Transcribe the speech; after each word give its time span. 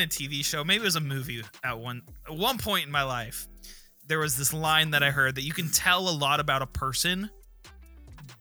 In 0.00 0.06
a 0.06 0.08
TV 0.08 0.42
show, 0.42 0.64
maybe 0.64 0.80
it 0.80 0.84
was 0.84 0.96
a 0.96 1.00
movie 1.00 1.42
at 1.62 1.78
one 1.78 2.00
at 2.26 2.34
one 2.34 2.56
point 2.56 2.86
in 2.86 2.90
my 2.90 3.02
life, 3.02 3.46
there 4.06 4.18
was 4.18 4.34
this 4.34 4.50
line 4.50 4.92
that 4.92 5.02
I 5.02 5.10
heard 5.10 5.34
that 5.34 5.42
you 5.42 5.52
can 5.52 5.68
tell 5.68 6.08
a 6.08 6.10
lot 6.10 6.40
about 6.40 6.62
a 6.62 6.66
person 6.66 7.28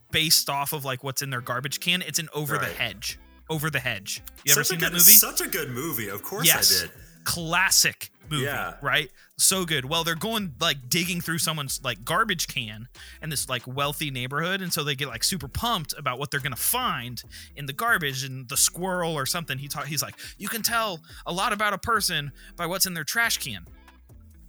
based 0.09 0.49
off 0.49 0.71
of 0.71 0.85
like 0.85 1.03
what's 1.03 1.21
in 1.21 1.29
their 1.29 1.41
garbage 1.41 1.81
can. 1.81 2.01
It's 2.01 2.17
an 2.17 2.29
over 2.33 2.57
the 2.57 2.65
hedge. 2.65 3.19
Over 3.49 3.69
the 3.69 3.79
hedge. 3.79 4.21
You 4.45 4.53
ever 4.53 4.63
such 4.63 4.67
seen 4.67 4.77
a 4.77 4.79
good, 4.79 4.85
that 4.87 4.93
movie? 4.93 5.11
Such 5.11 5.41
a 5.41 5.49
good 5.49 5.69
movie. 5.71 6.07
Of 6.07 6.23
course 6.23 6.47
yes. 6.47 6.81
I 6.81 6.85
did. 6.85 6.95
Classic 7.25 8.09
movie, 8.31 8.43
Yeah. 8.45 8.75
right? 8.81 9.11
So 9.37 9.65
good. 9.65 9.85
Well, 9.85 10.03
they're 10.03 10.15
going 10.15 10.53
like 10.59 10.89
digging 10.89 11.21
through 11.21 11.39
someone's 11.39 11.81
like 11.83 12.03
garbage 12.05 12.47
can 12.47 12.87
in 13.21 13.29
this 13.29 13.47
like 13.49 13.63
wealthy 13.65 14.11
neighborhood, 14.11 14.61
and 14.61 14.71
so 14.73 14.83
they 14.83 14.95
get 14.95 15.07
like 15.07 15.23
super 15.23 15.47
pumped 15.47 15.93
about 15.97 16.19
what 16.19 16.31
they're 16.31 16.39
gonna 16.39 16.55
find 16.55 17.23
in 17.55 17.65
the 17.65 17.73
garbage 17.73 18.23
and 18.23 18.47
the 18.49 18.57
squirrel 18.57 19.13
or 19.13 19.25
something. 19.25 19.57
He 19.57 19.67
ta- 19.67 19.83
he's 19.83 20.01
like, 20.01 20.15
you 20.37 20.47
can 20.47 20.61
tell 20.61 20.99
a 21.25 21.33
lot 21.33 21.53
about 21.53 21.73
a 21.73 21.77
person 21.77 22.31
by 22.55 22.65
what's 22.65 22.85
in 22.85 22.93
their 22.93 23.03
trash 23.03 23.37
can. 23.37 23.65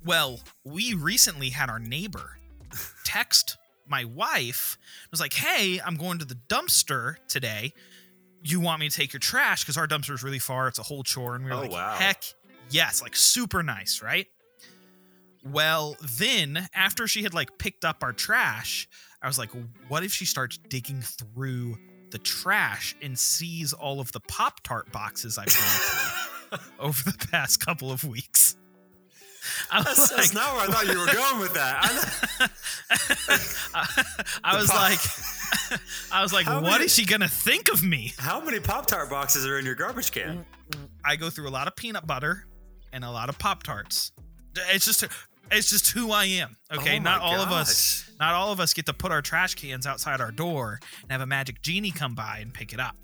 Well, 0.04 0.41
we 0.64 0.94
recently 0.94 1.50
had 1.50 1.69
our 1.69 1.78
neighbor 1.78 2.38
text 3.04 3.56
my 3.86 4.04
wife 4.04 4.78
was 5.10 5.20
like, 5.20 5.32
"Hey, 5.34 5.80
I'm 5.84 5.97
going 5.97 6.19
to 6.20 6.24
the 6.24 6.36
dumpster 6.48 7.16
today. 7.26 7.72
You 8.42 8.60
want 8.60 8.78
me 8.80 8.88
to 8.88 8.97
take 8.97 9.12
your 9.12 9.19
trash 9.20 9.64
because 9.64 9.76
our 9.76 9.88
dumpster 9.88 10.14
is 10.14 10.22
really 10.22 10.38
far. 10.38 10.69
It's 10.69 10.78
a 10.78 10.82
whole 10.84 11.02
chore." 11.02 11.34
And 11.34 11.44
we 11.44 11.50
were 11.50 11.56
Oh, 11.56 11.60
like, 11.62 11.72
wow. 11.72 11.97
"Heck 11.98 12.22
yes!" 12.70 13.02
Like 13.02 13.14
super 13.16 13.62
nice, 13.62 14.00
right? 14.02 14.26
Well, 15.44 15.96
then 16.18 16.68
after 16.74 17.06
she 17.06 17.22
had 17.22 17.32
like 17.34 17.58
picked 17.58 17.84
up 17.84 17.98
our 18.02 18.12
trash, 18.12 18.88
I 19.22 19.26
was 19.26 19.38
like, 19.38 19.50
"What 19.88 20.04
if 20.04 20.12
she 20.12 20.24
starts 20.24 20.58
digging 20.68 21.00
through 21.02 21.76
the 22.10 22.18
trash 22.18 22.94
and 23.00 23.18
sees 23.18 23.72
all 23.72 24.00
of 24.00 24.12
the 24.12 24.20
Pop 24.20 24.62
Tart 24.62 24.91
boxes 24.92 25.38
I've 25.38 25.46
gone 25.46 26.58
through 26.58 26.58
over 26.78 27.02
the 27.10 27.26
past 27.30 27.64
couple 27.64 27.91
of 27.91 28.04
weeks?" 28.04 28.56
I 29.72 29.78
was 29.78 29.86
That's, 29.86 30.10
that's 30.10 30.34
like, 30.34 30.44
not 30.44 30.54
where 30.54 30.68
I 30.68 30.70
thought 30.70 30.86
you 30.92 30.98
were 31.00 31.06
going 31.14 31.41
with 31.41 31.54
that. 31.54 32.50
I, 33.74 33.80
I 34.52 34.56
was 34.58 34.70
pop- 34.70 34.80
like, 35.70 35.80
I 36.12 36.22
was 36.22 36.32
like, 36.32 36.44
How 36.44 36.60
what 36.60 36.72
many- 36.72 36.84
is 36.84 36.94
she 36.94 37.06
gonna 37.06 37.28
think 37.28 37.72
of 37.72 37.82
me? 37.82 38.12
how 38.18 38.41
many 38.44 38.60
Pop 38.60 38.86
Tart 38.86 39.08
boxes 39.08 39.46
are 39.46 39.58
in 39.58 39.64
your 39.64 39.74
garbage 39.74 40.12
can? 40.12 40.44
Mm, 40.70 40.78
mm. 40.78 40.88
I 41.04 41.16
go 41.16 41.30
through 41.30 41.48
a 41.48 41.50
lot 41.50 41.66
of 41.68 41.76
peanut 41.76 42.06
butter 42.06 42.46
and 42.92 43.05
a 43.05 43.10
lot 43.10 43.28
of 43.28 43.38
Pop 43.38 43.62
Tarts. 43.62 44.12
It's 44.72 44.84
just, 44.84 45.05
it's 45.50 45.70
just 45.70 45.91
who 45.91 46.10
I 46.12 46.24
am. 46.27 46.56
Okay, 46.72 46.98
Oh 46.98 47.02
not 47.02 47.20
all 47.20 47.41
of 47.41 47.50
us, 47.50 48.10
not 48.19 48.34
all 48.34 48.52
of 48.52 48.60
us 48.60 48.75
get 48.75 48.87
to 48.87 48.92
put 48.92 49.12
our 49.12 49.22
trash 49.22 49.54
cans 49.54 49.87
outside 49.87 50.20
our 50.20 50.32
door 50.32 50.81
and 51.03 51.12
have 51.12 51.20
a 51.20 51.26
magic 51.26 51.62
genie 51.62 51.91
come 51.91 52.14
by 52.14 52.38
and 52.41 52.53
pick 52.53 52.72
it 52.72 52.81
up. 52.81 52.97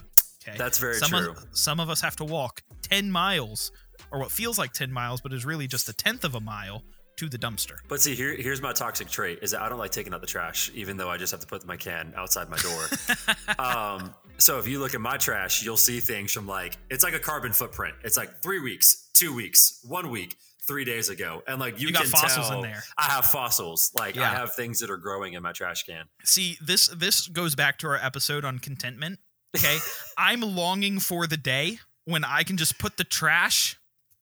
Okay, 0.47 0.56
That's 0.56 0.78
very 0.78 0.94
some 0.94 1.10
true. 1.10 1.31
Of, 1.31 1.47
some 1.53 1.81
of 1.81 1.91
us 1.91 2.00
have 2.00 2.16
to 2.16 2.25
walk 2.25 2.62
ten 2.83 3.10
miles, 3.10 3.72
or 4.12 4.21
what 4.21 4.31
feels 4.31 4.59
like 4.59 4.72
ten 4.72 4.93
miles, 4.93 5.21
but 5.21 5.33
is 5.33 5.44
really 5.44 5.66
just 5.66 5.89
a 5.89 5.93
tenth 5.93 6.25
of 6.25 6.34
a 6.34 6.41
mile 6.41 6.84
to 7.16 7.28
the 7.28 7.39
dumpster. 7.39 7.77
But 7.89 8.00
see, 8.00 8.15
here, 8.15 8.37
here's 8.37 8.62
my 8.62 8.72
toxic 8.72 9.09
trait: 9.09 9.41
is 9.43 9.50
that 9.53 9.62
I 9.62 9.69
don't 9.69 9.78
like 9.78 9.91
taking 9.91 10.15
out 10.15 10.21
the 10.21 10.27
trash, 10.27 10.71
even 10.75 10.97
though 10.97 11.09
I 11.09 11.16
just 11.16 11.33
have 11.33 11.41
to 11.41 11.47
put 11.47 11.65
my 11.66 11.77
can 11.77 12.12
outside 12.16 12.49
my 12.49 12.59
door. 12.59 13.59
um, 13.59 14.15
so 14.39 14.59
if 14.59 14.69
you 14.69 14.78
look 14.78 14.94
at 14.94 15.00
my 15.00 15.16
trash, 15.16 15.65
you'll 15.65 15.77
see 15.77 15.99
things 16.00 16.33
from 16.33 16.47
like 16.47 16.77
it's 16.91 17.03
like 17.03 17.15
a 17.15 17.19
carbon 17.19 17.53
footprint. 17.53 17.97
It's 18.05 18.16
like 18.16 18.43
three 18.43 18.60
weeks, 18.60 19.06
two 19.16 19.34
weeks, 19.34 19.81
one 19.84 20.10
week, 20.10 20.37
three 20.66 20.84
days 20.84 21.09
ago, 21.09 21.43
and 21.47 21.59
like 21.60 21.81
you, 21.81 21.88
You 21.88 21.93
got 21.93 22.03
can 22.03 22.10
fossils 22.10 22.50
in 22.50 22.60
there. 22.62 22.82
I 22.99 23.04
have 23.04 23.25
fossils. 23.27 23.93
Like 23.99 24.16
I 24.16 24.28
have 24.28 24.54
things 24.54 24.81
that 24.81 24.91
are 24.91 24.97
growing 24.97 25.32
in 25.34 25.43
my 25.43 25.53
trash 25.53 25.84
can. 25.84 26.04
See, 26.25 26.59
this 26.60 26.88
this 26.88 27.27
goes 27.28 27.54
back 27.54 27.78
to 27.78 27.87
our 27.88 27.97
episode 27.97 28.44
on 28.44 28.59
contentment. 28.59 29.19
Okay, 29.56 29.78
I'm 30.19 30.41
longing 30.41 30.99
for 31.00 31.27
the 31.27 31.37
day 31.37 31.78
when 32.04 32.25
I 32.25 32.43
can 32.43 32.56
just 32.56 32.78
put 32.78 32.97
the 32.97 33.04
trash 33.04 33.78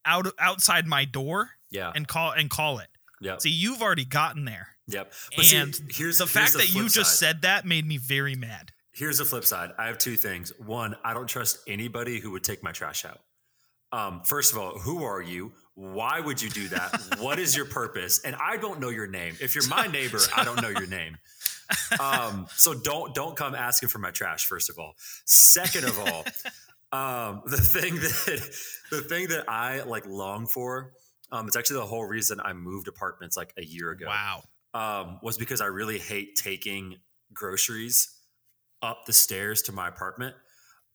out 0.06 0.26
outside 0.38 0.86
my 0.86 1.04
door 1.04 1.50
Yeah. 1.70 1.90
and 1.94 2.06
call 2.06 2.30
and 2.32 2.48
call 2.50 2.78
it. 2.78 2.88
yep. 3.20 3.40
See, 3.40 3.50
you've 3.50 3.80
already 3.82 4.04
gotten 4.04 4.44
there, 4.44 4.68
yep. 4.86 5.12
But 5.34 5.44
see, 5.46 5.56
and 5.56 5.74
here's 5.90 6.18
the 6.18 6.24
here's 6.24 6.30
fact 6.30 6.52
that 6.54 6.68
you 6.74 6.82
flip 6.82 6.92
just 6.92 7.18
side. 7.18 7.26
said 7.26 7.42
that 7.42 7.64
made 7.64 7.86
me 7.86 7.96
very 7.96 8.34
mad. 8.34 8.70
Here's 8.92 9.18
the 9.18 9.24
flip 9.24 9.44
side. 9.44 9.70
I 9.78 9.86
have 9.86 9.98
two 9.98 10.16
things. 10.16 10.52
One, 10.58 10.94
I 11.04 11.14
don't 11.14 11.26
trust 11.26 11.58
anybody 11.66 12.20
who 12.20 12.30
would 12.32 12.44
take 12.44 12.62
my 12.62 12.70
trash 12.70 13.04
out. 13.04 13.20
Um, 13.94 14.22
first 14.24 14.52
of 14.52 14.58
all, 14.58 14.78
who 14.78 15.04
are 15.04 15.22
you? 15.22 15.52
Why 15.74 16.20
would 16.20 16.42
you 16.42 16.50
do 16.50 16.68
that? 16.68 17.16
what 17.20 17.38
is 17.38 17.56
your 17.56 17.66
purpose? 17.66 18.20
And 18.24 18.34
I 18.36 18.56
don't 18.56 18.80
know 18.80 18.88
your 18.88 19.06
name. 19.06 19.36
If 19.40 19.54
you're 19.54 19.68
my 19.68 19.86
neighbor, 19.86 20.18
I 20.36 20.44
don't 20.44 20.60
know 20.60 20.68
your 20.68 20.86
name. 20.86 21.16
Um, 22.00 22.46
so 22.56 22.74
don't 22.74 23.14
don't 23.14 23.36
come 23.36 23.54
asking 23.54 23.88
for 23.88 23.98
my 23.98 24.10
trash. 24.10 24.46
First 24.46 24.68
of 24.70 24.78
all. 24.78 24.94
Second 25.24 25.84
of 25.84 25.98
all, 25.98 26.24
um, 26.92 27.42
the 27.46 27.56
thing 27.56 27.94
that 27.94 28.58
the 28.90 29.00
thing 29.02 29.28
that 29.28 29.48
I 29.48 29.82
like 29.82 30.06
long 30.06 30.46
for. 30.46 30.92
Um, 31.32 31.46
it's 31.46 31.56
actually 31.56 31.80
the 31.80 31.86
whole 31.86 32.04
reason 32.04 32.38
I 32.44 32.52
moved 32.52 32.86
apartments 32.86 33.36
like 33.36 33.52
a 33.56 33.64
year 33.64 33.90
ago 33.90 34.06
Wow. 34.06 34.42
um, 34.74 35.18
was 35.22 35.36
because 35.36 35.60
I 35.60 35.66
really 35.66 35.98
hate 35.98 36.36
taking 36.36 36.96
groceries 37.32 38.08
up 38.82 39.06
the 39.06 39.12
stairs 39.12 39.62
to 39.62 39.72
my 39.72 39.88
apartment. 39.88 40.36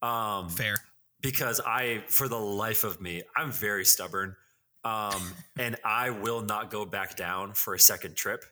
Um, 0.00 0.48
Fair. 0.48 0.76
Because 1.20 1.60
I, 1.64 2.04
for 2.08 2.28
the 2.28 2.38
life 2.38 2.84
of 2.84 3.00
me, 3.00 3.22
I'm 3.36 3.52
very 3.52 3.84
stubborn, 3.84 4.36
um, 4.84 5.32
and 5.58 5.76
I 5.84 6.10
will 6.10 6.42
not 6.42 6.70
go 6.70 6.84
back 6.84 7.16
down 7.16 7.52
for 7.54 7.74
a 7.74 7.78
second 7.78 8.16
trip. 8.16 8.44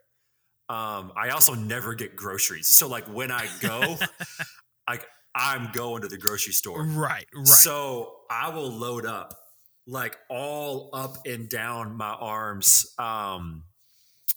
Um, 0.68 1.12
I 1.16 1.30
also 1.30 1.54
never 1.54 1.94
get 1.94 2.14
groceries, 2.14 2.68
so 2.68 2.88
like 2.88 3.06
when 3.06 3.30
I 3.30 3.48
go, 3.60 3.96
like 4.88 5.06
I'm 5.34 5.70
going 5.72 6.02
to 6.02 6.08
the 6.08 6.18
grocery 6.18 6.52
store. 6.52 6.82
Right. 6.84 7.26
Right. 7.34 7.46
So 7.46 8.16
I 8.30 8.50
will 8.50 8.70
load 8.70 9.06
up 9.06 9.34
like 9.88 10.16
all 10.28 10.90
up 10.92 11.16
and 11.26 11.48
down 11.48 11.96
my 11.96 12.10
arms, 12.10 12.94
um, 12.98 13.64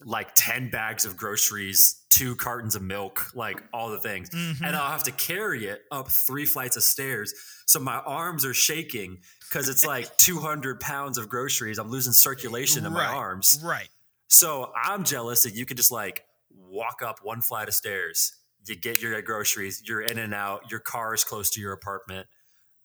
like 0.03 0.31
10 0.35 0.69
bags 0.69 1.05
of 1.05 1.15
groceries, 1.17 2.01
two 2.09 2.35
cartons 2.35 2.75
of 2.75 2.81
milk, 2.81 3.33
like 3.35 3.61
all 3.73 3.89
the 3.89 3.99
things. 3.99 4.29
Mhm. 4.29 4.61
And 4.65 4.75
I'll 4.75 4.91
have 4.91 5.03
to 5.03 5.11
carry 5.11 5.67
it 5.67 5.83
up 5.91 6.09
three 6.09 6.45
flights 6.45 6.75
of 6.77 6.83
stairs. 6.83 7.33
So 7.65 7.79
my 7.79 7.99
arms 7.99 8.43
are 8.45 8.53
shaking 8.53 9.21
because 9.41 9.69
it's 9.69 9.85
like 9.85 10.15
200 10.17 10.79
pounds 10.79 11.17
of 11.17 11.29
groceries. 11.29 11.77
I'm 11.77 11.89
losing 11.89 12.13
circulation 12.13 12.85
in 12.85 12.93
my 12.93 13.05
arms. 13.05 13.59
Right. 13.63 13.89
So 14.27 14.71
I'm 14.75 15.03
jealous 15.03 15.43
that 15.43 15.53
you 15.53 15.65
could 15.65 15.77
just 15.77 15.91
like 15.91 16.25
walk 16.49 17.01
up 17.01 17.19
one 17.21 17.41
flight 17.41 17.67
of 17.67 17.73
stairs, 17.73 18.33
you 18.65 18.75
get 18.75 19.01
your 19.01 19.21
groceries, 19.21 19.83
you're 19.85 20.01
in 20.01 20.17
and 20.17 20.33
out, 20.33 20.69
your 20.71 20.79
car 20.79 21.13
is 21.13 21.23
close 21.23 21.49
to 21.51 21.59
your 21.61 21.73
apartment. 21.73 22.27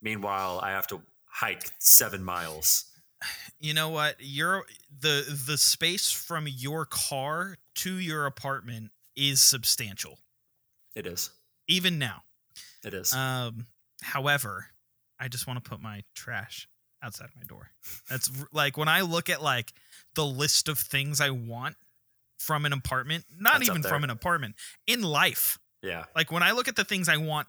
Meanwhile, 0.02 0.60
I 0.62 0.70
have 0.70 0.86
to 0.88 1.02
hike 1.26 1.70
seven 1.78 2.24
miles. 2.24 2.84
You 3.58 3.72
know 3.74 3.88
what? 3.88 4.16
Your 4.20 4.64
the 5.00 5.24
the 5.46 5.56
space 5.56 6.10
from 6.10 6.46
your 6.48 6.84
car 6.84 7.56
to 7.76 7.94
your 7.98 8.26
apartment 8.26 8.90
is 9.16 9.40
substantial, 9.40 10.18
It 10.94 11.06
is. 11.06 11.30
even 11.68 11.98
now. 11.98 12.22
It 12.84 12.92
is. 12.94 13.12
Um, 13.14 13.66
however, 14.02 14.66
I 15.18 15.28
just 15.28 15.46
want 15.46 15.62
to 15.64 15.68
put 15.68 15.80
my 15.80 16.02
trash 16.14 16.68
outside 17.02 17.28
my 17.34 17.42
door. 17.48 17.70
That's 18.10 18.30
like 18.52 18.76
when 18.76 18.88
I 18.88 19.00
look 19.00 19.30
at 19.30 19.42
like 19.42 19.72
the 20.14 20.24
list 20.26 20.68
of 20.68 20.78
things 20.78 21.20
I 21.20 21.30
want 21.30 21.76
from 22.38 22.66
an 22.66 22.72
apartment, 22.74 23.24
not 23.38 23.54
That's 23.60 23.70
even 23.70 23.82
from 23.82 24.04
an 24.04 24.10
apartment, 24.10 24.56
in 24.86 25.02
life. 25.02 25.58
yeah. 25.82 26.04
Like 26.14 26.30
when 26.30 26.42
I 26.42 26.52
look 26.52 26.68
at 26.68 26.76
the 26.76 26.84
things 26.84 27.08
I 27.08 27.16
want 27.16 27.48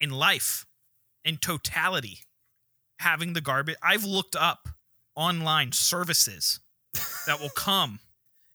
in 0.00 0.10
life, 0.10 0.66
in 1.24 1.38
totality, 1.38 2.20
having 2.98 3.32
the 3.32 3.40
garbage, 3.40 3.76
I've 3.82 4.04
looked 4.04 4.36
up 4.36 4.68
online 5.20 5.72
services 5.72 6.60
that 7.26 7.38
will 7.40 7.50
come 7.50 8.00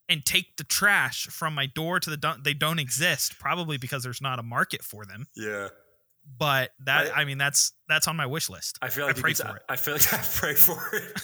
and 0.08 0.24
take 0.24 0.56
the 0.56 0.64
trash 0.64 1.26
from 1.28 1.54
my 1.54 1.66
door 1.66 2.00
to 2.00 2.10
the 2.10 2.16
dump. 2.16 2.42
They 2.44 2.54
don't 2.54 2.78
exist, 2.80 3.38
probably 3.38 3.76
because 3.78 4.02
there's 4.02 4.20
not 4.20 4.38
a 4.38 4.42
market 4.42 4.82
for 4.82 5.04
them. 5.04 5.26
Yeah. 5.36 5.68
But 6.38 6.72
that, 6.84 7.12
I- 7.16 7.20
I, 7.22 7.24
mean, 7.24 7.38
that's 7.38 7.72
that's 7.88 8.08
on 8.08 8.16
my 8.16 8.26
wish 8.26 8.50
list. 8.50 8.78
I 8.82 8.88
feel 8.88 9.06
like 9.06 9.16
you 9.16 9.22
pray 9.22 9.32
could- 9.34 9.46
for 9.46 9.56
it. 9.56 9.62
I 9.68 9.76
feel 9.76 9.94
like 9.94 10.12
I 10.12 10.18
pray 10.18 10.54
for 10.54 10.90
it. 10.92 11.22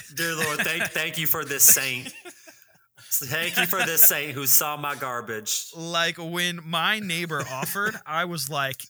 Dear 0.14 0.34
Lord, 0.36 0.58
thank 0.60 0.84
thank 0.90 1.16
you 1.18 1.26
for 1.26 1.44
this 1.44 1.64
saint. 1.64 2.12
Thank 3.10 3.56
you 3.56 3.66
for 3.66 3.78
this 3.84 4.02
saint 4.02 4.32
who 4.32 4.46
saw 4.46 4.76
my 4.76 4.94
garbage. 4.94 5.66
like 5.76 6.16
when 6.18 6.60
my 6.64 6.98
neighbor 7.00 7.42
offered, 7.50 7.94
I 8.06 8.26
was 8.26 8.50
like, 8.50 8.82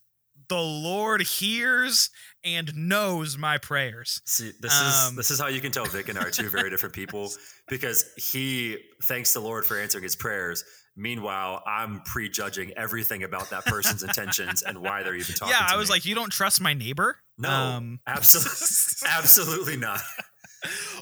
the 0.48 0.58
Lord 0.60 1.22
hears 1.22 2.10
and 2.44 2.74
knows 2.76 3.36
my 3.36 3.58
prayers. 3.58 4.20
See, 4.24 4.52
this 4.60 4.72
is 4.72 5.08
Um, 5.08 5.16
this 5.16 5.30
is 5.30 5.40
how 5.40 5.48
you 5.48 5.60
can 5.60 5.72
tell 5.72 5.84
Vic 5.86 6.08
and 6.08 6.18
I 6.18 6.22
are 6.22 6.30
two 6.30 6.48
very 6.48 6.70
different 6.70 6.94
people 6.94 7.30
because 7.68 8.04
he 8.16 8.78
thanks 9.04 9.32
the 9.32 9.40
Lord 9.40 9.64
for 9.64 9.78
answering 9.78 10.04
his 10.04 10.16
prayers. 10.16 10.64
Meanwhile, 10.96 11.62
I'm 11.66 12.00
prejudging 12.00 12.72
everything 12.76 13.22
about 13.22 13.50
that 13.50 13.64
person's 13.64 14.02
intentions 14.02 14.62
and 14.62 14.78
why 14.78 15.04
they're 15.04 15.14
even 15.14 15.34
talking. 15.34 15.54
yeah, 15.56 15.66
I 15.68 15.76
was 15.76 15.88
me. 15.88 15.94
like, 15.94 16.04
you 16.04 16.14
don't 16.16 16.30
trust 16.32 16.60
my 16.60 16.74
neighbor? 16.74 17.16
no, 17.38 17.50
um, 17.50 18.00
absolutely, 18.06 19.08
absolutely 19.16 19.76
not, 19.76 20.00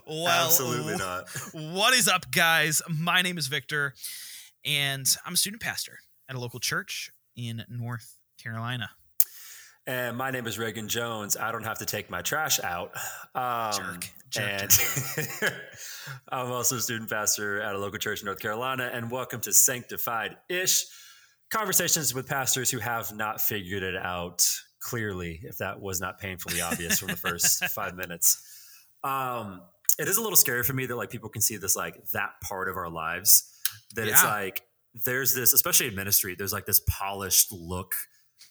Well, 0.06 0.28
absolutely 0.28 0.96
not. 0.96 1.30
What 1.54 1.94
is 1.94 2.08
up, 2.08 2.30
guys? 2.30 2.82
My 2.90 3.22
name 3.22 3.38
is 3.38 3.46
Victor, 3.46 3.94
and 4.66 5.06
I'm 5.24 5.32
a 5.32 5.36
student 5.38 5.62
pastor 5.62 5.98
at 6.28 6.36
a 6.36 6.38
local 6.38 6.60
church 6.60 7.10
in 7.34 7.64
North 7.70 8.18
Carolina. 8.42 8.90
And 9.88 10.16
my 10.16 10.32
name 10.32 10.48
is 10.48 10.58
Reagan 10.58 10.88
Jones. 10.88 11.36
I 11.36 11.52
don't 11.52 11.62
have 11.62 11.78
to 11.78 11.86
take 11.86 12.10
my 12.10 12.20
trash 12.20 12.58
out. 12.58 12.90
Um, 13.36 13.72
Jerk. 13.72 14.08
Jerk, 14.30 14.50
and 14.50 14.72
I'm 16.28 16.50
also 16.50 16.76
a 16.76 16.80
student 16.80 17.08
pastor 17.08 17.62
at 17.62 17.72
a 17.72 17.78
local 17.78 18.00
church 18.00 18.20
in 18.20 18.26
North 18.26 18.40
Carolina. 18.40 18.90
And 18.92 19.12
welcome 19.12 19.40
to 19.42 19.52
Sanctified 19.52 20.38
Ish 20.48 20.86
conversations 21.50 22.12
with 22.12 22.26
pastors 22.26 22.68
who 22.68 22.80
have 22.80 23.14
not 23.14 23.40
figured 23.40 23.84
it 23.84 23.94
out 23.94 24.44
clearly, 24.80 25.40
if 25.44 25.58
that 25.58 25.80
was 25.80 26.00
not 26.00 26.18
painfully 26.18 26.60
obvious 26.60 26.98
from 26.98 27.08
the 27.08 27.16
first 27.16 27.64
five 27.70 27.94
minutes. 27.94 28.42
Um, 29.04 29.62
it 30.00 30.08
is 30.08 30.16
a 30.16 30.20
little 30.20 30.36
scary 30.36 30.64
for 30.64 30.72
me 30.72 30.86
that 30.86 30.96
like 30.96 31.10
people 31.10 31.28
can 31.28 31.42
see 31.42 31.58
this 31.58 31.76
like 31.76 32.04
that 32.12 32.30
part 32.42 32.68
of 32.68 32.76
our 32.76 32.90
lives 32.90 33.52
that 33.94 34.08
it's 34.08 34.24
like 34.24 34.62
there's 35.04 35.34
this 35.34 35.52
especially 35.52 35.86
in 35.86 35.94
ministry 35.94 36.34
there's 36.34 36.52
like 36.52 36.66
this 36.66 36.80
polished 36.88 37.52
look 37.52 37.94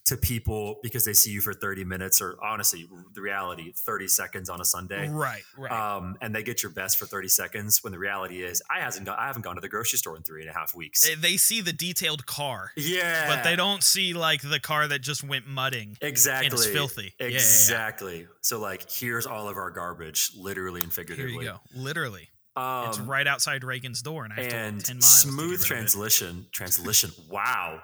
to 0.05 0.15
people 0.17 0.77
because 0.83 1.03
they 1.05 1.13
see 1.13 1.31
you 1.31 1.41
for 1.41 1.53
30 1.53 1.83
minutes 1.83 2.21
or 2.21 2.37
honestly 2.43 2.85
the 3.13 3.21
reality 3.21 3.71
30 3.75 4.07
seconds 4.07 4.49
on 4.49 4.61
a 4.61 4.65
sunday 4.65 5.09
Right, 5.09 5.41
right. 5.57 5.71
um, 5.71 6.15
and 6.21 6.33
they 6.35 6.43
get 6.43 6.61
your 6.61 6.71
best 6.71 6.97
for 6.99 7.05
30 7.07 7.27
seconds 7.27 7.83
when 7.83 7.91
the 7.91 7.97
reality 7.99 8.43
is 8.43 8.61
i 8.69 8.79
hasn't 8.81 9.05
got, 9.07 9.17
i 9.17 9.25
haven't 9.27 9.41
gone 9.43 9.55
to 9.55 9.61
the 9.61 9.67
grocery 9.69 9.97
store 9.97 10.15
in 10.15 10.21
three 10.23 10.41
and 10.41 10.49
a 10.49 10.53
half 10.53 10.75
weeks 10.75 11.09
They- 11.19 11.37
see 11.37 11.61
the 11.61 11.73
detailed 11.73 12.25
car, 12.25 12.71
yeah 12.77 13.27
but 13.35 13.43
they 13.43 13.55
don't 13.55 13.83
see 13.83 14.13
like 14.13 14.41
the 14.41 14.59
car 14.59 14.87
that 14.87 14.99
just 15.01 15.23
went 15.23 15.47
mudding. 15.47 15.97
exactly 16.01 16.57
filthy. 16.71 17.13
Yeah, 17.19 17.27
yeah, 17.27 17.31
yeah. 17.31 17.35
exactly 17.37 18.27
so 18.41 18.59
like 18.59 18.89
here's 18.91 19.25
all 19.25 19.49
of 19.49 19.57
our 19.57 19.71
garbage 19.71 20.31
literally 20.37 20.81
and 20.81 20.91
Here 20.93 21.03
figuratively 21.03 21.45
you 21.45 21.51
go. 21.51 21.59
Literally, 21.75 22.29
um, 22.55 22.87
it's 22.89 22.99
right 22.99 23.27
outside 23.27 23.63
Reagan's 23.63 24.01
door, 24.01 24.23
and 24.23 24.31
I 24.33 24.41
have 24.41 24.49
to 24.49 24.55
walk 24.55 24.83
ten 24.83 24.95
miles. 24.97 25.01
to 25.01 25.01
smooth 25.01 25.37
get 25.37 25.41
rid 25.47 25.53
of 25.53 25.61
it. 25.61 25.65
translation 25.67 26.45
translation 26.53 27.11
wow 27.29 27.81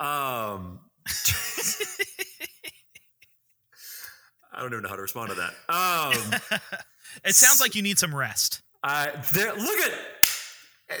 um 0.00 0.80
i 4.52 4.60
don't 4.60 4.72
even 4.72 4.82
know 4.82 4.88
how 4.88 4.96
to 4.96 5.02
respond 5.02 5.30
to 5.30 5.34
that 5.36 5.52
um 5.68 6.60
it 7.24 7.34
sounds 7.34 7.60
like 7.60 7.74
you 7.74 7.82
need 7.82 7.98
some 7.98 8.14
rest. 8.14 8.62
i 8.82 9.10
there 9.32 9.52
look 9.54 9.80
at 9.80 9.92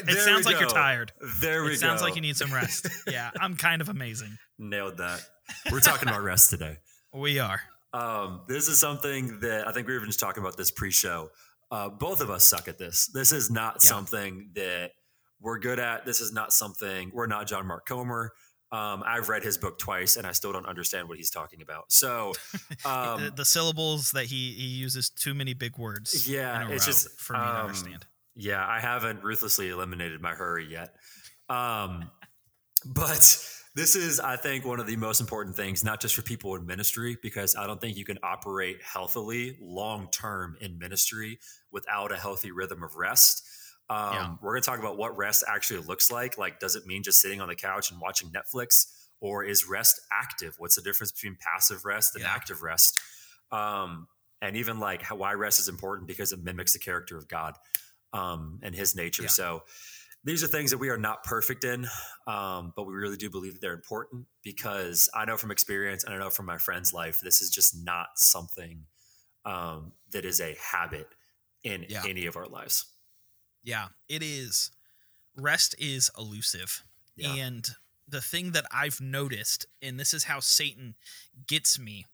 It 0.08 0.18
sounds 0.18 0.46
like 0.46 0.58
you're 0.58 0.68
tired. 0.70 1.12
there 1.40 1.62
we 1.64 1.72
It 1.72 1.78
sounds 1.78 2.00
go 2.00 2.06
like 2.06 2.16
you 2.16 2.22
need 2.22 2.36
some 2.36 2.52
rest. 2.52 2.88
yeah, 3.06 3.30
I'm 3.40 3.56
kind 3.56 3.82
of 3.82 3.88
amazing. 3.90 4.38
nailed 4.58 4.96
that 4.98 5.20
we're 5.72 5.80
talking 5.80 6.08
about 6.08 6.22
rest 6.22 6.50
today 6.50 6.78
We 7.12 7.38
are. 7.38 7.60
um 7.92 8.42
this 8.48 8.68
is 8.68 8.80
something 8.80 9.40
that 9.40 9.68
i 9.68 9.72
think 9.72 9.86
we 9.86 9.92
were 9.92 9.98
even 9.98 10.08
just 10.08 10.20
talking 10.20 10.42
about 10.42 10.56
this 10.56 10.70
pre-show 10.70 11.28
uh 11.70 11.88
both 11.90 12.20
of 12.20 12.30
us 12.30 12.44
suck 12.44 12.68
at 12.68 12.78
this 12.78 13.08
this 13.12 13.32
is 13.32 13.50
not 13.50 13.74
Yeah. 13.82 13.88
something 13.90 14.50
that 14.54 14.92
we're 15.40 15.58
good 15.58 15.78
at 15.80 16.06
this 16.06 16.20
is 16.20 16.32
not 16.32 16.52
something 16.52 17.10
we're 17.12 17.26
not 17.26 17.46
john 17.48 17.66
mark 17.66 17.86
comer 17.86 18.32
um, 18.72 19.02
I've 19.06 19.28
read 19.28 19.42
his 19.42 19.58
book 19.58 19.78
twice, 19.78 20.16
and 20.16 20.26
I 20.26 20.32
still 20.32 20.50
don't 20.52 20.66
understand 20.66 21.08
what 21.08 21.18
he's 21.18 21.30
talking 21.30 21.60
about. 21.60 21.92
So, 21.92 22.32
the, 22.82 22.90
um, 22.90 23.32
the 23.36 23.44
syllables 23.44 24.12
that 24.12 24.24
he 24.24 24.52
he 24.52 24.66
uses 24.66 25.10
too 25.10 25.34
many 25.34 25.52
big 25.52 25.76
words. 25.76 26.28
Yeah, 26.28 26.68
it's 26.70 26.86
just, 26.86 27.20
for 27.20 27.34
me 27.34 27.40
to 27.40 27.44
um, 27.44 27.56
understand. 27.66 28.06
yeah, 28.34 28.66
I 28.66 28.80
haven't 28.80 29.22
ruthlessly 29.22 29.68
eliminated 29.68 30.22
my 30.22 30.32
hurry 30.32 30.66
yet. 30.66 30.94
Um, 31.50 32.10
but 32.86 33.46
this 33.74 33.94
is, 33.94 34.20
I 34.20 34.36
think, 34.36 34.64
one 34.64 34.80
of 34.80 34.86
the 34.86 34.96
most 34.96 35.20
important 35.20 35.54
things, 35.54 35.84
not 35.84 36.00
just 36.00 36.14
for 36.14 36.22
people 36.22 36.54
in 36.54 36.66
ministry, 36.66 37.18
because 37.22 37.54
I 37.54 37.66
don't 37.66 37.80
think 37.80 37.98
you 37.98 38.06
can 38.06 38.18
operate 38.22 38.78
healthily 38.82 39.58
long 39.60 40.08
term 40.10 40.56
in 40.62 40.78
ministry 40.78 41.38
without 41.70 42.10
a 42.10 42.16
healthy 42.16 42.52
rhythm 42.52 42.82
of 42.82 42.96
rest. 42.96 43.46
Um, 43.92 44.14
Yeah. 44.14 44.34
We're 44.40 44.52
going 44.52 44.62
to 44.62 44.66
talk 44.70 44.78
about 44.78 44.96
what 44.96 45.16
rest 45.16 45.44
actually 45.46 45.80
looks 45.80 46.10
like. 46.10 46.38
Like, 46.38 46.60
does 46.60 46.76
it 46.76 46.86
mean 46.86 47.02
just 47.02 47.20
sitting 47.20 47.40
on 47.40 47.48
the 47.48 47.54
couch 47.56 47.90
and 47.90 48.00
watching 48.00 48.30
Netflix, 48.30 48.86
or 49.20 49.44
is 49.44 49.66
rest 49.68 50.00
active? 50.12 50.54
What's 50.58 50.76
the 50.76 50.82
difference 50.82 51.12
between 51.12 51.36
passive 51.40 51.84
rest 51.84 52.14
and 52.14 52.22
Yeah. 52.22 52.30
active 52.32 52.62
rest? 52.62 52.98
Um, 53.50 54.08
and 54.40 54.56
even 54.56 54.80
like 54.80 55.02
how, 55.02 55.16
why 55.16 55.34
rest 55.34 55.60
is 55.60 55.68
important 55.68 56.08
because 56.08 56.32
it 56.32 56.42
mimics 56.42 56.72
the 56.72 56.78
character 56.78 57.16
of 57.16 57.28
God 57.28 57.56
um, 58.12 58.58
and 58.62 58.74
His 58.74 58.96
nature. 58.96 59.22
Yeah. 59.24 59.28
So 59.28 59.62
these 60.24 60.42
are 60.42 60.46
things 60.48 60.70
that 60.70 60.78
we 60.78 60.88
are 60.88 60.98
not 60.98 61.22
perfect 61.24 61.64
in, 61.64 61.86
um, 62.26 62.72
but 62.76 62.84
we 62.84 62.94
really 62.94 63.16
do 63.16 63.28
believe 63.30 63.52
that 63.54 63.60
they're 63.60 63.72
important 63.74 64.26
because 64.42 65.08
I 65.14 65.24
know 65.24 65.36
from 65.36 65.50
experience 65.50 66.04
and 66.04 66.14
I 66.14 66.18
know 66.18 66.30
from 66.30 66.46
my 66.46 66.58
friend's 66.58 66.92
life, 66.92 67.20
this 67.20 67.40
is 67.42 67.50
just 67.50 67.84
not 67.84 68.08
something 68.16 68.84
um, 69.44 69.92
that 70.12 70.24
is 70.24 70.40
a 70.40 70.56
habit 70.60 71.08
in 71.64 71.86
Yeah. 71.88 72.02
any 72.08 72.26
of 72.26 72.36
our 72.36 72.46
lives. 72.46 72.86
Yeah, 73.62 73.88
it 74.08 74.22
is. 74.22 74.70
Rest 75.36 75.74
is 75.78 76.10
elusive. 76.18 76.82
Yeah. 77.16 77.34
And 77.34 77.68
the 78.08 78.20
thing 78.20 78.52
that 78.52 78.66
I've 78.72 79.00
noticed, 79.00 79.66
and 79.80 79.98
this 79.98 80.12
is 80.12 80.24
how 80.24 80.40
Satan 80.40 80.94
gets 81.46 81.78
me, 81.78 82.06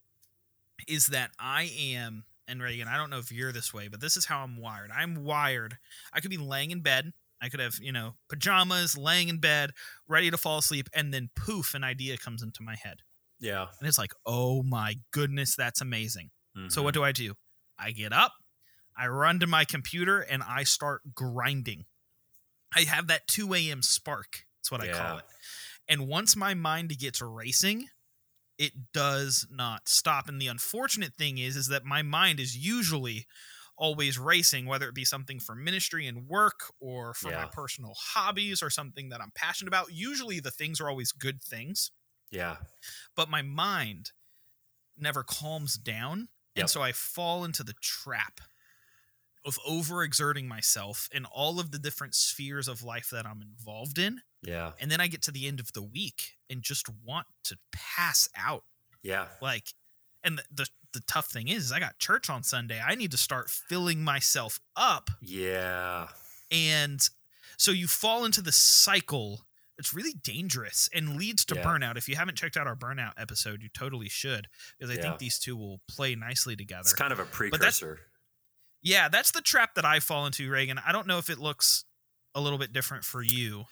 is 0.87 1.07
that 1.09 1.31
I 1.39 1.71
am, 1.79 2.25
and 2.47 2.63
Reagan, 2.63 2.89
I 2.89 2.97
don't 2.97 3.11
know 3.11 3.19
if 3.19 3.33
you're 3.33 3.53
this 3.53 3.75
way, 3.75 3.89
but 3.89 4.01
this 4.01 4.17
is 4.17 4.27
how 4.27 4.43
I'm 4.43 4.57
wired. 4.61 4.91
I'm 4.95 5.25
wired. 5.25 5.79
I 6.13 6.21
could 6.21 6.31
be 6.31 6.37
laying 6.37 6.71
in 6.71 6.81
bed. 6.83 7.13
I 7.41 7.49
could 7.49 7.61
have, 7.61 7.77
you 7.81 7.93
know, 7.93 8.15
pajamas, 8.29 8.97
laying 8.99 9.29
in 9.29 9.39
bed, 9.39 9.71
ready 10.09 10.31
to 10.31 10.37
fall 10.37 10.59
asleep, 10.59 10.89
and 10.93 11.15
then 11.15 11.31
poof, 11.37 11.75
an 11.75 11.85
idea 11.85 12.19
comes 12.19 12.43
into 12.43 12.63
my 12.63 12.75
head. 12.75 12.99
Yeah. 13.41 13.67
And 13.79 13.89
it's 13.89 13.99
like, 13.99 14.13
oh 14.27 14.63
my 14.65 14.97
goodness, 15.13 15.55
that's 15.55 15.81
amazing. 15.81 16.31
So 16.69 16.81
Mhm. 16.81 16.85
what 16.85 16.95
do 16.95 17.05
I 17.05 17.13
do? 17.13 17.35
I 17.79 17.93
get 17.93 18.13
up, 18.13 18.33
I 18.99 19.07
run 19.07 19.39
to 19.41 19.47
my 19.47 19.65
computer, 19.65 20.21
and 20.21 20.43
I 20.43 20.65
start 20.65 21.15
grinding. 21.15 21.85
I 22.75 22.81
have 22.81 23.07
that 23.07 23.27
2 23.29 23.55
a.m. 23.55 23.83
spark. 23.83 24.47
That's 24.59 24.71
what 24.71 24.83
I 24.83 24.89
call 24.89 25.19
it. 25.19 25.25
And 25.89 26.07
once 26.07 26.37
my 26.37 26.55
mind 26.55 26.97
gets 26.99 27.23
racing, 27.23 27.87
it 28.59 28.73
does 28.93 29.47
not 29.51 29.89
stop. 29.89 30.29
And 30.29 30.41
the 30.41 30.49
unfortunate 30.49 31.15
thing 31.17 31.39
is, 31.39 31.57
is 31.57 31.69
that 31.69 31.85
my 31.85 32.03
mind 32.03 32.41
is 32.41 32.57
usually 32.57 33.27
always 33.79 34.19
racing, 34.19 34.67
whether 34.67 34.89
it 34.89 34.95
be 34.95 35.05
something 35.05 35.39
for 35.39 35.55
ministry 35.55 36.07
and 36.07 36.27
work 36.27 36.61
or 36.81 37.15
for 37.15 37.31
my 37.31 37.47
personal 37.47 37.95
hobbies 37.97 38.63
or 38.63 38.69
something 38.69 39.09
that 39.11 39.21
I'm 39.23 39.33
passionate 39.35 39.69
about. 39.69 39.93
Usually 39.93 40.41
the 40.41 40.51
things 40.51 40.81
are 40.81 40.91
always 40.91 41.13
good 41.13 41.41
things 41.41 41.93
yeah. 42.31 42.57
but 43.17 43.31
my 43.31 43.43
mind 43.43 44.13
never 44.97 45.23
calms 45.23 45.77
down 45.77 46.29
Yep. 46.55 46.63
and 46.65 46.71
so 46.71 46.83
i 46.83 46.91
fall 46.91 47.45
into 47.45 47.63
the 47.63 47.75
trap 47.81 48.41
of 49.45 49.59
overexerting 49.69 50.47
myself 50.47 51.09
in 51.13 51.25
all 51.25 51.59
of 51.61 51.71
the 51.71 51.79
different 51.79 52.15
spheres 52.15 52.69
of 52.69 52.83
life 52.83 53.09
that 53.11 53.27
i'm 53.27 53.43
involved 53.43 53.99
in 53.99 54.21
Yeah. 54.43 54.73
and 54.81 54.91
then 54.91 55.01
i 55.01 55.07
get 55.07 55.23
to 55.23 55.31
the 55.31 55.47
end 55.47 55.61
of 55.61 55.73
the 55.73 55.83
week 55.83 56.37
and 56.51 56.63
just 56.63 56.87
want 57.05 57.27
to 57.45 57.57
pass 57.73 58.29
out 58.37 58.65
Yeah. 59.03 59.27
like 59.41 59.75
and 60.25 60.39
the, 60.39 60.43
the, 60.53 60.67
the 60.95 61.01
tough 61.07 61.27
thing 61.27 61.49
is, 61.49 61.67
is 61.67 61.73
i 61.73 61.79
got 61.81 61.99
church 61.99 62.29
on 62.29 62.43
sunday 62.43 62.81
i 62.85 62.95
need 62.95 63.11
to 63.13 63.17
start 63.19 63.49
filling 63.51 64.03
myself 64.03 64.61
up 64.77 65.11
Yeah. 65.21 66.09
and 66.51 67.01
so 67.57 67.71
you 67.71 67.87
fall 67.89 68.25
into 68.25 68.41
the 68.43 68.53
cycle 68.53 69.45
it's 69.79 69.95
really 69.95 70.15
dangerous 70.25 70.89
and 70.93 71.17
leads 71.17 71.45
to 71.45 71.55
Yeah. 71.55 71.63
burnout 71.63 71.97
if 71.97 72.09
you 72.09 72.17
haven't 72.17 72.37
checked 72.37 72.57
out 72.57 72.67
our 72.67 72.75
burnout 72.77 73.13
episode 73.17 73.63
you 73.63 73.69
totally 73.69 74.09
should 74.09 74.49
because 74.77 74.91
i 74.91 74.95
Yeah. 74.97 75.03
think 75.03 75.19
these 75.19 75.39
two 75.39 75.57
will 75.57 75.81
play 75.89 76.15
nicely 76.17 76.57
together 76.57 76.81
It's 76.81 76.93
kind 76.95 77.13
of 77.13 77.21
a 77.21 77.25
precursor. 77.25 78.01
Yeah 78.89 79.09
that's 79.09 79.31
the 79.31 79.41
trap 79.41 79.75
that 79.75 79.85
i 79.85 80.01
fall 80.01 80.27
into 80.27 80.51
reagan 80.51 80.79
i 80.87 80.93
don't 80.93 81.07
know 81.07 81.19
if 81.19 81.29
it 81.31 81.39
looks 81.39 81.85
a 82.35 82.41
little 82.41 82.59
bit 82.59 82.73
different 82.73 83.05
for 83.05 83.23
you 83.23 83.65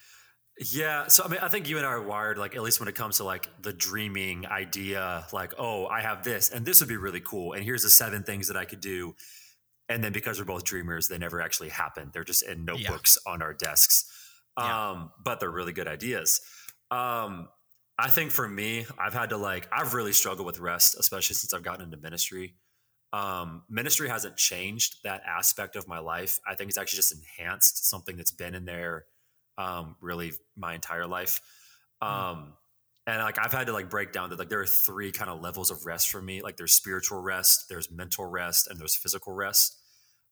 Yeah. 0.72 1.08
So 1.08 1.24
I 1.24 1.28
mean, 1.28 1.40
I 1.42 1.48
think 1.48 1.68
you 1.68 1.76
and 1.76 1.86
I 1.86 1.90
are 1.90 2.02
wired 2.02 2.38
like 2.38 2.56
at 2.56 2.62
least 2.62 2.80
when 2.80 2.88
it 2.88 2.94
comes 2.94 3.18
to 3.18 3.24
like 3.24 3.48
the 3.60 3.72
dreaming 3.72 4.46
idea, 4.46 5.26
like, 5.32 5.52
oh, 5.58 5.86
I 5.86 6.00
have 6.00 6.22
this 6.24 6.50
and 6.50 6.64
this 6.64 6.80
would 6.80 6.88
be 6.88 6.96
really 6.96 7.20
cool. 7.20 7.52
And 7.52 7.62
here's 7.62 7.82
the 7.82 7.90
seven 7.90 8.22
things 8.22 8.48
that 8.48 8.56
I 8.56 8.64
could 8.64 8.80
do. 8.80 9.14
And 9.88 10.02
then 10.02 10.12
because 10.12 10.38
we're 10.38 10.46
both 10.46 10.64
dreamers, 10.64 11.08
they 11.08 11.18
never 11.18 11.40
actually 11.40 11.68
happen. 11.68 12.10
They're 12.12 12.24
just 12.24 12.42
in 12.42 12.64
notebooks 12.64 13.18
on 13.26 13.42
our 13.42 13.52
desks. 13.52 14.10
Yeah. 14.58 14.90
Um, 14.90 15.10
but 15.22 15.38
they're 15.38 15.50
really 15.50 15.72
good 15.72 15.86
ideas. 15.86 16.40
Um, 16.90 17.48
I 17.98 18.08
think 18.08 18.30
for 18.30 18.48
me, 18.48 18.86
I've 18.98 19.14
had 19.14 19.30
to 19.30 19.36
like, 19.36 19.68
I've 19.70 19.94
really 19.94 20.12
struggled 20.12 20.46
with 20.46 20.58
rest, 20.58 20.96
especially 20.98 21.34
since 21.34 21.54
I've 21.54 21.62
gotten 21.62 21.84
into 21.84 21.98
ministry. 21.98 22.54
Um, 23.16 23.62
ministry 23.70 24.10
hasn't 24.10 24.36
changed 24.36 24.96
that 25.04 25.22
aspect 25.26 25.74
of 25.74 25.88
my 25.88 26.00
life. 26.00 26.38
I 26.46 26.54
think 26.54 26.68
it's 26.68 26.76
actually 26.76 26.98
just 26.98 27.14
enhanced 27.14 27.88
something 27.88 28.14
that's 28.14 28.30
been 28.30 28.54
in 28.54 28.66
there 28.66 29.06
um, 29.56 29.96
really 30.02 30.32
my 30.54 30.74
entire 30.74 31.06
life. 31.06 31.40
Um, 32.02 32.52
and 33.06 33.22
like 33.22 33.38
I've 33.38 33.52
had 33.52 33.68
to 33.68 33.72
like 33.72 33.88
break 33.88 34.12
down 34.12 34.28
that 34.30 34.38
like 34.38 34.50
there 34.50 34.60
are 34.60 34.66
three 34.66 35.12
kind 35.12 35.30
of 35.30 35.40
levels 35.40 35.70
of 35.70 35.86
rest 35.86 36.10
for 36.10 36.20
me. 36.20 36.42
Like 36.42 36.58
there's 36.58 36.74
spiritual 36.74 37.22
rest, 37.22 37.70
there's 37.70 37.90
mental 37.90 38.26
rest, 38.26 38.68
and 38.68 38.78
there's 38.78 38.94
physical 38.94 39.32
rest. 39.32 39.76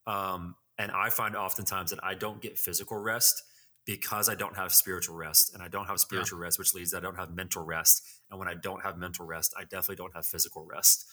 Um, 0.07 0.57
and 0.77 0.93
I 0.93 1.09
find 1.09 1.37
oftentimes 1.37 1.91
that 1.91 2.01
I 2.03 2.15
don't 2.15 2.43
get 2.43 2.59
physical 2.59 2.99
rest 2.99 3.43
because 3.87 4.29
I 4.29 4.35
don't 4.35 4.57
have 4.57 4.75
spiritual 4.75 5.17
rest, 5.17 5.55
and 5.55 5.63
I 5.63 5.69
don't 5.69 5.87
have 5.87 6.01
spiritual 6.01 6.39
rest, 6.39 6.59
which 6.59 6.75
leads 6.75 6.91
to 6.91 6.99
I 6.99 7.01
don't 7.01 7.17
have 7.17 7.35
mental 7.35 7.65
rest. 7.65 8.03
And 8.31 8.39
when 8.39 8.49
I 8.49 8.55
don't 8.55 8.83
have 8.83 8.99
mental 8.99 9.25
rest, 9.25 9.55
I 9.57 9.63
definitely 9.63 9.97
don't 9.97 10.15
have 10.15 10.27
physical 10.27 10.67
rest. 10.67 11.07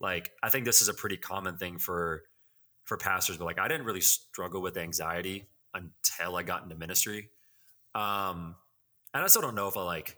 Like 0.00 0.30
I 0.42 0.48
think 0.48 0.64
this 0.64 0.80
is 0.80 0.88
a 0.88 0.94
pretty 0.94 1.16
common 1.16 1.56
thing 1.56 1.78
for 1.78 2.22
for 2.84 2.96
pastors, 2.96 3.36
but 3.36 3.44
like 3.44 3.58
I 3.58 3.68
didn't 3.68 3.86
really 3.86 4.00
struggle 4.00 4.62
with 4.62 4.76
anxiety 4.76 5.48
until 5.74 6.36
I 6.36 6.42
got 6.42 6.62
into 6.62 6.74
ministry. 6.74 7.30
Um, 7.94 8.56
and 9.12 9.22
I 9.22 9.26
still 9.26 9.42
don't 9.42 9.54
know 9.54 9.68
if 9.68 9.76
I 9.76 9.82
like. 9.82 10.16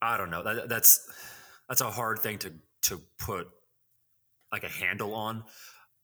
I 0.00 0.16
don't 0.16 0.30
know. 0.30 0.42
That, 0.42 0.68
that's 0.68 1.08
that's 1.68 1.80
a 1.80 1.90
hard 1.90 2.20
thing 2.20 2.38
to 2.38 2.52
to 2.82 3.00
put 3.18 3.48
like 4.52 4.64
a 4.64 4.68
handle 4.68 5.14
on. 5.14 5.44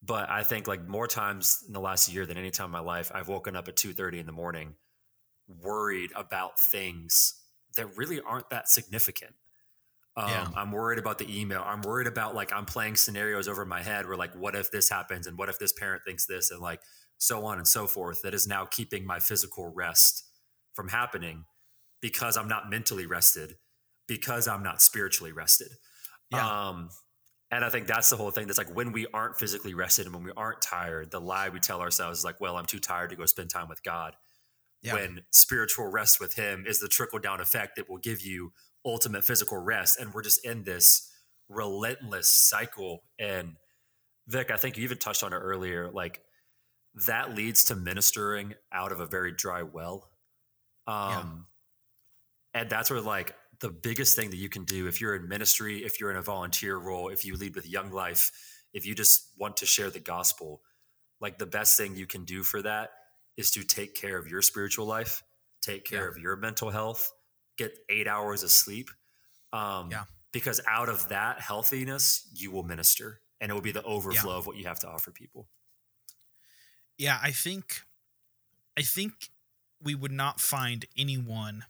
But 0.02 0.28
I 0.28 0.42
think 0.42 0.66
like 0.66 0.86
more 0.86 1.06
times 1.06 1.64
in 1.66 1.72
the 1.72 1.80
last 1.80 2.12
year 2.12 2.26
than 2.26 2.36
any 2.36 2.50
time 2.50 2.66
in 2.66 2.72
my 2.72 2.80
life, 2.80 3.10
I've 3.14 3.28
woken 3.28 3.56
up 3.56 3.68
at 3.68 3.76
two 3.76 3.92
thirty 3.92 4.18
in 4.18 4.26
the 4.26 4.32
morning, 4.32 4.74
worried 5.48 6.10
about 6.14 6.58
things 6.58 7.40
that 7.76 7.96
really 7.96 8.20
aren't 8.20 8.50
that 8.50 8.68
significant. 8.68 9.34
Um, 10.16 10.28
yeah. 10.28 10.48
I'm 10.54 10.70
worried 10.70 10.98
about 10.98 11.18
the 11.18 11.40
email. 11.40 11.62
I'm 11.66 11.82
worried 11.82 12.06
about 12.06 12.34
like 12.34 12.52
I'm 12.52 12.66
playing 12.66 12.96
scenarios 12.96 13.48
over 13.48 13.64
my 13.64 13.82
head 13.82 14.06
where 14.06 14.16
like, 14.16 14.34
what 14.34 14.54
if 14.54 14.70
this 14.70 14.88
happens 14.88 15.26
and 15.26 15.36
what 15.36 15.48
if 15.48 15.58
this 15.58 15.72
parent 15.72 16.02
thinks 16.06 16.26
this 16.26 16.50
and 16.50 16.60
like 16.60 16.80
so 17.18 17.44
on 17.46 17.58
and 17.58 17.66
so 17.66 17.86
forth. 17.86 18.22
That 18.22 18.34
is 18.34 18.46
now 18.46 18.64
keeping 18.64 19.06
my 19.06 19.18
physical 19.18 19.72
rest 19.72 20.24
from 20.74 20.88
happening 20.88 21.44
because 22.00 22.36
I'm 22.36 22.48
not 22.48 22.68
mentally 22.68 23.06
rested, 23.06 23.56
because 24.06 24.46
I'm 24.48 24.62
not 24.62 24.82
spiritually 24.82 25.32
rested. 25.32 25.68
Yeah. 26.30 26.68
Um, 26.68 26.90
and 27.50 27.64
I 27.64 27.70
think 27.70 27.86
that's 27.86 28.10
the 28.10 28.16
whole 28.16 28.30
thing. 28.30 28.46
That's 28.46 28.58
like 28.58 28.74
when 28.74 28.92
we 28.92 29.06
aren't 29.14 29.36
physically 29.36 29.74
rested 29.74 30.06
and 30.06 30.14
when 30.14 30.24
we 30.24 30.32
aren't 30.36 30.60
tired, 30.60 31.10
the 31.10 31.20
lie 31.20 31.50
we 31.50 31.60
tell 31.60 31.80
ourselves 31.80 32.18
is 32.18 32.24
like, 32.24 32.40
well, 32.40 32.56
I'm 32.56 32.66
too 32.66 32.80
tired 32.80 33.10
to 33.10 33.16
go 33.16 33.26
spend 33.26 33.50
time 33.50 33.68
with 33.68 33.82
God. 33.82 34.14
Yeah. 34.82 34.94
When 34.94 35.20
spiritual 35.32 35.86
rest 35.86 36.20
with 36.20 36.34
Him 36.34 36.64
is 36.66 36.80
the 36.80 36.88
trickle 36.88 37.18
down 37.18 37.40
effect 37.40 37.76
that 37.76 37.88
will 37.88 37.98
give 37.98 38.20
you 38.20 38.52
ultimate 38.84 39.24
physical 39.24 39.58
rest. 39.58 39.98
And 40.00 40.12
we're 40.12 40.22
just 40.22 40.44
in 40.44 40.64
this 40.64 41.10
relentless 41.48 42.30
cycle. 42.30 43.04
And 43.18 43.56
Vic, 44.26 44.50
I 44.50 44.56
think 44.56 44.76
you 44.76 44.84
even 44.84 44.98
touched 44.98 45.22
on 45.22 45.32
it 45.32 45.36
earlier. 45.36 45.90
Like 45.90 46.20
that 47.06 47.34
leads 47.34 47.64
to 47.64 47.76
ministering 47.76 48.54
out 48.72 48.92
of 48.92 49.00
a 49.00 49.06
very 49.06 49.32
dry 49.32 49.62
well. 49.62 50.08
Um, 50.86 51.46
yeah. 52.54 52.60
And 52.60 52.70
that's 52.70 52.90
where, 52.90 53.00
like, 53.00 53.34
the 53.60 53.70
biggest 53.70 54.16
thing 54.16 54.30
that 54.30 54.36
you 54.36 54.48
can 54.48 54.64
do 54.64 54.86
if 54.86 55.00
you're 55.00 55.16
in 55.16 55.28
ministry, 55.28 55.84
if 55.84 56.00
you're 56.00 56.10
in 56.10 56.16
a 56.16 56.22
volunteer 56.22 56.76
role, 56.76 57.08
if 57.08 57.24
you 57.24 57.36
lead 57.36 57.56
with 57.56 57.68
Young 57.68 57.90
Life, 57.90 58.30
if 58.72 58.86
you 58.86 58.94
just 58.94 59.30
want 59.38 59.56
to 59.58 59.66
share 59.66 59.90
the 59.90 60.00
gospel, 60.00 60.60
like 61.20 61.38
the 61.38 61.46
best 61.46 61.76
thing 61.76 61.96
you 61.96 62.06
can 62.06 62.24
do 62.24 62.42
for 62.42 62.62
that 62.62 62.90
is 63.36 63.50
to 63.52 63.64
take 63.64 63.94
care 63.94 64.18
of 64.18 64.28
your 64.28 64.42
spiritual 64.42 64.86
life, 64.86 65.22
take 65.62 65.84
care 65.84 66.04
yeah. 66.04 66.10
of 66.10 66.18
your 66.18 66.36
mental 66.36 66.70
health, 66.70 67.10
get 67.56 67.78
eight 67.88 68.08
hours 68.08 68.42
of 68.42 68.50
sleep. 68.50 68.90
Um, 69.52 69.90
yeah. 69.90 70.04
Because 70.32 70.60
out 70.68 70.88
of 70.88 71.08
that 71.10 71.40
healthiness, 71.40 72.28
you 72.34 72.50
will 72.50 72.64
minister 72.64 73.20
and 73.40 73.50
it 73.50 73.54
will 73.54 73.60
be 73.60 73.72
the 73.72 73.82
overflow 73.84 74.32
yeah. 74.32 74.38
of 74.38 74.46
what 74.46 74.56
you 74.56 74.64
have 74.64 74.80
to 74.80 74.88
offer 74.88 75.10
people. 75.10 75.46
Yeah, 76.98 77.18
I 77.22 77.30
think, 77.30 77.82
I 78.76 78.82
think 78.82 79.12
we 79.82 79.94
would 79.94 80.12
not 80.12 80.40
find 80.40 80.86
anyone, 80.96 81.64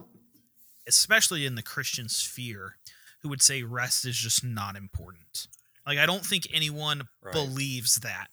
especially 0.86 1.44
in 1.44 1.54
the 1.54 1.62
Christian 1.62 2.08
sphere, 2.08 2.76
who 3.20 3.28
would 3.28 3.42
say 3.42 3.62
rest 3.62 4.06
is 4.06 4.16
just 4.16 4.44
not 4.44 4.76
important. 4.76 5.48
Like, 5.86 5.98
I 5.98 6.06
don't 6.06 6.24
think 6.24 6.46
anyone 6.52 7.08
right. 7.22 7.32
believes 7.32 7.96
that. 7.96 8.28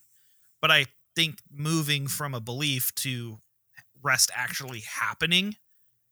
But 0.62 0.72
I 0.72 0.86
think 1.16 1.40
moving 1.52 2.08
from 2.08 2.34
a 2.34 2.40
belief 2.40 2.94
to 2.96 3.40
rest 4.02 4.32
actually 4.36 4.82
happening 4.82 5.56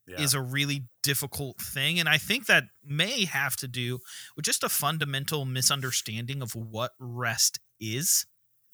yeah. 0.10 0.22
is 0.22 0.34
a 0.34 0.42
really 0.42 0.86
difficult 1.04 1.58
thing. 1.60 2.00
And 2.00 2.10
I 2.10 2.18
think 2.18 2.48
that 2.48 2.66
may 2.84 3.26
have 3.26 3.56
to 3.58 3.68
do 3.68 4.00
with 4.36 4.46
just 4.46 4.64
a 4.64 4.70
fundamental 4.70 5.46
misunderstanding 5.46 6.42
of 6.42 6.56
what 6.56 6.92
rest 7.00 7.60
is. 7.80 8.26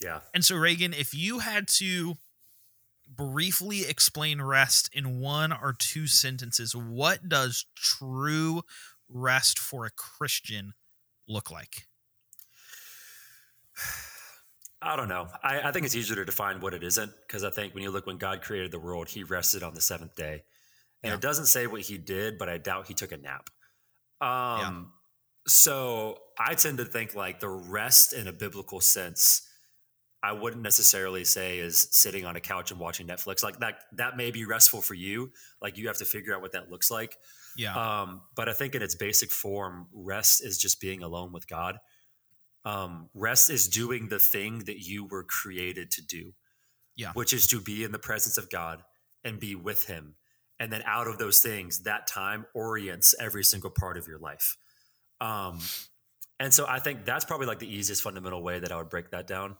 Yeah. 0.02 0.22
And 0.34 0.44
so, 0.44 0.56
Reagan, 0.56 0.94
if 0.94 1.14
you 1.14 1.40
had 1.40 1.68
to 1.80 2.16
briefly 3.08 3.86
explain 3.86 4.42
rest 4.42 4.90
in 4.94 5.20
one 5.20 5.52
or 5.52 5.74
two 5.78 6.08
sentences, 6.08 6.76
what 6.76 7.30
does 7.30 7.66
true 7.76 8.64
rest 9.10 9.60
for 9.60 9.86
a 9.86 9.92
Christian 9.92 10.74
look 11.28 11.52
like? 11.52 11.88
I 14.82 14.96
don't 14.96 15.10
know. 15.10 15.28
I, 15.44 15.62
I, 15.62 15.72
think 15.72 15.86
it's 15.86 15.96
easier 15.96 16.16
to 16.18 16.26
define 16.26 16.62
what 16.62 16.74
it 16.76 16.84
isn't 16.84 17.12
because 17.26 17.44
I 17.44 17.50
think 17.50 17.74
when 17.74 17.82
you 17.82 17.90
look 17.90 18.06
when 18.06 18.18
God 18.18 18.42
created 18.42 18.72
the 18.72 18.80
world, 18.80 19.10
He 19.10 19.24
rested 19.24 19.64
on 19.64 19.74
the 19.74 19.82
seventh 19.82 20.16
day, 20.16 20.44
and 21.06 21.12
yeah. 21.12 21.16
it 21.16 21.22
doesn't 21.22 21.46
say 21.46 21.68
what 21.68 21.82
He 21.82 21.98
did, 21.98 22.38
but 22.38 22.50
I 22.50 22.58
doubt 22.58 22.88
He 22.88 22.94
took 22.94 23.12
a 23.12 23.18
nap. 23.18 23.50
Um, 24.22 24.28
yeah. 24.60 24.82
So 25.48 26.18
I 26.40 26.56
tend 26.56 26.80
to 26.80 26.86
think 26.86 27.16
like 27.16 27.40
the 27.40 27.50
rest 27.50 28.14
in 28.14 28.28
a 28.28 28.34
biblical 28.34 28.82
sense 28.82 29.48
I 30.26 30.32
wouldn't 30.32 30.64
necessarily 30.64 31.24
say 31.24 31.60
is 31.60 31.88
sitting 31.92 32.26
on 32.26 32.36
a 32.36 32.40
couch 32.40 32.72
and 32.72 32.80
watching 32.80 33.06
Netflix. 33.06 33.44
Like 33.44 33.60
that 33.60 33.82
that 33.94 34.18
may 34.18 34.32
be 34.32 34.44
restful 34.46 34.82
for 34.82 34.96
you. 34.96 35.32
Like 35.62 35.78
you 35.78 35.88
have 35.88 35.98
to 35.98 36.06
figure 36.06 36.34
out 36.34 36.42
what 36.42 36.54
that 36.54 36.72
looks 36.72 36.90
like. 36.90 37.16
Yeah. 37.56 37.76
Um, 37.76 38.22
but 38.36 38.50
I 38.50 38.54
think 38.54 38.74
in 38.74 38.82
its 38.82 38.96
basic 38.96 39.30
form, 39.30 39.88
rest 39.94 40.44
is 40.44 40.58
just 40.58 40.82
being 40.82 41.04
alone 41.04 41.32
with 41.32 41.48
God. 41.48 41.78
Um, 42.66 43.10
rest 43.14 43.52
is 43.52 43.68
doing 43.68 44.10
the 44.10 44.18
thing 44.18 44.64
that 44.66 44.80
you 44.80 45.06
were 45.06 45.24
created 45.24 45.92
to 45.92 46.02
do. 46.02 46.34
Yeah. 46.96 47.12
Which 47.14 47.32
is 47.32 47.46
to 47.48 47.62
be 47.62 47.84
in 47.84 47.92
the 47.92 48.00
presence 48.00 48.40
of 48.40 48.50
God 48.50 48.82
and 49.24 49.40
be 49.40 49.54
with 49.54 49.86
him. 49.86 50.16
And 50.60 50.72
then 50.72 50.84
out 50.86 51.08
of 51.08 51.18
those 51.18 51.40
things, 51.40 51.80
that 51.84 52.08
time 52.08 52.46
orients 52.54 53.14
every 53.20 53.44
single 53.44 53.70
part 53.70 53.98
of 53.98 54.08
your 54.08 54.20
life. 54.20 54.56
Um, 55.20 55.60
and 56.40 56.54
so 56.54 56.66
I 56.68 56.80
think 56.80 57.06
that's 57.06 57.26
probably 57.26 57.48
like 57.48 57.60
the 57.60 57.74
easiest 57.74 58.02
fundamental 58.02 58.42
way 58.42 58.60
that 58.60 58.72
I 58.72 58.78
would 58.78 58.90
break 58.90 59.12
that 59.12 59.28
down 59.28 59.58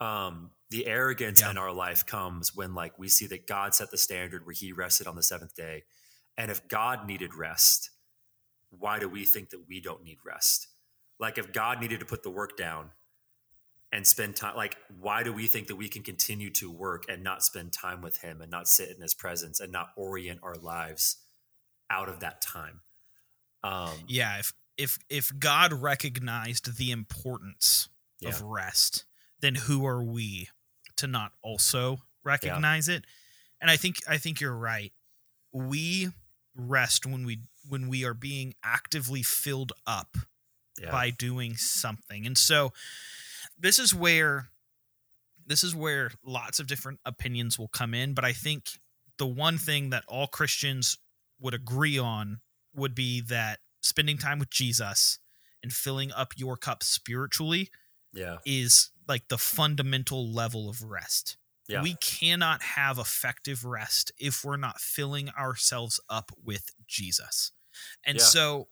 um, 0.00 0.50
the 0.70 0.86
arrogance 0.86 1.40
yeah. 1.40 1.50
in 1.50 1.58
our 1.58 1.72
life 1.72 2.06
comes 2.06 2.54
when 2.54 2.74
like 2.74 2.98
we 2.98 3.08
see 3.08 3.26
that 3.28 3.46
God 3.46 3.74
set 3.74 3.90
the 3.90 3.98
standard 3.98 4.44
where 4.46 4.54
he 4.54 4.72
rested 4.72 5.06
on 5.06 5.16
the 5.16 5.22
seventh 5.22 5.54
day. 5.54 5.84
And 6.36 6.50
if 6.50 6.68
God 6.68 7.06
needed 7.06 7.34
rest, 7.34 7.90
why 8.70 8.98
do 8.98 9.08
we 9.08 9.24
think 9.24 9.50
that 9.50 9.66
we 9.68 9.80
don't 9.80 10.04
need 10.04 10.18
rest? 10.24 10.68
Like 11.18 11.38
if 11.38 11.52
God 11.52 11.80
needed 11.80 12.00
to 12.00 12.06
put 12.06 12.22
the 12.22 12.30
work 12.30 12.56
down 12.56 12.90
and 13.92 14.06
spend 14.06 14.36
time, 14.36 14.56
like 14.56 14.76
why 15.00 15.22
do 15.22 15.32
we 15.32 15.46
think 15.46 15.68
that 15.68 15.76
we 15.76 15.88
can 15.88 16.02
continue 16.02 16.50
to 16.50 16.70
work 16.70 17.04
and 17.08 17.22
not 17.22 17.42
spend 17.42 17.72
time 17.72 18.02
with 18.02 18.18
him 18.18 18.40
and 18.40 18.50
not 18.50 18.68
sit 18.68 18.90
in 18.90 19.00
his 19.00 19.14
presence 19.14 19.60
and 19.60 19.72
not 19.72 19.90
orient 19.96 20.40
our 20.42 20.56
lives 20.56 21.16
out 21.90 22.08
of 22.08 22.20
that 22.20 22.42
time? 22.42 22.80
Um, 23.64 23.94
yeah. 24.06 24.38
If, 24.38 24.52
if, 24.76 24.98
if 25.08 25.32
God 25.38 25.72
recognized 25.72 26.76
the 26.76 26.90
importance 26.90 27.88
yeah. 28.20 28.28
of 28.28 28.42
rest, 28.42 29.04
then 29.40 29.54
who 29.54 29.86
are 29.86 30.02
we 30.02 30.48
to 30.96 31.06
not 31.06 31.32
also 31.42 31.98
recognize 32.24 32.88
yeah. 32.88 32.96
it? 32.96 33.04
And 33.60 33.70
I 33.70 33.76
think 33.76 33.96
I 34.08 34.18
think 34.18 34.40
you're 34.40 34.56
right. 34.56 34.92
We 35.52 36.10
rest 36.54 37.06
when 37.06 37.24
we 37.24 37.40
when 37.68 37.88
we 37.88 38.04
are 38.04 38.14
being 38.14 38.54
actively 38.62 39.22
filled 39.22 39.72
up 39.86 40.16
yeah. 40.80 40.90
by 40.90 41.10
doing 41.10 41.56
something. 41.56 42.26
And 42.26 42.38
so 42.38 42.72
this 43.58 43.78
is 43.78 43.94
where 43.94 44.48
this 45.46 45.64
is 45.64 45.74
where 45.74 46.10
lots 46.24 46.60
of 46.60 46.66
different 46.66 47.00
opinions 47.06 47.58
will 47.58 47.68
come 47.68 47.94
in, 47.94 48.12
but 48.12 48.24
I 48.24 48.32
think 48.32 48.66
the 49.16 49.26
one 49.26 49.58
thing 49.58 49.90
that 49.90 50.04
all 50.06 50.26
Christians 50.26 50.98
would 51.40 51.54
agree 51.54 51.98
on 51.98 52.40
would 52.74 52.94
be 52.94 53.20
that 53.22 53.60
spending 53.80 54.18
time 54.18 54.38
with 54.38 54.50
Jesus 54.50 55.18
and 55.62 55.72
filling 55.72 56.12
up 56.12 56.34
your 56.36 56.56
cup 56.56 56.82
spiritually 56.82 57.70
yeah. 58.12 58.38
is 58.44 58.90
like 59.08 59.28
the 59.28 59.38
fundamental 59.38 60.32
level 60.32 60.68
of 60.68 60.82
rest. 60.82 61.36
Yeah. 61.68 61.82
We 61.82 61.96
cannot 62.00 62.62
have 62.62 62.98
effective 62.98 63.64
rest 63.64 64.12
if 64.18 64.44
we're 64.44 64.56
not 64.56 64.80
filling 64.80 65.30
ourselves 65.30 66.00
up 66.08 66.30
with 66.42 66.70
Jesus. 66.86 67.52
And 68.04 68.18
yeah. 68.18 68.24
so 68.24 68.68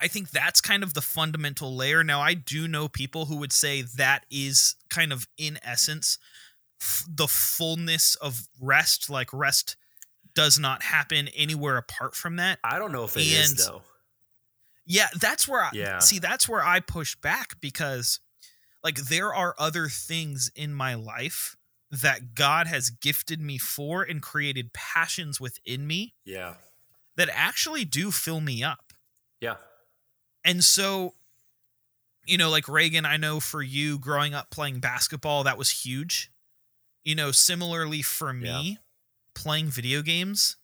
I 0.00 0.08
think 0.08 0.30
that's 0.30 0.60
kind 0.60 0.82
of 0.82 0.94
the 0.94 1.02
fundamental 1.02 1.74
layer. 1.74 2.02
Now, 2.04 2.20
I 2.20 2.34
do 2.34 2.68
know 2.68 2.88
people 2.88 3.26
who 3.26 3.36
would 3.36 3.52
say 3.52 3.82
that 3.82 4.24
is 4.30 4.76
kind 4.88 5.12
of 5.12 5.26
in 5.36 5.58
essence 5.62 6.18
f- 6.80 7.04
the 7.08 7.28
fullness 7.28 8.14
of 8.16 8.48
rest. 8.60 9.10
Like 9.10 9.32
rest 9.32 9.76
does 10.34 10.58
not 10.58 10.82
happen 10.82 11.28
anywhere 11.28 11.76
apart 11.76 12.14
from 12.14 12.36
that. 12.36 12.58
I 12.62 12.78
don't 12.78 12.92
know 12.92 13.04
if 13.04 13.16
it 13.16 13.20
and, 13.20 13.44
is 13.44 13.66
though. 13.66 13.82
Yeah, 14.86 15.08
that's 15.20 15.46
where 15.46 15.62
I 15.62 15.70
yeah. 15.72 15.98
see. 15.98 16.18
That's 16.18 16.48
where 16.48 16.64
I 16.64 16.80
push 16.80 17.14
back 17.16 17.60
because 17.60 18.20
like 18.82 18.96
there 18.96 19.34
are 19.34 19.54
other 19.58 19.88
things 19.88 20.50
in 20.56 20.72
my 20.72 20.94
life 20.94 21.56
that 21.90 22.34
God 22.34 22.66
has 22.66 22.90
gifted 22.90 23.40
me 23.40 23.58
for 23.58 24.02
and 24.02 24.22
created 24.22 24.72
passions 24.72 25.40
within 25.40 25.86
me. 25.86 26.14
Yeah. 26.24 26.54
That 27.16 27.28
actually 27.32 27.84
do 27.84 28.10
fill 28.10 28.40
me 28.40 28.62
up. 28.62 28.92
Yeah. 29.40 29.56
And 30.44 30.62
so 30.62 31.14
you 32.26 32.36
know, 32.36 32.50
like 32.50 32.68
Reagan, 32.68 33.06
I 33.06 33.16
know 33.16 33.40
for 33.40 33.62
you 33.62 33.98
growing 33.98 34.34
up 34.34 34.50
playing 34.50 34.80
basketball, 34.80 35.44
that 35.44 35.56
was 35.56 35.70
huge. 35.70 36.30
You 37.02 37.14
know, 37.14 37.32
similarly 37.32 38.02
for 38.02 38.34
me, 38.34 38.48
yeah. 38.48 38.74
playing 39.34 39.68
video 39.68 40.02
games 40.02 40.56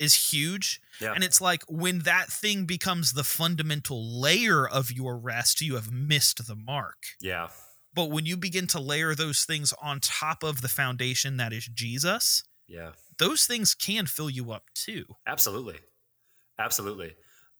is 0.00 0.32
huge. 0.32 0.80
Yeah. 1.00 1.12
And 1.12 1.22
it's 1.22 1.40
like 1.40 1.62
when 1.68 2.00
that 2.00 2.26
thing 2.26 2.64
becomes 2.64 3.12
the 3.12 3.22
fundamental 3.22 4.20
layer 4.20 4.68
of 4.68 4.90
your 4.90 5.16
rest, 5.16 5.60
you 5.60 5.76
have 5.76 5.92
missed 5.92 6.48
the 6.48 6.56
mark. 6.56 6.96
Yeah. 7.20 7.48
But 7.94 8.10
when 8.10 8.26
you 8.26 8.36
begin 8.36 8.66
to 8.68 8.80
layer 8.80 9.14
those 9.14 9.44
things 9.44 9.72
on 9.80 10.00
top 10.00 10.42
of 10.42 10.60
the 10.60 10.68
foundation 10.68 11.36
that 11.36 11.52
is 11.52 11.66
Jesus, 11.66 12.42
yeah. 12.66 12.92
Those 13.18 13.44
things 13.44 13.74
can 13.74 14.06
fill 14.06 14.30
you 14.30 14.50
up 14.50 14.64
too. 14.74 15.04
Absolutely. 15.26 15.78
Absolutely. 16.58 17.14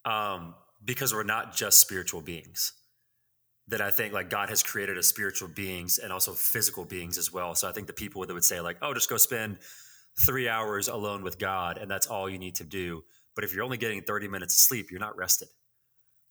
Um, 0.05 0.55
because 0.85 1.15
we're 1.15 1.23
not 1.25 1.55
just 1.55 1.81
spiritual 1.81 2.21
beings. 2.21 2.73
that 3.69 3.81
I 3.81 3.91
think 3.91 4.13
like 4.13 4.29
God 4.29 4.49
has 4.51 4.63
created 4.63 4.99
as 4.99 5.07
spiritual 5.07 5.49
beings 5.49 5.99
and 5.99 6.13
also 6.13 6.33
physical 6.33 6.85
beings 6.85 7.17
as 7.17 7.33
well. 7.33 7.55
So 7.55 7.69
I 7.69 7.73
think 7.73 7.87
the 7.87 7.93
people 7.93 8.27
that 8.27 8.35
would 8.35 8.45
say 8.45 8.61
like, 8.61 8.77
oh, 8.83 8.93
just 8.93 9.09
go 9.09 9.17
spend 9.17 9.59
three 10.21 10.49
hours 10.49 10.89
alone 10.89 11.23
with 11.23 11.39
God 11.39 11.79
and 11.79 11.91
that's 11.91 12.07
all 12.09 12.29
you 12.29 12.39
need 12.39 12.57
to 12.57 12.65
do. 12.65 13.05
But 13.35 13.45
if 13.45 13.55
you're 13.55 13.65
only 13.65 13.79
getting 13.79 14.03
30 14.03 14.29
minutes 14.29 14.55
of 14.55 14.59
sleep, 14.61 14.91
you're 14.91 15.01
not 15.01 15.17
rested. 15.17 15.49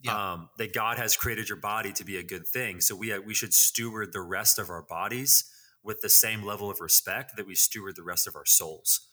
Yeah. 0.01 0.33
Um, 0.33 0.49
that 0.57 0.73
God 0.73 0.97
has 0.97 1.15
created 1.15 1.47
your 1.47 1.57
body 1.57 1.93
to 1.93 2.03
be 2.03 2.17
a 2.17 2.23
good 2.23 2.47
thing. 2.47 2.81
So 2.81 2.95
we, 2.95 3.17
we 3.19 3.33
should 3.33 3.53
steward 3.53 4.13
the 4.13 4.21
rest 4.21 4.59
of 4.59 4.69
our 4.69 4.81
bodies 4.83 5.45
with 5.83 6.01
the 6.01 6.09
same 6.09 6.43
level 6.43 6.69
of 6.69 6.81
respect 6.81 7.37
that 7.37 7.47
we 7.47 7.55
steward 7.55 7.95
the 7.95 8.03
rest 8.03 8.27
of 8.27 8.35
our 8.35 8.45
souls. 8.45 9.07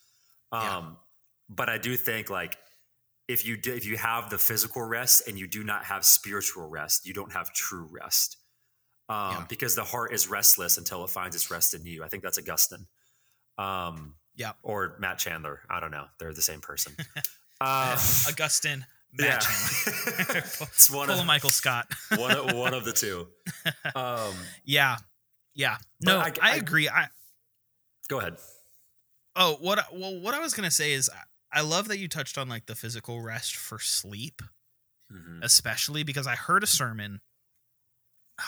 Um, 0.52 0.60
Yeah. 0.62 0.90
But 1.50 1.68
I 1.70 1.78
do 1.78 1.96
think 1.96 2.28
like 2.30 2.58
if 3.28 3.46
you 3.46 3.56
do, 3.56 3.74
if 3.74 3.84
you 3.84 3.96
have 3.98 4.30
the 4.30 4.38
physical 4.38 4.82
rest 4.82 5.28
and 5.28 5.38
you 5.38 5.46
do 5.46 5.62
not 5.62 5.84
have 5.84 6.04
spiritual 6.04 6.68
rest, 6.68 7.06
you 7.06 7.12
don't 7.14 7.32
have 7.32 7.52
true 7.52 7.86
rest. 7.90 8.38
Um, 9.08 9.16
Yeah. 9.32 9.44
Because 9.48 9.74
the 9.74 9.84
heart 9.84 10.12
is 10.12 10.28
restless 10.28 10.78
until 10.78 11.04
it 11.04 11.10
finds 11.10 11.36
its 11.36 11.50
rest 11.50 11.74
in 11.74 11.84
you. 11.84 12.02
I 12.04 12.08
think 12.08 12.22
that's 12.22 12.38
Augustine. 12.38 12.86
Um, 13.58 14.14
Yeah. 14.34 14.52
Or 14.62 14.96
Matt 14.98 15.18
Chandler. 15.18 15.60
I 15.68 15.80
don't 15.80 15.90
know. 15.90 16.06
They're 16.18 16.32
the 16.34 16.42
same 16.42 16.60
person. 16.60 16.94
Uh, 17.60 17.98
Augustine, 18.28 18.86
Matt 19.12 19.40
Chandler. 19.40 20.38
it's 20.62 20.88
one 20.88 21.08
Full 21.08 21.18
of 21.18 21.26
Michael 21.26 21.50
Scott. 21.50 21.92
one 22.16 22.30
of 22.30 22.52
one 22.54 22.72
of 22.72 22.84
the 22.84 22.92
two. 22.92 23.26
Um, 23.96 24.32
Yeah. 24.64 24.98
Yeah. 25.56 25.78
No, 26.00 26.18
I- 26.20 26.26
I, 26.40 26.52
I- 26.52 26.54
agree. 26.54 26.88
I 26.88 27.08
go 28.08 28.20
ahead. 28.20 28.36
oh 29.34 29.56
what 29.60 29.84
well 29.92 30.20
what 30.20 30.34
I 30.34 30.38
was 30.38 30.54
gonna 30.54 30.70
say 30.70 30.92
is 30.92 31.10
I- 31.52 31.60
love 31.62 31.88
that 31.88 31.98
you 31.98 32.08
touched 32.08 32.38
on 32.38 32.48
like 32.48 32.66
the 32.66 32.74
physical 32.74 33.20
rest 33.20 33.56
for 33.56 33.78
sleep, 33.78 34.42
Mhm. 35.12 35.42
especially 35.42 36.02
because 36.02 36.26
I 36.26 36.36
heard 36.36 36.62
a 36.62 36.66
sermon. 36.66 37.20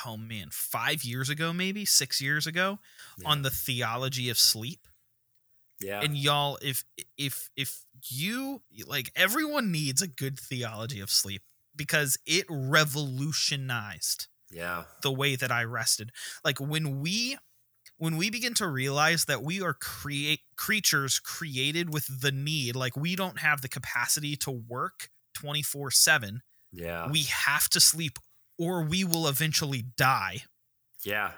Oh 0.06 0.16
man, 0.16 0.50
five 0.50 1.02
years 1.04 1.28
ago, 1.28 1.52
maybe 1.52 1.84
six 1.84 2.20
years 2.20 2.46
ago, 2.46 2.78
on 3.24 3.42
the 3.42 3.50
theology 3.50 4.28
of 4.28 4.38
sleep. 4.38 4.86
Yeah. 5.80 6.00
And 6.00 6.16
y'all, 6.16 6.58
if 6.62 6.84
if 7.16 7.50
if 7.56 7.84
you 8.08 8.62
like, 8.86 9.10
everyone 9.16 9.72
needs 9.72 10.02
a 10.02 10.06
good 10.06 10.38
theology 10.38 11.00
of 11.00 11.10
sleep 11.10 11.42
because 11.74 12.18
it 12.26 12.44
revolutionized 12.48 14.28
yeah. 14.50 14.84
the 15.02 15.10
way 15.12 15.36
that 15.36 15.50
I 15.50 15.64
rested. 15.64 16.12
Like 16.44 16.60
when 16.60 17.00
we 17.00 17.38
when 18.00 18.16
we 18.16 18.30
begin 18.30 18.54
to 18.54 18.66
realize 18.66 19.26
that 19.26 19.42
we 19.42 19.60
are 19.60 19.74
create 19.74 20.40
creatures 20.56 21.18
created 21.18 21.92
with 21.92 22.22
the 22.22 22.32
need, 22.32 22.74
like 22.74 22.96
we 22.96 23.14
don't 23.14 23.40
have 23.40 23.60
the 23.60 23.68
capacity 23.68 24.36
to 24.36 24.50
work 24.50 25.10
24/7. 25.34 26.40
Yeah. 26.72 27.10
We 27.10 27.24
have 27.24 27.68
to 27.68 27.78
sleep 27.80 28.18
or 28.58 28.82
we 28.82 29.04
will 29.04 29.28
eventually 29.28 29.82
die. 29.96 30.44
yeah. 31.04 31.32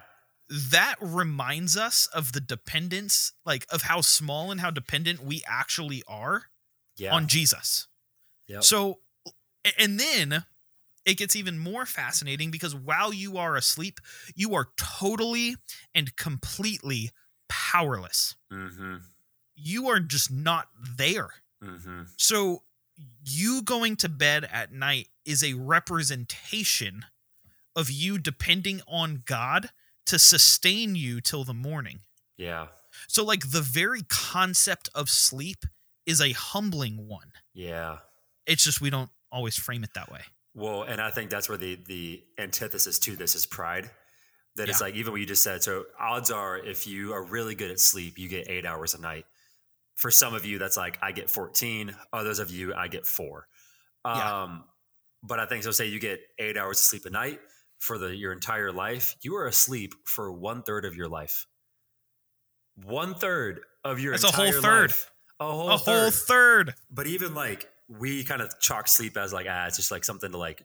That 0.49 0.97
reminds 1.01 1.77
us 1.77 2.07
of 2.09 2.33
the 2.33 2.41
dependence, 2.41 3.33
like 3.45 3.67
of 3.71 3.83
how 3.83 4.01
small 4.03 4.51
and 4.53 4.61
how 4.61 4.71
dependent 4.71 5.21
we 5.25 5.43
actually 5.47 6.03
are 6.07 6.51
Yeah. 6.97 7.15
on 7.15 7.27
Jesus. 7.27 7.89
Yep. 8.49 8.63
So, 8.65 9.01
and 9.79 9.99
then 9.99 10.45
it 11.05 11.17
gets 11.17 11.37
even 11.37 11.59
more 11.59 11.87
fascinating 11.87 12.51
because 12.51 12.75
while 12.75 13.13
you 13.13 13.37
are 13.39 13.57
asleep, 13.57 14.01
you 14.35 14.55
are 14.55 14.69
totally 14.77 15.57
and 15.95 16.17
completely 16.17 17.11
powerless. 17.49 18.37
mm-hmm. 18.53 18.97
You 19.55 19.89
are 19.89 20.01
just 20.01 20.31
not 20.31 20.69
there. 20.97 21.29
Mm-hmm. 21.63 22.03
So, 22.17 22.63
you 23.25 23.63
going 23.63 23.97
to 23.97 24.09
bed 24.09 24.49
at 24.51 24.73
night 24.73 25.09
is 25.25 25.45
a 25.45 25.55
representation 25.55 27.05
of 27.77 27.91
you 27.91 28.19
depending 28.19 28.81
on 28.89 29.23
God 29.25 29.71
to 30.07 30.19
sustain 30.19 30.95
you 30.95 31.21
till 31.21 31.45
the 31.45 31.55
morning. 31.55 32.01
Yeah. 32.37 32.69
So, 33.09 33.25
like, 33.25 33.51
the 33.51 33.61
very 33.61 34.03
concept 34.09 34.89
of 34.95 35.09
sleep 35.09 35.65
is 36.07 36.21
a 36.21 36.33
humbling 36.33 37.09
one. 37.09 37.33
Yeah. 37.55 37.99
It's 38.47 38.65
just 38.65 38.81
we 38.81 38.91
don't 38.91 39.11
always 39.31 39.57
frame 39.57 39.85
it 39.85 39.95
that 39.95 40.11
way. 40.11 40.23
Well, 40.55 40.83
and 40.83 41.01
I 41.01 41.11
think 41.11 41.31
that's 41.31 41.49
where 41.49 41.59
the 41.59 41.79
the 41.87 42.23
antithesis 42.39 42.99
to 43.01 43.17
this 43.17 43.35
is 43.35 43.47
pride. 43.47 43.91
That 44.57 44.69
it's 44.69 44.83
like 44.83 44.95
even 44.97 45.13
what 45.13 45.21
you 45.21 45.27
just 45.27 45.43
said. 45.43 45.63
So 45.63 45.85
odds 45.99 46.31
are, 46.31 46.59
if 46.59 46.87
you 46.87 47.15
are 47.15 47.23
really 47.25 47.55
good 47.55 47.71
at 47.71 47.81
sleep, 47.81 48.19
you 48.19 48.29
get 48.29 48.51
eight 48.51 48.67
hours 48.67 48.93
a 48.93 49.01
night. 49.01 49.25
For 49.97 50.11
some 50.11 50.35
of 50.35 50.45
you, 50.45 50.59
that's 50.59 50.77
like 50.77 50.99
I 51.01 51.13
get 51.13 51.31
fourteen. 51.31 51.95
Others 52.13 52.39
of 52.39 52.51
you, 52.51 52.75
I 52.75 52.89
get 52.89 53.07
four. 53.07 53.47
Yeah. 54.05 54.43
Um, 54.43 54.65
but 55.23 55.39
I 55.41 55.47
think 55.47 55.63
so. 55.63 55.71
Say 55.71 55.87
you 55.87 55.99
get 55.99 56.21
eight 56.39 56.59
hours 56.59 56.79
of 56.81 56.85
sleep 56.85 57.07
a 57.07 57.11
night 57.11 57.41
for 57.79 57.97
the 57.97 58.15
your 58.15 58.33
entire 58.33 58.73
life. 58.73 59.17
You 59.23 59.37
are 59.37 59.47
asleep 59.47 59.95
for 60.05 60.31
one 60.31 60.63
third 60.63 60.85
of 60.85 60.95
your 60.97 61.09
life. 61.09 61.47
One 62.85 63.15
third 63.15 63.61
of 63.85 64.01
your 64.01 64.13
That's 64.13 64.25
a 64.25 64.33
whole 64.33 64.47
entire 64.47 64.61
third. 64.61 64.91
life. 64.91 65.11
A 65.41 65.51
whole 65.51 65.71
a 65.71 65.79
third 65.79 66.01
whole 66.03 66.11
third. 66.11 66.75
but 66.91 67.07
even 67.07 67.35
like 67.35 67.69
we 68.01 68.25
kind 68.25 68.41
of 68.43 68.53
chalk 68.61 68.89
sleep 68.89 69.17
as 69.17 69.33
like 69.33 69.47
ah 69.49 69.67
it's 69.67 69.77
just 69.77 69.91
like 69.91 70.05
something 70.05 70.31
to 70.33 70.39
like 70.39 70.65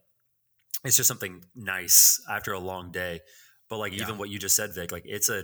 it's 0.86 0.96
just 0.96 1.08
something 1.08 1.44
nice 1.56 2.22
after 2.30 2.54
a 2.54 2.60
long 2.60 2.92
day 2.92 3.20
but 3.70 3.78
like 3.78 3.94
Yeah. 3.94 4.04
even 4.04 4.18
what 4.18 4.30
you 4.30 4.40
just 4.40 4.56
said 4.56 4.74
vic 4.74 4.92
like 4.92 5.04
it's 5.06 5.30
a 5.30 5.44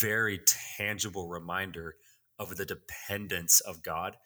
very 0.00 0.40
tangible 0.76 1.28
reminder 1.28 1.94
of 2.38 2.56
the 2.56 2.64
dependence 2.64 3.60
of 3.60 3.82
god 3.82 4.16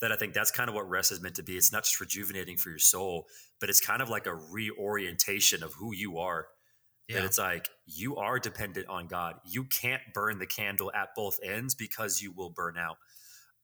that 0.00 0.12
i 0.12 0.16
think 0.16 0.34
that's 0.34 0.50
kind 0.50 0.68
of 0.68 0.74
what 0.74 0.88
rest 0.88 1.10
is 1.12 1.20
meant 1.22 1.36
to 1.36 1.42
be 1.42 1.56
it's 1.56 1.72
not 1.72 1.84
just 1.84 2.00
rejuvenating 2.00 2.56
for 2.56 2.68
your 2.70 2.78
soul 2.78 3.26
but 3.60 3.70
it's 3.70 3.80
kind 3.80 4.02
of 4.02 4.08
like 4.10 4.26
a 4.26 4.34
reorientation 4.34 5.62
of 5.62 5.72
who 5.74 5.94
you 5.94 6.18
are 6.18 6.46
that 7.08 7.14
Yeah. 7.20 7.24
it's 7.24 7.38
like 7.38 7.68
you 7.86 8.16
are 8.16 8.40
dependent 8.40 8.88
on 8.88 9.06
God. 9.06 9.36
You 9.48 9.62
can't 9.64 10.02
burn 10.12 10.40
the 10.40 10.46
candle 10.46 10.90
at 10.92 11.10
both 11.14 11.38
ends 11.40 11.74
because 11.76 12.20
you 12.20 12.32
will 12.32 12.50
burn 12.50 12.74
out. 12.76 12.96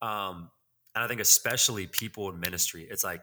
Um, 0.00 0.50
and 0.94 1.04
I 1.04 1.08
think 1.08 1.20
especially 1.20 1.86
people 1.86 2.30
in 2.30 2.40
ministry, 2.40 2.86
it's 2.90 3.04
like 3.04 3.22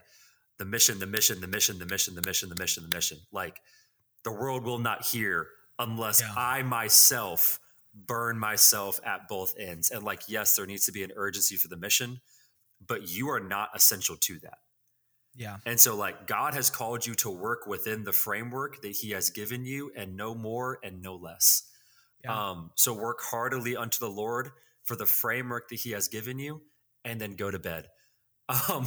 the 0.58 0.66
mission, 0.66 1.00
the 1.00 1.08
mission, 1.08 1.40
the 1.42 1.48
mission, 1.48 1.80
the 1.80 1.86
mission, 1.86 2.16
the 2.16 2.22
mission, 2.22 2.50
the 2.50 2.56
mission, 2.56 2.84
the 2.90 2.96
mission. 2.96 3.18
Like 3.32 3.62
the 4.24 4.32
world 4.32 4.64
will 4.64 4.80
not 4.80 5.06
hear 5.06 5.48
unless 5.78 6.22
Yeah. 6.22 6.34
I 6.36 6.64
myself 6.64 7.60
burn 7.94 8.38
myself 8.38 9.00
at 9.04 9.28
both 9.28 9.54
ends. 9.58 9.90
And 9.90 10.04
like, 10.04 10.22
yes, 10.28 10.56
there 10.56 10.66
needs 10.66 10.86
to 10.86 10.92
be 10.92 11.04
an 11.04 11.12
urgency 11.16 11.56
for 11.56 11.68
the 11.68 11.78
mission, 11.78 12.22
but 12.86 13.10
you 13.10 13.30
are 13.30 13.40
not 13.40 13.70
essential 13.76 14.16
to 14.18 14.40
that. 14.40 14.60
Yeah. 15.36 15.58
And 15.66 15.80
so, 15.80 15.96
like, 15.96 16.28
God 16.28 16.54
has 16.54 16.70
called 16.70 17.06
you 17.06 17.16
to 17.16 17.30
work 17.30 17.66
within 17.68 18.04
the 18.04 18.12
framework 18.12 18.82
that 18.82 18.92
He 18.92 19.12
has 19.12 19.30
given 19.30 19.64
you, 19.64 19.92
and 19.96 20.18
no 20.18 20.36
more 20.36 20.80
and 20.84 21.02
no 21.02 21.16
less. 21.16 21.64
Yeah. 22.24 22.50
Um, 22.50 22.72
so, 22.76 22.94
work 22.94 23.20
heartily 23.22 23.78
unto 23.78 24.00
the 24.00 24.10
Lord 24.10 24.50
for 24.84 24.96
the 24.96 25.06
framework 25.06 25.70
that 25.70 25.80
He 25.80 25.92
has 25.92 26.08
given 26.08 26.40
you, 26.40 26.62
and 27.06 27.20
then 27.20 27.36
go 27.36 27.50
to 27.52 27.60
bed. 27.60 27.88
Um, 28.70 28.86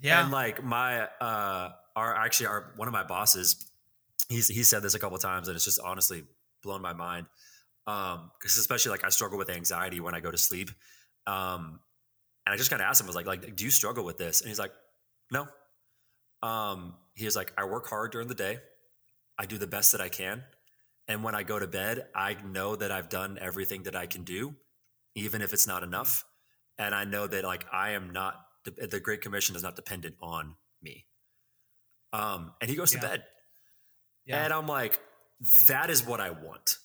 Yeah. 0.00 0.22
And 0.22 0.32
like 0.32 0.62
my, 0.62 1.02
uh, 1.20 1.70
our 1.96 2.14
actually, 2.14 2.46
our 2.46 2.72
one 2.76 2.88
of 2.88 2.92
my 2.92 3.02
bosses, 3.04 3.70
he's 4.28 4.48
he 4.48 4.62
said 4.62 4.82
this 4.82 4.94
a 4.94 4.98
couple 4.98 5.18
times, 5.18 5.48
and 5.48 5.56
it's 5.56 5.64
just 5.64 5.80
honestly 5.80 6.24
blown 6.62 6.82
my 6.82 6.92
mind. 6.92 7.26
Um, 7.86 8.30
because 8.38 8.56
especially 8.58 8.90
like 8.92 9.04
I 9.04 9.08
struggle 9.08 9.38
with 9.38 9.50
anxiety 9.50 9.98
when 10.00 10.14
I 10.14 10.20
go 10.20 10.30
to 10.30 10.38
sleep. 10.38 10.70
Um, 11.26 11.80
and 12.46 12.54
I 12.54 12.56
just 12.56 12.70
kind 12.70 12.80
of 12.82 12.86
asked 12.88 13.00
him, 13.00 13.06
I 13.06 13.08
was 13.08 13.16
like, 13.16 13.26
like, 13.26 13.56
do 13.56 13.64
you 13.64 13.70
struggle 13.70 14.04
with 14.04 14.18
this? 14.18 14.40
And 14.40 14.48
he's 14.48 14.58
like, 14.58 14.72
no. 15.30 15.48
Um, 16.42 16.94
he 17.14 17.24
was 17.24 17.36
like, 17.36 17.52
I 17.58 17.64
work 17.64 17.88
hard 17.88 18.12
during 18.12 18.28
the 18.28 18.34
day. 18.34 18.58
I 19.38 19.46
do 19.46 19.58
the 19.58 19.66
best 19.66 19.92
that 19.92 20.00
I 20.00 20.08
can. 20.08 20.44
And 21.08 21.24
when 21.24 21.34
I 21.34 21.42
go 21.42 21.58
to 21.58 21.66
bed, 21.66 22.06
I 22.14 22.36
know 22.44 22.76
that 22.76 22.90
I've 22.90 23.08
done 23.08 23.38
everything 23.40 23.84
that 23.84 23.96
I 23.96 24.06
can 24.06 24.24
do, 24.24 24.54
even 25.14 25.42
if 25.42 25.52
it's 25.52 25.66
not 25.66 25.82
enough. 25.82 26.24
And 26.78 26.94
I 26.94 27.04
know 27.04 27.26
that 27.26 27.44
like 27.44 27.66
I 27.72 27.90
am 27.90 28.10
not 28.12 28.40
the 28.64 29.00
Great 29.00 29.22
Commission 29.22 29.56
is 29.56 29.62
not 29.62 29.76
dependent 29.76 30.16
on 30.20 30.54
me. 30.82 31.06
Um, 32.12 32.52
and 32.60 32.68
he 32.70 32.76
goes 32.76 32.92
Yeah. 32.94 33.00
to 33.00 33.06
bed. 33.08 33.24
yeah. 34.26 34.44
And 34.44 34.52
I'm 34.52 34.66
like, 34.66 35.00
that 35.68 35.88
is 35.90 36.04
what 36.04 36.20
I 36.20 36.30
want. 36.30 36.76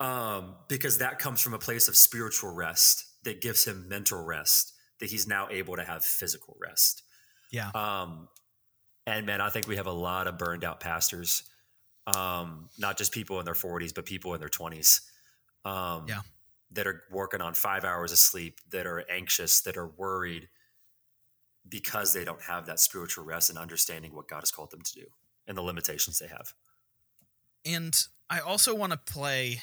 Um, 0.00 0.54
because 0.68 0.98
that 0.98 1.18
comes 1.18 1.40
from 1.40 1.54
a 1.54 1.58
place 1.58 1.88
of 1.88 1.96
spiritual 1.96 2.52
rest 2.54 3.04
that 3.24 3.40
gives 3.40 3.64
him 3.64 3.88
mental 3.88 4.22
rest, 4.24 4.72
that 5.00 5.10
he's 5.10 5.26
now 5.26 5.48
able 5.50 5.74
to 5.76 5.82
have 5.84 6.04
physical 6.04 6.56
rest. 6.60 7.02
Yeah. 7.50 7.70
Um, 7.74 8.28
and 9.06 9.26
man, 9.26 9.40
I 9.40 9.50
think 9.50 9.66
we 9.66 9.74
have 9.76 9.86
a 9.88 9.92
lot 9.92 10.28
of 10.28 10.38
burned 10.38 10.62
out 10.62 10.78
pastors, 10.78 11.42
um, 12.06 12.68
not 12.78 12.96
just 12.96 13.10
people 13.10 13.40
in 13.40 13.44
their 13.44 13.54
40s, 13.54 13.92
but 13.92 14.04
people 14.06 14.34
in 14.34 14.40
their 14.40 14.48
20s. 14.48 15.00
Um, 15.64 16.06
Yeah. 16.06 16.20
That 16.72 16.86
are 16.86 17.02
working 17.10 17.40
on 17.40 17.54
five 17.54 17.84
hours 17.84 18.12
of 18.12 18.18
sleep, 18.18 18.58
that 18.70 18.86
are 18.86 19.04
anxious, 19.10 19.62
that 19.62 19.76
are 19.76 19.88
worried 19.88 20.48
because 21.68 22.12
they 22.12 22.24
don't 22.24 22.42
have 22.42 22.66
that 22.66 22.80
spiritual 22.80 23.24
rest 23.24 23.48
and 23.50 23.58
understanding 23.58 24.14
what 24.14 24.28
God 24.28 24.40
has 24.40 24.50
called 24.50 24.70
them 24.70 24.82
to 24.82 24.94
do 24.94 25.06
and 25.46 25.56
the 25.56 25.62
limitations 25.62 26.18
they 26.18 26.26
have. 26.28 26.52
And 27.64 27.94
I 28.30 28.40
also 28.40 28.74
want 28.74 28.92
to 28.92 28.98
play 28.98 29.60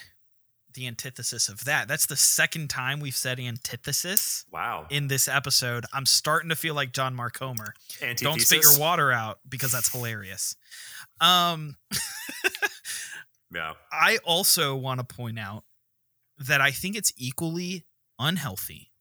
the 0.73 0.87
antithesis 0.87 1.47
of 1.47 1.63
that. 1.65 1.87
That's 1.87 2.05
the 2.05 2.17
second 2.17 2.69
time 2.69 2.99
we've 2.99 3.15
said 3.15 3.39
antithesis 3.39 4.45
Wow. 4.51 4.87
in 4.89 5.07
this 5.07 5.27
episode. 5.27 5.85
I'm 5.93 6.05
starting 6.05 6.49
to 6.49 6.55
feel 6.55 6.75
like 6.75 6.91
John 6.91 7.15
Mark 7.15 7.37
Homer. 7.39 7.73
Don't 8.17 8.41
spit 8.41 8.63
your 8.63 8.77
water 8.79 9.11
out 9.11 9.39
because 9.47 9.71
that's 9.71 9.91
hilarious. 9.91 10.55
Um 11.21 11.77
Yeah. 13.53 13.73
I 13.91 14.17
also 14.25 14.75
want 14.75 14.99
to 15.07 15.15
point 15.15 15.39
out 15.39 15.63
that 16.38 16.62
I 16.62 16.71
think 16.71 16.95
it's 16.95 17.13
equally 17.17 17.86
unhealthy 18.19 18.91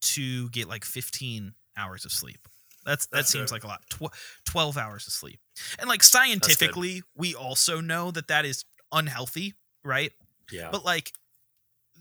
to 0.00 0.48
get 0.50 0.68
like 0.68 0.84
15 0.84 1.54
hours 1.76 2.04
of 2.04 2.12
sleep. 2.12 2.48
That's 2.84 3.06
that 3.06 3.16
That's 3.16 3.30
seems 3.30 3.50
good. 3.50 3.56
like 3.56 3.64
a 3.64 3.66
lot. 3.66 3.82
Tw- 3.90 4.14
12 4.44 4.78
hours 4.78 5.06
of 5.06 5.12
sleep. 5.12 5.40
And 5.78 5.88
like 5.88 6.02
scientifically, 6.02 7.02
we 7.16 7.34
also 7.34 7.80
know 7.80 8.10
that 8.12 8.28
that 8.28 8.44
is 8.44 8.64
unhealthy, 8.92 9.54
right? 9.84 10.12
Yeah. 10.52 10.68
But 10.70 10.84
like 10.84 11.12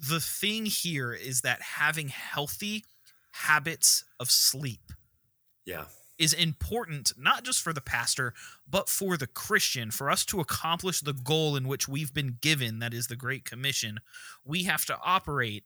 the 0.10 0.20
thing 0.20 0.66
here 0.66 1.14
is 1.14 1.42
that 1.42 1.62
having 1.62 2.10
healthy 2.10 2.84
habits 3.32 4.04
of 4.20 4.30
sleep 4.30 4.92
yeah. 5.66 5.86
Is 6.18 6.34
important 6.34 7.12
not 7.18 7.44
just 7.44 7.62
for 7.62 7.74
the 7.74 7.82
pastor 7.82 8.34
but 8.70 8.88
for 8.88 9.18
the 9.18 9.28
christian 9.28 9.92
for 9.92 10.10
us 10.10 10.24
to 10.24 10.40
accomplish 10.40 11.02
the 11.02 11.14
goal 11.14 11.56
in 11.56 11.68
which 11.68 11.88
we've 11.88 12.14
been 12.14 12.38
given 12.42 12.80
that 12.80 12.94
is 12.94 13.08
the 13.08 13.16
great 13.16 13.46
commission. 13.46 14.00
We 14.44 14.64
have 14.64 14.86
to 14.86 14.98
operate 15.04 15.64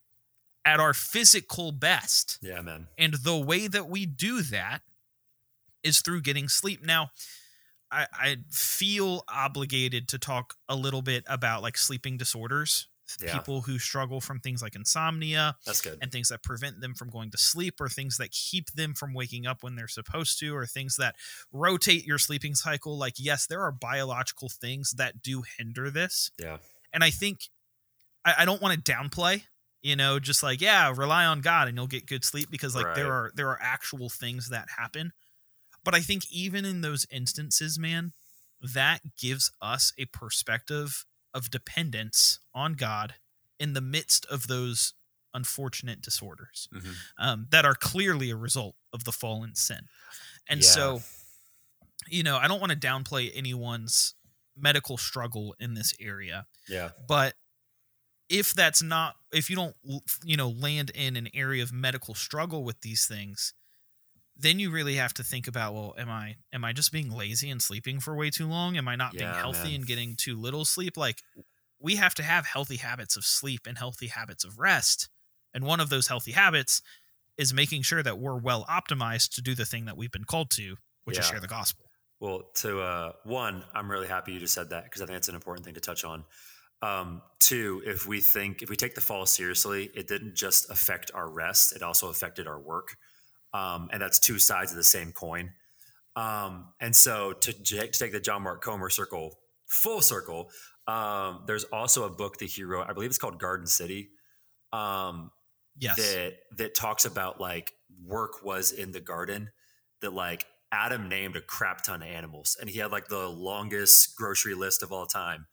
at 0.65 0.79
our 0.79 0.93
physical 0.93 1.71
best. 1.71 2.37
Yeah, 2.41 2.61
man. 2.61 2.87
and 2.97 3.13
the 3.13 3.37
way 3.37 3.67
that 3.67 3.87
we 3.87 4.05
do 4.05 4.41
that 4.41 4.81
is 5.83 6.01
through 6.01 6.21
getting 6.21 6.49
sleep. 6.49 6.85
Now 6.85 7.11
I, 7.91 8.07
I 8.11 8.37
feel 8.51 9.23
obligated 9.27 10.07
to 10.09 10.19
talk 10.19 10.55
a 10.67 10.75
little 10.75 11.01
bit 11.01 11.23
about 11.27 11.61
like 11.61 11.77
sleeping 11.77 12.17
disorders 12.17 12.87
Yeah. 13.21 13.33
people 13.33 13.61
who 13.61 13.79
struggle 13.79 14.21
from 14.21 14.39
things 14.39 14.61
like 14.61 14.75
insomnia 14.75 15.55
That's 15.65 15.81
good. 15.81 15.97
and 16.01 16.11
things 16.11 16.29
that 16.29 16.43
prevent 16.43 16.81
them 16.81 16.93
from 16.93 17.09
going 17.09 17.31
to 17.31 17.37
sleep 17.37 17.75
or 17.79 17.89
things 17.89 18.17
that 18.17 18.31
keep 18.31 18.71
them 18.71 18.93
from 18.93 19.13
waking 19.13 19.45
up 19.47 19.63
when 19.63 19.75
they're 19.75 19.87
supposed 19.87 20.39
to 20.39 20.55
or 20.55 20.65
things 20.65 20.97
that 20.97 21.15
rotate 21.51 22.05
your 22.05 22.17
sleeping 22.17 22.55
cycle 22.55 22.97
like 22.97 23.15
yes 23.17 23.47
there 23.47 23.61
are 23.61 23.71
biological 23.71 24.49
things 24.49 24.91
that 24.91 25.21
do 25.21 25.43
hinder 25.57 25.89
this 25.89 26.31
yeah. 26.39 26.57
and 26.93 27.03
i 27.03 27.09
think 27.09 27.49
i, 28.25 28.35
I 28.39 28.45
don't 28.45 28.61
want 28.61 28.83
to 28.83 28.91
downplay 28.91 29.43
you 29.81 29.95
know 29.95 30.19
just 30.19 30.43
like 30.43 30.61
yeah 30.61 30.93
rely 30.95 31.25
on 31.25 31.41
god 31.41 31.67
and 31.67 31.77
you'll 31.77 31.87
get 31.87 32.05
good 32.05 32.23
sleep 32.23 32.49
because 32.51 32.75
like 32.75 32.95
there 32.95 33.11
are 33.11 33.31
there 33.35 33.49
are 33.49 33.59
actual 33.61 34.09
things 34.09 34.49
that 34.49 34.67
happen 34.77 35.11
but 35.83 35.95
i 35.95 35.99
think 35.99 36.23
even 36.31 36.65
in 36.65 36.81
those 36.81 37.05
instances 37.11 37.79
man 37.79 38.11
that 38.61 39.01
gives 39.17 39.51
us 39.61 39.93
a 39.97 40.05
perspective 40.05 41.05
of 41.33 41.51
dependence 41.51 42.39
on 42.53 42.73
god 42.73 43.15
in 43.59 43.73
the 43.73 43.81
midst 43.81 44.25
of 44.27 44.47
those 44.47 44.93
unfortunate 45.33 46.01
disorders 46.01 46.67
Mhm. 46.73 47.01
um, 47.17 47.47
that 47.51 47.65
are 47.65 47.75
clearly 47.75 48.29
a 48.31 48.35
result 48.35 48.75
of 48.93 49.03
the 49.03 49.11
fallen 49.11 49.53
sin. 49.55 49.87
And 50.49 50.61
Yeah. 50.61 50.65
so, 50.65 51.03
you 52.07 52.23
know, 52.23 52.37
I 52.37 52.47
don't 52.47 52.59
want 52.59 52.71
to 52.71 52.77
downplay 52.77 53.31
anyone's 53.33 54.15
medical 54.55 54.97
struggle 54.97 55.55
in 55.59 55.73
this 55.73 55.93
area, 55.99 56.47
Yeah. 56.67 56.91
but 57.07 57.35
if 58.29 58.53
that's 58.53 58.81
not, 58.81 59.17
if 59.33 59.49
you 59.49 59.55
don't, 59.55 59.75
you 60.23 60.37
know, 60.37 60.49
land 60.49 60.91
in 60.91 61.15
an 61.17 61.29
area 61.33 61.63
of 61.63 61.71
medical 61.73 62.15
struggle 62.15 62.63
with 62.63 62.81
these 62.81 63.05
things, 63.07 63.53
then 64.39 64.59
you 64.59 64.71
really 64.71 64.95
have 64.95 65.13
to 65.15 65.23
think 65.23 65.47
about, 65.47 65.73
well, 65.73 65.93
am 65.97 66.09
I 66.09 66.37
am 66.53 66.63
I 66.63 66.73
just 66.73 66.91
being 66.91 67.11
lazy 67.11 67.49
and 67.49 67.61
sleeping 67.61 67.99
for 67.99 68.15
way 68.15 68.29
too 68.29 68.47
long? 68.47 68.77
Am 68.77 68.87
I 68.87 68.95
not 68.95 69.13
being 69.13 69.29
healthy 69.29 69.69
man. 69.69 69.75
and 69.75 69.87
getting 69.87 70.15
too 70.15 70.39
little 70.39 70.65
sleep? 70.65 70.95
Like 70.95 71.21
we 71.79 71.95
have 71.95 72.15
to 72.15 72.23
have 72.23 72.45
healthy 72.45 72.77
habits 72.77 73.15
of 73.15 73.25
sleep 73.25 73.61
and 73.67 73.77
healthy 73.77 74.07
habits 74.07 74.43
of 74.43 74.59
rest. 74.59 75.09
And 75.53 75.63
one 75.63 75.79
of 75.79 75.89
those 75.89 76.07
healthy 76.07 76.31
habits 76.31 76.81
is 77.37 77.53
making 77.53 77.81
sure 77.81 78.03
that 78.03 78.19
we're 78.19 78.37
well 78.37 78.65
optimized 78.69 79.33
to 79.35 79.41
do 79.41 79.55
the 79.55 79.65
thing 79.65 79.85
that 79.85 79.97
we've 79.97 80.11
been 80.11 80.25
called 80.25 80.49
to, 80.51 80.75
which 81.05 81.17
is 81.17 81.25
share 81.25 81.39
the 81.39 81.47
gospel. 81.47 81.85
Well, 82.19 82.43
to 82.55 82.81
uh, 82.81 83.11
one, 83.23 83.63
I'm 83.73 83.89
really 83.89 84.07
happy 84.07 84.33
you 84.33 84.39
just 84.39 84.53
said 84.53 84.69
that 84.71 84.83
because 84.83 85.01
I 85.01 85.05
think 85.05 85.17
it's 85.17 85.29
an 85.29 85.35
important 85.35 85.65
thing 85.65 85.75
to 85.75 85.79
touch 85.79 86.03
on. 86.03 86.25
Um, 86.81 87.21
two, 87.39 87.81
if 87.85 88.05
we 88.05 88.21
think 88.21 88.61
if 88.61 88.69
we 88.69 88.75
take 88.75 88.95
the 88.95 89.01
fall 89.01 89.25
seriously, 89.25 89.89
it 89.95 90.07
didn't 90.07 90.35
just 90.35 90.69
affect 90.69 91.11
our 91.13 91.29
rest; 91.29 91.75
it 91.75 91.81
also 91.81 92.09
affected 92.09 92.45
our 92.45 92.59
work, 92.59 92.97
um, 93.53 93.89
and 93.91 94.01
that's 94.01 94.19
two 94.19 94.39
sides 94.39 94.71
of 94.71 94.77
the 94.77 94.83
same 94.83 95.11
coin. 95.11 95.51
Um, 96.15 96.73
and 96.79 96.95
so, 96.95 97.33
to, 97.33 97.53
to 97.53 97.87
take 97.89 98.11
the 98.11 98.19
John 98.19 98.43
Mark 98.43 98.61
Comer 98.63 98.89
circle 98.89 99.37
full 99.67 100.01
circle, 100.01 100.49
um, 100.87 101.43
there's 101.47 101.63
also 101.65 102.03
a 102.05 102.09
book 102.09 102.37
that 102.39 102.45
he 102.49 102.63
wrote. 102.63 102.87
I 102.89 102.93
believe 102.93 103.09
it's 103.09 103.17
called 103.19 103.39
Garden 103.39 103.67
City. 103.67 104.09
Um, 104.73 105.31
Yes. 105.81 105.95
that 105.95 106.33
that 106.57 106.75
talks 106.75 107.05
about 107.05 107.39
like 107.39 107.71
work 108.05 108.43
was 108.43 108.73
in 108.73 108.91
the 108.91 108.99
garden 108.99 109.49
that 110.01 110.11
like 110.13 110.45
Adam 110.73 111.07
named 111.07 111.37
a 111.37 111.41
crap 111.41 111.83
ton 111.83 112.01
of 112.01 112.07
animals 112.09 112.57
and 112.59 112.69
he 112.69 112.79
had 112.79 112.91
like 112.91 113.07
the 113.07 113.29
longest 113.29 114.17
grocery 114.17 114.55
list 114.55 114.83
of 114.83 114.91
all 114.91 115.05
time. 115.05 115.45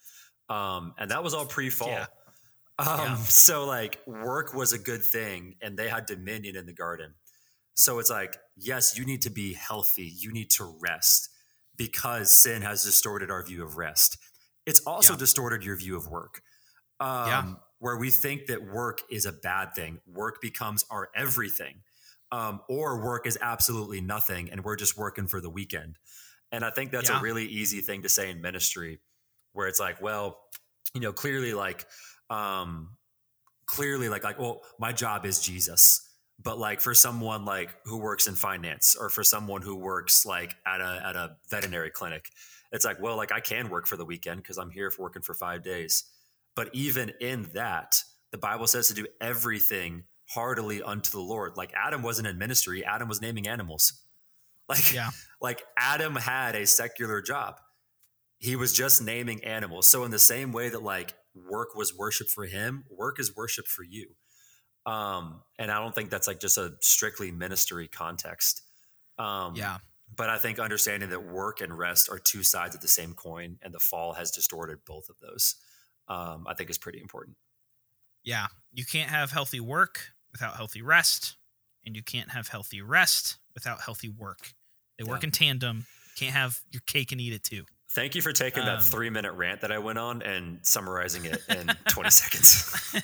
Um, 0.49 0.95
and 0.99 1.13
that 1.13 1.23
was 1.23 1.33
all 1.33 1.47
pre-fall. 1.47 1.89
Yeah. 1.91 2.07
Um, 2.81 2.87
Yeah. 3.01 3.17
so 3.19 3.67
like 3.67 4.01
work 4.07 4.53
was 4.53 4.73
a 4.73 4.79
good 4.79 5.05
thing 5.05 5.55
and 5.63 5.79
they 5.79 5.89
had 5.89 6.07
dominion 6.07 6.57
in 6.57 6.67
the 6.67 6.73
garden. 6.73 7.15
So 7.77 8.01
it's 8.01 8.11
like, 8.11 8.39
yes, 8.57 8.99
you 8.99 9.05
need 9.05 9.23
to 9.23 9.31
be 9.31 9.55
healthy. 9.55 10.13
You 10.19 10.33
need 10.33 10.51
to 10.53 10.65
rest 10.81 11.31
because 11.77 12.33
sin 12.33 12.63
has 12.63 12.83
distorted 12.85 13.31
our 13.31 13.45
view 13.45 13.63
of 13.63 13.77
rest. 13.77 14.19
It's 14.67 14.81
also 14.81 15.13
Yeah. 15.13 15.19
distorted 15.19 15.63
your 15.65 15.77
view 15.77 15.97
of 15.97 16.09
work. 16.09 16.43
Um, 17.01 17.27
Yeah. 17.29 17.55
Where 17.79 17.99
we 17.99 18.11
think 18.11 18.47
that 18.47 18.65
work 18.65 19.03
is 19.11 19.27
a 19.27 19.33
bad 19.33 19.75
thing, 19.75 20.01
work 20.07 20.41
becomes 20.41 20.85
our 20.91 21.11
everything, 21.15 21.83
um, 22.33 22.63
or 22.71 23.05
work 23.05 23.27
is 23.27 23.37
absolutely 23.43 24.01
nothing, 24.01 24.51
and 24.51 24.65
we're 24.65 24.77
just 24.77 24.97
working 24.97 25.27
for 25.29 25.43
the 25.43 25.51
weekend. 25.51 25.99
And 26.51 26.65
I 26.65 26.71
think 26.71 26.91
that's 26.91 27.11
Yeah. 27.11 27.19
a 27.19 27.21
really 27.21 27.45
easy 27.47 27.83
thing 27.83 28.03
to 28.03 28.09
say 28.09 28.31
in 28.31 28.41
ministry, 28.41 29.01
where 29.53 29.69
it's 29.69 29.79
like, 29.81 30.01
well, 30.01 30.49
you 30.95 31.03
know, 31.03 31.13
clearly, 31.13 31.53
like, 31.53 31.87
um, 32.31 32.97
clearly, 33.67 34.09
like, 34.09 34.25
like, 34.25 34.39
well, 34.39 34.63
my 34.79 34.93
job 34.93 35.27
is 35.27 35.41
Jesus, 35.41 36.06
but 36.43 36.59
like 36.59 36.81
for 36.81 36.95
someone 36.95 37.45
like 37.45 37.75
who 37.85 37.99
works 37.99 38.27
in 38.27 38.35
finance, 38.35 38.97
or 38.99 39.09
for 39.09 39.25
someone 39.25 39.63
who 39.63 39.77
works 39.77 40.27
like 40.27 40.55
at 40.67 40.81
a 40.81 41.03
at 41.07 41.17
a 41.17 41.37
veterinary 41.51 41.91
clinic, 41.91 42.31
it's 42.73 42.85
like, 42.85 43.01
well, 43.01 43.17
like 43.17 43.33
I 43.33 43.41
can 43.41 43.69
work 43.71 43.87
for 43.87 43.97
the 43.97 44.05
weekend 44.05 44.43
because 44.43 44.59
I'm 44.59 44.71
here 44.71 44.91
for 44.91 45.03
working 45.03 45.23
for 45.23 45.35
five 45.35 45.63
days. 45.63 46.05
But 46.55 46.71
even 46.73 47.13
in 47.21 47.45
that, 47.55 47.97
the 48.33 48.39
Bible 48.39 48.67
says 48.67 48.89
to 48.89 48.95
do 48.95 49.07
everything 49.21 50.05
heartily 50.31 50.83
unto 50.83 51.11
the 51.11 51.21
Lord. 51.21 51.57
Like 51.57 51.73
Adam 51.75 52.03
wasn't 52.03 52.29
in 52.29 52.39
ministry, 52.39 52.85
Adam 52.85 53.09
was 53.09 53.21
naming 53.21 53.47
animals. 53.49 53.93
Like, 54.69 54.93
Yeah. 54.93 55.11
like 55.41 55.63
Adam 55.79 56.17
had 56.17 56.57
a 56.57 56.67
secular 56.67 57.23
job. 57.23 57.61
He 58.39 58.57
was 58.57 58.73
just 58.73 59.01
naming 59.01 59.45
animals. 59.45 59.89
So 59.89 60.03
in 60.03 60.11
the 60.11 60.19
same 60.19 60.51
way 60.51 60.69
that 60.71 60.83
like 60.83 61.15
work 61.37 61.77
was 61.77 61.97
worship 61.97 62.27
for 62.27 62.47
him, 62.47 62.85
work 62.91 63.21
is 63.21 63.37
worship 63.37 63.69
for 63.69 63.85
you. 63.85 64.17
Um, 64.87 65.43
and 65.59 65.71
I 65.71 65.79
don't 65.81 65.95
think 65.95 66.11
that's 66.11 66.27
like 66.29 66.41
just 66.41 66.59
a 66.59 66.75
strictly 66.81 67.31
ministry 67.33 67.89
context. 67.89 68.63
Um, 69.19 69.57
Yeah. 69.57 69.79
but 70.17 70.31
I 70.31 70.39
think 70.39 70.59
understanding 70.61 71.11
that 71.11 71.25
work 71.25 71.61
and 71.61 71.77
rest 71.77 72.09
are 72.09 72.19
two 72.19 72.43
sides 72.45 72.75
of 72.77 72.81
the 72.81 72.89
same 72.89 73.13
coin, 73.15 73.59
and 73.63 73.75
the 73.75 73.81
fall 73.81 74.13
has 74.15 74.31
distorted 74.31 74.85
both 74.85 75.09
of 75.09 75.17
those. 75.21 75.57
Um, 76.09 76.47
I 76.47 76.55
think 76.55 76.71
is 76.71 76.79
pretty 76.79 77.01
important. 77.01 77.37
Yeah. 78.23 78.47
You 78.73 78.85
can't 78.85 79.11
have 79.11 79.33
healthy 79.33 79.59
work 79.61 80.13
without 80.31 80.55
healthy 80.57 80.83
rest, 80.83 81.37
and 81.85 81.97
you 81.97 82.03
can't 82.03 82.31
have 82.31 82.49
healthy 82.49 82.81
rest 82.81 83.39
without 83.55 83.81
healthy 83.81 84.09
work. 84.09 84.55
They 84.99 85.05
work 85.05 85.23
Yeah. 85.23 85.27
in 85.29 85.33
tandem. 85.33 85.87
Can't 86.15 86.33
have 86.35 86.61
your 86.71 86.83
cake 86.87 87.11
and 87.13 87.21
eat 87.21 87.33
it 87.33 87.43
too. 87.43 87.67
Thank 87.97 88.15
you 88.15 88.21
for 88.21 88.33
taking 88.33 88.61
Um, 88.61 88.67
that 88.67 88.85
three 88.85 89.09
minute 89.09 89.33
rant 89.33 89.63
that 89.63 89.73
I 89.73 89.79
went 89.79 89.99
on 89.99 90.21
and 90.21 90.59
summarizing 90.61 91.25
it 91.25 91.43
in 91.49 91.67
20 91.89 92.11
seconds. 92.11 93.03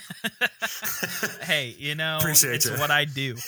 hey, 1.40 1.74
you 1.78 1.94
know, 1.94 2.18
Appreciate 2.18 2.56
it's 2.56 2.68
ya. 2.68 2.78
what 2.78 2.90
I 2.90 3.06
do. 3.06 3.34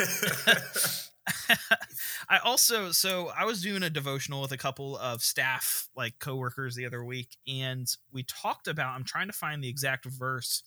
I 2.30 2.38
also 2.42 2.92
so 2.92 3.30
I 3.38 3.44
was 3.44 3.60
doing 3.60 3.82
a 3.82 3.90
devotional 3.90 4.40
with 4.40 4.52
a 4.52 4.56
couple 4.56 4.96
of 4.96 5.20
staff 5.22 5.86
like 5.94 6.18
coworkers 6.18 6.76
the 6.76 6.86
other 6.86 7.04
week 7.04 7.36
and 7.46 7.94
we 8.10 8.22
talked 8.22 8.66
about 8.66 8.94
I'm 8.94 9.04
trying 9.04 9.26
to 9.26 9.32
find 9.34 9.62
the 9.62 9.68
exact 9.68 10.06
verse 10.06 10.62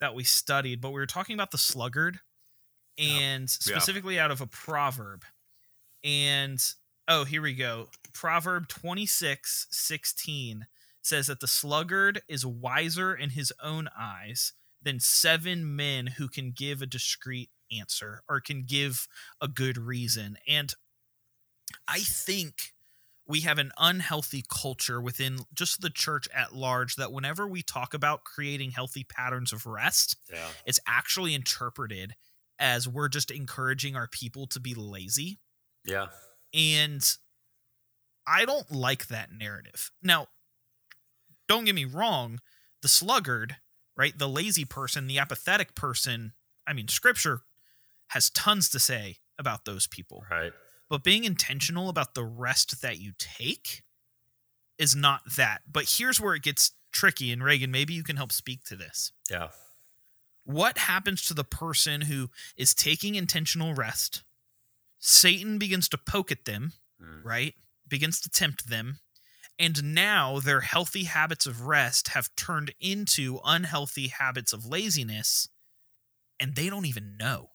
that 0.00 0.14
we 0.14 0.24
studied 0.24 0.80
but 0.80 0.90
we 0.90 0.94
were 1.00 1.06
talking 1.06 1.34
about 1.34 1.52
the 1.52 1.58
sluggard 1.58 2.18
and 2.98 3.48
specifically 3.48 4.18
out 4.18 4.30
of 4.32 4.40
a 4.40 4.46
proverb 4.46 5.24
and 6.04 6.60
oh 7.08 7.24
here 7.24 7.42
we 7.42 7.54
go 7.54 7.88
proverb 8.12 8.68
26 8.68 9.66
16 9.70 10.66
says 11.02 11.26
that 11.26 11.40
the 11.40 11.46
sluggard 11.46 12.22
is 12.28 12.46
wiser 12.46 13.14
in 13.14 13.30
his 13.30 13.52
own 13.62 13.88
eyes 13.98 14.52
than 14.82 15.00
seven 15.00 15.74
men 15.74 16.06
who 16.06 16.28
can 16.28 16.52
give 16.52 16.82
a 16.82 16.86
discreet 16.86 17.50
answer 17.76 18.22
or 18.28 18.40
can 18.40 18.64
give 18.64 19.08
a 19.40 19.48
good 19.48 19.78
reason. 19.78 20.36
And 20.46 20.72
I 21.88 22.00
think 22.00 22.74
we 23.26 23.40
have 23.40 23.58
an 23.58 23.72
unhealthy 23.78 24.44
culture 24.48 25.00
within 25.00 25.38
just 25.54 25.80
the 25.80 25.90
church 25.90 26.28
at 26.34 26.54
large 26.54 26.96
that 26.96 27.12
whenever 27.12 27.48
we 27.48 27.62
talk 27.62 27.94
about 27.94 28.24
creating 28.24 28.70
healthy 28.70 29.04
patterns 29.04 29.52
of 29.52 29.64
rest, 29.64 30.16
yeah. 30.30 30.48
it's 30.66 30.80
actually 30.86 31.34
interpreted 31.34 32.14
as 32.58 32.86
we're 32.86 33.08
just 33.08 33.30
encouraging 33.30 33.96
our 33.96 34.06
people 34.08 34.46
to 34.48 34.60
be 34.60 34.74
lazy. 34.74 35.40
Yeah. 35.86 36.08
And 36.54 37.04
I 38.26 38.44
don't 38.44 38.70
like 38.70 39.08
that 39.08 39.30
narrative. 39.32 39.90
Now, 40.02 40.28
don't 41.48 41.64
get 41.64 41.74
me 41.74 41.84
wrong, 41.84 42.40
the 42.80 42.88
sluggard, 42.88 43.56
right? 43.96 44.16
The 44.16 44.28
lazy 44.28 44.64
person, 44.64 45.06
the 45.06 45.18
apathetic 45.18 45.74
person, 45.74 46.32
I 46.66 46.72
mean, 46.72 46.88
scripture 46.88 47.42
has 48.08 48.30
tons 48.30 48.68
to 48.70 48.78
say 48.78 49.16
about 49.38 49.64
those 49.64 49.86
people. 49.86 50.24
Right. 50.30 50.52
But 50.88 51.02
being 51.02 51.24
intentional 51.24 51.88
about 51.88 52.14
the 52.14 52.24
rest 52.24 52.80
that 52.82 52.98
you 52.98 53.12
take 53.18 53.82
is 54.78 54.94
not 54.94 55.22
that. 55.36 55.62
But 55.70 55.96
here's 55.98 56.20
where 56.20 56.34
it 56.34 56.42
gets 56.42 56.72
tricky. 56.92 57.32
And 57.32 57.42
Reagan, 57.42 57.70
maybe 57.70 57.94
you 57.94 58.04
can 58.04 58.16
help 58.16 58.32
speak 58.32 58.64
to 58.64 58.76
this. 58.76 59.12
Yeah. 59.30 59.48
What 60.44 60.78
happens 60.78 61.26
to 61.26 61.34
the 61.34 61.44
person 61.44 62.02
who 62.02 62.28
is 62.56 62.74
taking 62.74 63.14
intentional 63.14 63.74
rest? 63.74 64.22
Satan 65.06 65.58
begins 65.58 65.86
to 65.90 65.98
poke 65.98 66.32
at 66.32 66.46
them, 66.46 66.72
Mm. 66.98 67.22
right? 67.24 67.54
Begins 67.86 68.20
to 68.20 68.30
tempt 68.30 68.68
them. 68.68 69.00
And 69.58 69.94
now 69.94 70.40
their 70.40 70.62
healthy 70.62 71.04
habits 71.04 71.44
of 71.46 71.60
rest 71.60 72.08
have 72.08 72.34
turned 72.36 72.74
into 72.80 73.38
unhealthy 73.44 74.08
habits 74.08 74.54
of 74.54 74.64
laziness, 74.64 75.48
and 76.40 76.56
they 76.56 76.70
don't 76.70 76.86
even 76.86 77.18
know. 77.18 77.50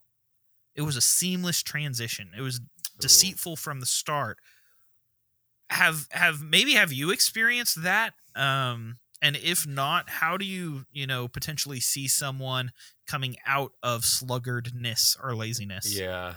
It 0.76 0.82
was 0.82 0.94
a 0.94 1.00
seamless 1.00 1.62
transition. 1.62 2.30
It 2.36 2.40
was 2.40 2.60
deceitful 3.00 3.56
from 3.56 3.80
the 3.80 3.86
start. 3.86 4.38
Have 5.70 6.06
have 6.12 6.40
maybe 6.42 6.74
have 6.74 6.92
you 6.92 7.10
experienced 7.10 7.82
that? 7.82 8.14
Um, 8.36 9.00
and 9.20 9.36
if 9.36 9.66
not, 9.66 10.08
how 10.08 10.36
do 10.36 10.44
you 10.44 10.86
you 10.92 11.06
know 11.06 11.26
potentially 11.28 11.80
see 11.80 12.06
someone 12.06 12.70
coming 13.06 13.36
out 13.44 13.72
of 13.82 14.02
sluggardness 14.02 15.16
or 15.22 15.34
laziness? 15.34 15.92
Yeah. 15.92 16.36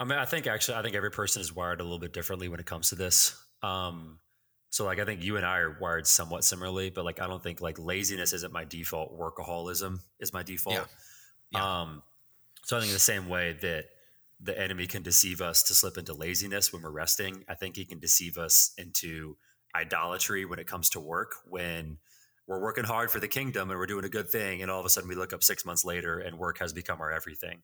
I 0.00 0.04
mean, 0.04 0.18
I 0.18 0.24
think 0.24 0.46
actually, 0.46 0.78
I 0.78 0.82
think 0.82 0.96
every 0.96 1.10
person 1.10 1.40
is 1.42 1.54
wired 1.54 1.80
a 1.80 1.84
little 1.84 1.98
bit 1.98 2.12
differently 2.12 2.48
when 2.48 2.58
it 2.58 2.66
comes 2.66 2.88
to 2.88 2.94
this. 2.94 3.40
Um, 3.62 4.18
so 4.70 4.86
like, 4.86 4.98
I 4.98 5.04
think 5.04 5.22
you 5.22 5.36
and 5.36 5.44
I 5.44 5.58
are 5.58 5.76
wired 5.78 6.06
somewhat 6.06 6.42
similarly, 6.42 6.90
but 6.90 7.04
like, 7.04 7.20
I 7.20 7.26
don't 7.26 7.42
think 7.42 7.60
like 7.60 7.78
laziness 7.78 8.32
isn't 8.32 8.52
my 8.52 8.64
default. 8.64 9.16
Workaholism 9.18 10.00
is 10.18 10.32
my 10.32 10.42
default. 10.42 10.76
Yeah. 10.76 10.84
Yeah. 11.52 11.82
Um, 11.82 12.02
so 12.62 12.76
I 12.76 12.80
think 12.80 12.90
in 12.90 12.94
the 12.94 13.00
same 13.00 13.28
way 13.28 13.56
that 13.60 13.86
the 14.40 14.58
enemy 14.58 14.86
can 14.86 15.02
deceive 15.02 15.42
us 15.42 15.62
to 15.64 15.74
slip 15.74 15.98
into 15.98 16.14
laziness 16.14 16.72
when 16.72 16.82
we're 16.82 16.90
resting, 16.90 17.44
I 17.48 17.54
think 17.54 17.76
he 17.76 17.84
can 17.84 17.98
deceive 17.98 18.38
us 18.38 18.72
into 18.78 19.36
idolatry 19.74 20.44
when 20.44 20.58
it 20.58 20.66
comes 20.66 20.90
to 20.90 21.00
work 21.00 21.32
when 21.48 21.98
we're 22.46 22.60
working 22.60 22.84
hard 22.84 23.10
for 23.10 23.20
the 23.20 23.28
kingdom 23.28 23.70
and 23.70 23.78
we're 23.78 23.86
doing 23.86 24.04
a 24.04 24.08
good 24.08 24.28
thing 24.28 24.62
and 24.62 24.70
all 24.70 24.80
of 24.80 24.86
a 24.86 24.88
sudden 24.88 25.08
we 25.08 25.14
look 25.14 25.32
up 25.32 25.44
six 25.44 25.64
months 25.64 25.84
later 25.84 26.18
and 26.18 26.36
work 26.36 26.58
has 26.58 26.72
become 26.72 27.00
our 27.00 27.12
everything 27.12 27.62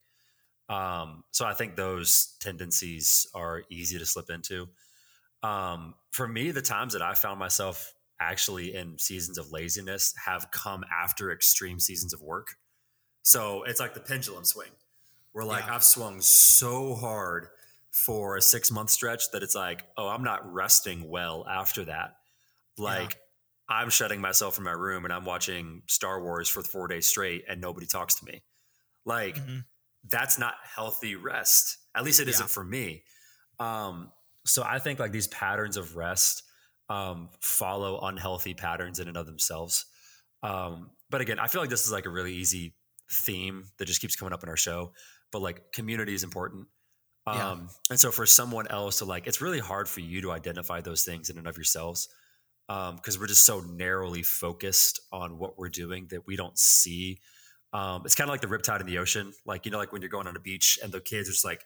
um, 0.69 1.23
so 1.33 1.45
i 1.47 1.55
think 1.55 1.77
those 1.77 2.37
tendencies 2.41 3.27
are 3.35 3.63
easy 3.71 3.99
to 3.99 4.07
slip 4.07 4.31
into. 4.31 4.69
Um, 5.43 5.95
for 6.13 6.27
me 6.27 6.51
the 6.51 6.63
times 6.63 6.93
that 6.95 7.03
i 7.03 7.15
found 7.15 7.39
myself 7.39 7.93
actually 8.19 8.75
in 8.75 8.99
seasons 8.99 9.37
of 9.39 9.53
laziness 9.53 10.15
have 10.25 10.51
come 10.51 10.85
after 10.91 11.31
extreme 11.31 11.79
seasons 11.79 12.15
of 12.15 12.23
work. 12.23 12.49
So 13.23 13.63
it's 13.65 13.79
like 13.79 13.93
the 13.95 14.01
pendulum 14.01 14.45
swing 14.45 14.71
where 15.33 15.45
like 15.45 15.67
Yeah. 15.67 15.75
i've 15.75 15.85
swung 15.85 16.21
so 16.23 16.95
hard 16.95 17.49
for 17.91 18.37
a 18.37 18.41
six 18.43 18.71
month 18.71 18.89
stretch 18.91 19.31
that 19.33 19.43
it's 19.43 19.55
like 19.55 19.85
oh 19.99 20.09
i'm 20.09 20.25
not 20.25 20.51
resting 20.53 21.09
well 21.11 21.47
after 21.47 21.85
that. 21.85 22.17
Like 22.79 23.19
i'm 23.69 23.91
shutting 23.91 24.21
myself 24.21 24.55
from 24.55 24.65
my 24.65 24.73
room 24.73 25.05
and 25.05 25.13
i'm 25.13 25.25
watching 25.27 25.83
star 25.87 26.23
wars 26.23 26.49
for 26.49 26.63
four 26.63 26.89
days 26.89 27.07
straight 27.07 27.45
and 27.49 27.61
nobody 27.61 27.87
talks 27.87 28.15
to 28.17 28.25
me. 28.25 28.43
Like 29.05 29.37
Mhm. 29.37 29.65
That's 30.11 30.39
not 30.39 30.55
healthy 30.63 31.17
rest 31.17 31.79
at 31.95 32.05
least 32.05 32.21
it 32.21 32.29
Yeah. 32.29 32.39
not 32.41 32.51
for 32.51 32.65
me 32.65 33.03
um 33.59 34.11
so 34.45 34.63
i 34.65 34.79
think 34.79 34.99
like 34.99 35.13
these 35.13 35.29
patterns 35.29 35.77
of 35.77 35.97
rest 35.97 36.43
um 36.89 37.31
follow 37.41 38.01
unhealthy 38.01 38.55
patterns 38.55 38.99
in 39.01 39.09
and 39.09 39.17
of 39.17 39.27
themselves 39.27 39.87
um 40.43 40.91
but 41.11 41.21
again 41.21 41.39
i 41.39 41.47
feel 41.47 41.61
like 41.61 41.71
this 41.71 41.85
is 41.87 41.93
like 41.93 42.07
a 42.07 42.11
really 42.11 42.33
easy 42.35 42.75
theme 43.11 43.65
that 43.79 43.87
just 43.87 44.01
keeps 44.01 44.17
coming 44.17 44.33
up 44.33 44.43
in 44.43 44.49
our 44.49 44.57
show 44.57 44.93
but 45.33 45.41
like 45.43 45.73
community 45.73 46.15
is 46.15 46.23
important 46.23 46.67
Yeah. 47.27 47.51
um 47.53 47.69
and 47.91 47.99
so 47.99 48.11
for 48.13 48.27
someone 48.27 48.67
else 48.69 48.99
to 48.99 49.05
like 49.05 49.27
it's 49.27 49.41
really 49.41 49.59
hard 49.61 49.89
for 49.89 50.01
you 50.01 50.21
to 50.23 50.33
identify 50.33 50.81
those 50.81 51.03
things 51.05 51.31
in 51.31 51.39
and 51.39 51.47
of 51.47 51.57
yourselves 51.57 52.09
um 52.69 52.97
because 52.97 53.19
we're 53.19 53.27
just 53.29 53.45
so 53.47 53.61
narrowly 53.61 54.23
focused 54.23 55.01
on 55.13 55.39
what 55.39 55.59
we're 55.59 55.69
doing 55.69 56.07
that 56.11 56.27
we 56.27 56.37
don't 56.37 56.59
see 56.59 57.19
um 57.73 58.03
it's 58.05 58.15
kind 58.15 58.29
of 58.29 58.33
like 58.33 58.41
the 58.41 58.47
riptide 58.47 58.81
in 58.81 58.87
the 58.87 58.99
ocean 58.99 59.33
like 59.45 59.65
you 59.67 59.71
know 59.73 59.79
like 59.79 59.93
when 59.93 60.01
you're 60.03 60.09
going 60.09 60.27
on 60.27 60.37
a 60.37 60.41
beach 60.41 60.79
and 60.83 60.93
the 60.93 61.01
kids 61.01 61.29
are 61.29 61.33
just 61.33 61.45
like 61.45 61.65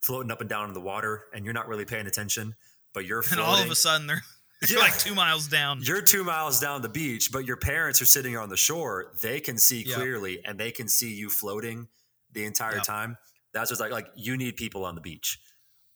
floating 0.00 0.30
up 0.30 0.40
and 0.40 0.48
down 0.50 0.68
in 0.68 0.74
the 0.74 0.80
water 0.80 1.24
and 1.34 1.44
you're 1.44 1.54
not 1.54 1.68
really 1.68 1.84
paying 1.84 2.06
attention 2.06 2.54
but 2.92 3.04
you're 3.04 3.18
And 3.18 3.26
floating 3.26 3.44
all 3.44 3.62
of 3.62 3.70
a 3.70 3.74
sudden 3.74 4.06
they're 4.06 4.22
Yeah. 4.68 4.78
like 4.78 4.96
two 4.98 5.14
miles 5.14 5.48
down. 5.48 5.80
you're 5.82 6.00
two 6.00 6.24
miles 6.24 6.58
down 6.60 6.80
the 6.80 6.88
beach, 6.88 7.30
but 7.32 7.44
your 7.44 7.56
parents 7.58 8.00
are 8.00 8.06
sitting 8.06 8.36
on 8.36 8.48
the 8.48 8.56
shore. 8.56 9.12
They 9.20 9.40
can 9.40 9.58
see 9.58 9.82
Yeah. 9.84 9.96
clearly 9.96 10.42
and 10.44 10.58
they 10.58 10.70
can 10.70 10.88
see 10.88 11.12
you 11.12 11.28
floating 11.28 11.88
the 12.32 12.44
entire 12.44 12.76
Yeah. 12.76 12.82
time. 12.82 13.18
That's 13.52 13.70
what's 13.70 13.80
like, 13.80 13.90
like 13.92 14.06
you 14.16 14.36
need 14.38 14.56
people 14.56 14.84
on 14.86 14.94
the 14.94 15.00
beach. 15.02 15.38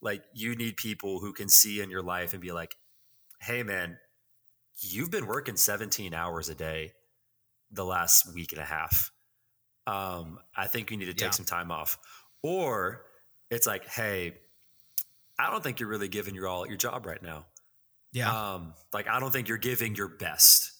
Like 0.01 0.23
you 0.33 0.55
need 0.55 0.77
people 0.77 1.19
who 1.19 1.33
can 1.33 1.49
see 1.49 1.81
in 1.81 1.89
your 1.89 2.03
life 2.03 2.33
and 2.33 2.41
be 2.41 2.51
like, 2.51 2.75
Hey 3.39 3.63
man, 3.63 3.97
you've 4.81 5.09
been 5.09 5.25
working 5.25 5.55
17 5.55 6.13
hours 6.13 6.49
a 6.49 6.55
day 6.55 6.91
the 7.71 7.85
last 7.85 8.31
week 8.33 8.51
and 8.51 8.61
a 8.61 8.65
half. 8.65 9.11
Um, 9.91 10.39
I 10.55 10.67
think 10.67 10.91
you 10.91 10.97
need 10.97 11.05
to 11.05 11.13
take 11.13 11.21
Yeah. 11.27 11.31
some 11.31 11.45
time 11.45 11.71
off. 11.71 11.97
Or 12.43 13.05
it's 13.49 13.65
like, 13.67 13.87
Hey, 13.87 14.35
I 15.39 15.49
don't 15.49 15.63
think 15.63 15.79
you're 15.79 15.89
really 15.89 16.07
giving 16.09 16.35
your 16.35 16.47
all 16.47 16.63
at 16.63 16.69
your 16.69 16.77
job 16.77 17.05
right 17.05 17.21
now 17.23 17.45
yeah. 18.11 18.53
um 18.55 18.73
like 18.91 19.07
i 19.07 19.19
don't 19.19 19.31
think 19.31 19.47
you're 19.47 19.57
giving 19.57 19.95
your 19.95 20.07
best 20.09 20.71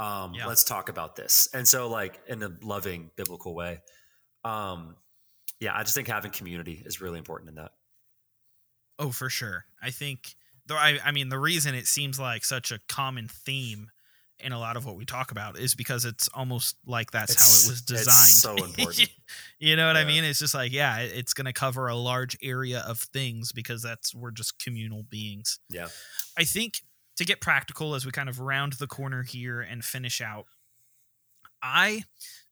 um 0.00 0.32
Yeah. 0.34 0.46
let's 0.46 0.64
talk 0.64 0.88
about 0.88 1.14
this 1.14 1.48
and 1.54 1.68
so 1.68 1.88
like 1.88 2.18
in 2.26 2.42
a 2.42 2.50
loving 2.62 3.10
biblical 3.16 3.54
way 3.54 3.80
um 4.44 4.96
yeah 5.60 5.76
i 5.76 5.82
just 5.84 5.94
think 5.94 6.08
having 6.08 6.30
community 6.32 6.82
is 6.84 7.00
really 7.00 7.18
important 7.18 7.50
in 7.50 7.54
that 7.56 7.72
Oh, 8.98 9.10
for 9.10 9.30
sure. 9.30 9.64
I 9.80 9.90
think 9.90 10.34
though 10.66 10.76
I 10.76 10.98
I 11.04 11.12
mean 11.12 11.28
the 11.28 11.38
reason 11.38 11.74
it 11.74 11.86
seems 11.86 12.18
like 12.18 12.44
such 12.44 12.72
a 12.72 12.80
common 12.88 13.28
theme 13.28 13.90
in 14.42 14.52
a 14.52 14.58
lot 14.58 14.76
of 14.76 14.84
what 14.86 14.96
we 14.96 15.04
talk 15.04 15.30
about 15.30 15.58
is 15.58 15.74
because 15.74 16.04
it's 16.04 16.28
almost 16.34 16.76
like 16.86 17.10
that's 17.10 17.34
how 17.34 17.44
it 17.44 17.70
was 17.70 17.80
it's 17.80 17.82
designed. 17.82 18.56
so 18.56 18.56
important. 18.64 19.10
you 19.58 19.76
know 19.76 19.86
what 19.86 19.96
I 19.96 20.04
mean? 20.04 20.24
It's 20.24 20.38
just 20.38 20.54
like, 20.54 20.72
yeah, 20.72 20.98
it's 20.98 21.34
going 21.34 21.46
to 21.46 21.52
cover 21.52 21.88
a 21.88 21.96
large 21.96 22.36
area 22.42 22.80
of 22.80 22.98
things 22.98 23.52
because 23.52 23.82
that's 23.82 24.14
we're 24.14 24.30
just 24.30 24.62
communal 24.62 25.02
beings. 25.02 25.58
yeah 25.68 25.88
I 26.36 26.44
think 26.44 26.82
to 27.16 27.24
get 27.24 27.40
practical 27.40 27.94
as 27.94 28.06
we 28.06 28.12
kind 28.12 28.28
of 28.28 28.40
round 28.40 28.74
the 28.74 28.86
corner 28.86 29.22
here 29.22 29.60
and 29.60 29.84
finish 29.84 30.20
out, 30.20 30.46
I 31.62 32.04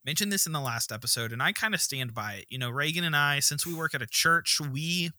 mentioned 0.04 0.30
this 0.30 0.46
in 0.46 0.52
the 0.52 0.60
last 0.60 0.92
episode 0.92 1.32
and 1.32 1.42
I 1.42 1.52
kind 1.52 1.74
of 1.74 1.80
stand 1.80 2.12
by 2.14 2.34
it. 2.34 2.46
You 2.50 2.58
know, 2.58 2.70
Reagan 2.70 3.04
and 3.04 3.16
I, 3.16 3.40
since 3.40 3.66
we 3.66 3.74
work 3.74 3.94
at 3.94 4.02
a 4.02 4.06
church, 4.06 4.60
we 4.60 5.10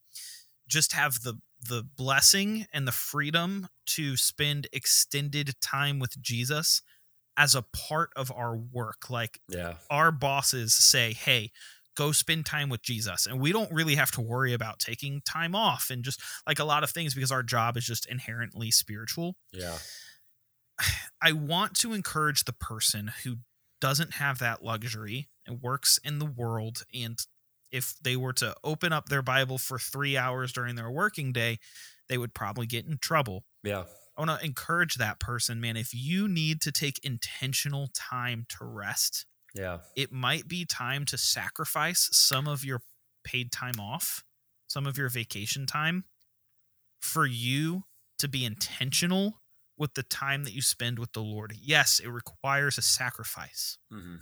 just 0.67 0.93
have 0.93 1.21
the 1.23 1.39
the 1.67 1.83
blessing 1.97 2.67
and 2.71 2.87
the 2.87 2.91
freedom 2.91 3.67
to 3.89 4.17
spend 4.17 4.67
extended 4.73 5.53
time 5.61 5.99
with 5.99 6.21
Jesus 6.21 6.81
as 7.37 7.55
a 7.55 7.63
part 7.63 8.11
of 8.15 8.31
our 8.31 8.55
work. 8.57 9.09
Like 9.09 9.39
yeah 9.49 9.75
our 9.89 10.11
bosses 10.11 10.73
say, 10.73 11.13
"Hey, 11.13 11.51
go 11.95 12.11
spend 12.11 12.45
time 12.45 12.69
with 12.69 12.81
Jesus." 12.81 13.25
And 13.25 13.39
we 13.39 13.51
don't 13.51 13.71
really 13.71 13.95
have 13.95 14.11
to 14.11 14.21
worry 14.21 14.53
about 14.53 14.79
taking 14.79 15.21
time 15.21 15.55
off 15.55 15.89
and 15.89 16.03
just 16.03 16.21
like 16.47 16.59
a 16.59 16.65
lot 16.65 16.83
of 16.83 16.89
things 16.91 17.13
because 17.13 17.31
our 17.31 17.43
job 17.43 17.77
is 17.77 17.85
just 17.85 18.05
inherently 18.07 18.71
spiritual. 18.71 19.35
yeah 19.51 19.77
I 21.21 21.31
want 21.33 21.75
to 21.77 21.93
encourage 21.93 22.45
the 22.45 22.53
person 22.53 23.11
who 23.23 23.37
doesn't 23.81 24.15
have 24.15 24.39
that 24.39 24.63
luxury 24.63 25.29
and 25.45 25.61
works 25.61 25.99
in 26.03 26.19
the 26.19 26.25
world 26.25 26.83
and 26.93 27.17
if 27.71 27.95
they 28.01 28.15
were 28.15 28.33
to 28.33 28.55
open 28.63 28.91
up 28.91 29.09
their 29.09 29.21
Bible 29.21 29.59
for 29.59 29.77
3 29.77 30.17
hours 30.17 30.51
during 30.51 30.75
their 30.75 30.89
working 30.89 31.31
day, 31.31 31.59
they 32.07 32.17
would 32.17 32.33
probably 32.33 32.65
get 32.65 32.87
in 32.87 32.97
trouble. 32.97 33.43
Yeah 33.63 33.83
I 34.17 34.21
want 34.21 34.39
to 34.39 34.45
encourage 34.45 34.95
that 34.95 35.19
person, 35.19 35.61
man, 35.61 35.77
if 35.77 35.93
you 35.93 36.27
need 36.27 36.59
to 36.61 36.73
take 36.73 36.99
intentional 37.05 37.89
time 37.93 38.45
to 38.49 38.65
rest, 38.65 39.25
yeah 39.55 39.79
it 39.95 40.11
might 40.11 40.47
be 40.47 40.65
time 40.65 41.05
to 41.05 41.17
sacrifice 41.17 42.09
some 42.11 42.47
of 42.47 42.65
your 42.65 42.81
paid 43.23 43.51
time 43.51 43.79
off, 43.79 44.23
some 44.67 44.85
of 44.85 44.97
your 44.97 45.09
vacation 45.09 45.65
time 45.65 46.05
for 46.99 47.25
you 47.25 47.83
to 48.17 48.27
be 48.27 48.45
intentional 48.45 49.41
with 49.77 49.93
the 49.93 50.03
time 50.03 50.43
that 50.43 50.53
you 50.53 50.61
spend 50.61 50.99
with 50.99 51.13
the 51.13 51.21
Lord. 51.21 51.53
Yes, 51.57 51.99
it 51.99 52.09
requires 52.09 52.77
a 52.77 52.81
sacrifice. 52.81 53.77
hmm 53.89 54.17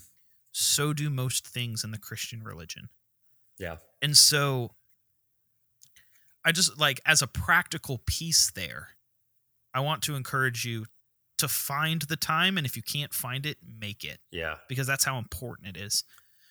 So 0.51 0.93
do 0.93 1.09
most 1.09 1.47
things 1.47 1.83
in 1.83 1.91
the 1.91 1.97
Christian 1.97 2.43
religion. 2.43 2.89
yeah 3.57 3.77
And 4.01 4.15
so 4.15 4.71
I 6.45 6.51
just 6.51 6.79
like 6.79 7.01
as 7.05 7.21
a 7.21 7.27
practical 7.27 8.01
piece 8.05 8.51
there, 8.51 8.89
I 9.77 9.79
want 9.79 10.01
to 10.03 10.15
encourage 10.15 10.65
you 10.65 10.85
to 11.37 11.47
find 11.47 12.01
the 12.03 12.15
time 12.15 12.57
and 12.57 12.65
if 12.65 12.75
you 12.75 12.81
can't 12.81 13.13
find 13.13 13.45
it, 13.45 13.57
make 13.79 14.03
it 14.03 14.19
yeah 14.31 14.55
because 14.67 14.87
that's 14.87 15.05
how 15.05 15.17
important 15.19 15.77
it 15.77 15.79
is. 15.79 16.03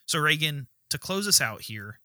So, 0.06 0.20
Reagan, 0.20 0.68
to 0.90 0.98
close 0.98 1.26
us 1.26 1.40
out 1.40 1.62
here, 1.62 1.98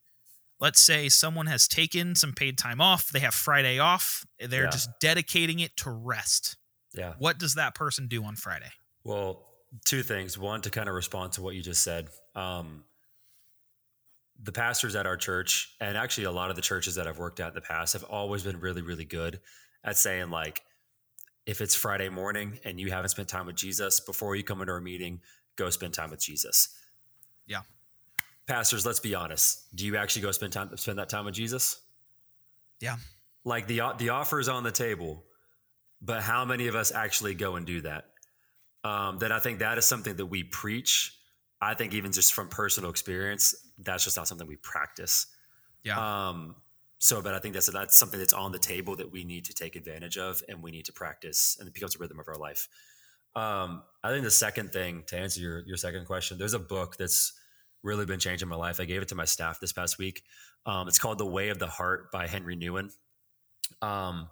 let's 0.58 0.80
say 0.80 1.08
someone 1.08 1.46
has 1.46 1.68
taken 1.68 2.16
some 2.16 2.32
paid 2.32 2.58
time 2.58 2.80
off. 2.80 3.10
They 3.10 3.20
have 3.20 3.34
Friday 3.34 3.78
off. 3.78 4.26
They're 4.40 4.64
Yeah. 4.64 4.70
just 4.70 4.90
dedicating 5.00 5.60
it 5.60 5.76
to 5.78 5.90
rest. 5.90 6.56
Yeah. 6.92 7.14
What 7.18 7.38
does 7.38 7.54
that 7.54 7.74
person 7.76 8.08
do 8.08 8.24
on 8.24 8.34
Friday? 8.36 8.72
Well, 9.04 9.46
two 9.84 10.02
things. 10.02 10.36
One, 10.36 10.60
to 10.62 10.70
kind 10.70 10.88
of 10.88 10.94
respond 10.96 11.32
to 11.34 11.42
what 11.42 11.54
you 11.54 11.62
just 11.62 11.82
said. 11.82 12.10
Um, 12.34 12.84
the 14.42 14.52
pastors 14.52 14.96
at 14.96 15.06
our 15.06 15.16
church, 15.16 15.74
and 15.80 15.96
actually 15.96 16.24
a 16.24 16.30
lot 16.32 16.50
of 16.50 16.56
the 16.56 16.62
churches 16.62 16.96
that 16.96 17.06
I've 17.06 17.18
worked 17.18 17.38
at 17.38 17.48
in 17.48 17.54
the 17.54 17.60
past, 17.60 17.92
have 17.92 18.02
always 18.04 18.42
been 18.42 18.58
really, 18.58 18.82
really 18.82 19.04
good 19.04 19.40
at 19.84 19.96
saying, 19.96 20.30
like, 20.30 20.62
if 21.46 21.60
it's 21.60 21.74
Friday 21.74 22.08
morning 22.08 22.58
and 22.64 22.78
you 22.78 22.90
haven't 22.90 23.10
spent 23.10 23.28
time 23.28 23.46
with 23.46 23.56
Jesus 23.56 24.00
before 24.00 24.36
you 24.36 24.44
come 24.44 24.60
into 24.60 24.72
our 24.72 24.80
meeting, 24.80 25.20
go 25.56 25.70
spend 25.70 25.94
time 25.94 26.10
with 26.10 26.20
Jesus. 26.20 26.68
Yeah. 27.46 27.62
Pastors, 28.46 28.86
let's 28.86 29.00
be 29.00 29.14
honest. 29.14 29.74
Do 29.74 29.86
you 29.86 29.96
actually 29.96 30.22
go 30.22 30.30
spend 30.30 30.52
time 30.52 30.76
spend 30.76 30.98
that 30.98 31.08
time 31.08 31.24
with 31.24 31.34
Jesus? 31.34 31.80
Yeah. 32.80 32.96
Like 33.44 33.66
the 33.66 33.80
the 33.98 34.10
offer 34.10 34.40
is 34.40 34.48
on 34.48 34.62
the 34.62 34.70
table, 34.70 35.24
but 36.00 36.22
how 36.22 36.44
many 36.44 36.68
of 36.68 36.74
us 36.74 36.92
actually 36.92 37.34
go 37.34 37.56
and 37.56 37.66
do 37.66 37.80
that? 37.82 38.06
Um, 38.84 39.18
that 39.18 39.30
I 39.30 39.38
think 39.38 39.60
that 39.60 39.78
is 39.78 39.84
something 39.84 40.16
that 40.16 40.26
we 40.26 40.42
preach. 40.42 41.16
I 41.60 41.74
think 41.74 41.94
even 41.94 42.10
just 42.10 42.34
from 42.34 42.48
personal 42.48 42.90
experience, 42.90 43.54
that's 43.78 44.02
just 44.02 44.16
not 44.16 44.26
something 44.26 44.46
we 44.46 44.56
practice. 44.56 45.26
Yeah. 45.84 46.28
Um, 46.28 46.56
so, 47.02 47.20
but 47.20 47.34
I 47.34 47.40
think 47.40 47.54
that's 47.54 47.68
that's 47.68 47.96
something 47.96 48.20
that's 48.20 48.32
on 48.32 48.52
the 48.52 48.60
table 48.60 48.94
that 48.94 49.10
we 49.10 49.24
need 49.24 49.44
to 49.46 49.52
take 49.52 49.74
advantage 49.74 50.16
of 50.18 50.40
and 50.48 50.62
we 50.62 50.70
need 50.70 50.84
to 50.84 50.92
practice, 50.92 51.56
and 51.58 51.66
it 51.66 51.74
becomes 51.74 51.96
a 51.96 51.98
rhythm 51.98 52.20
of 52.20 52.28
our 52.28 52.36
life. 52.36 52.68
Um, 53.34 53.82
I 54.04 54.10
think 54.10 54.22
the 54.22 54.30
second 54.30 54.72
thing 54.72 55.02
to 55.08 55.18
answer 55.18 55.40
your 55.40 55.66
your 55.66 55.76
second 55.76 56.06
question, 56.06 56.38
there's 56.38 56.54
a 56.54 56.60
book 56.60 56.96
that's 56.96 57.32
really 57.82 58.06
been 58.06 58.20
changing 58.20 58.48
my 58.48 58.54
life. 58.54 58.78
I 58.78 58.84
gave 58.84 59.02
it 59.02 59.08
to 59.08 59.16
my 59.16 59.24
staff 59.24 59.58
this 59.58 59.72
past 59.72 59.98
week. 59.98 60.22
Um, 60.64 60.86
it's 60.86 61.00
called 61.00 61.18
The 61.18 61.26
Way 61.26 61.48
of 61.48 61.58
the 61.58 61.66
Heart 61.66 62.12
by 62.12 62.28
Henri 62.28 62.56
Nouwen. 62.56 62.90
Um, 63.80 64.28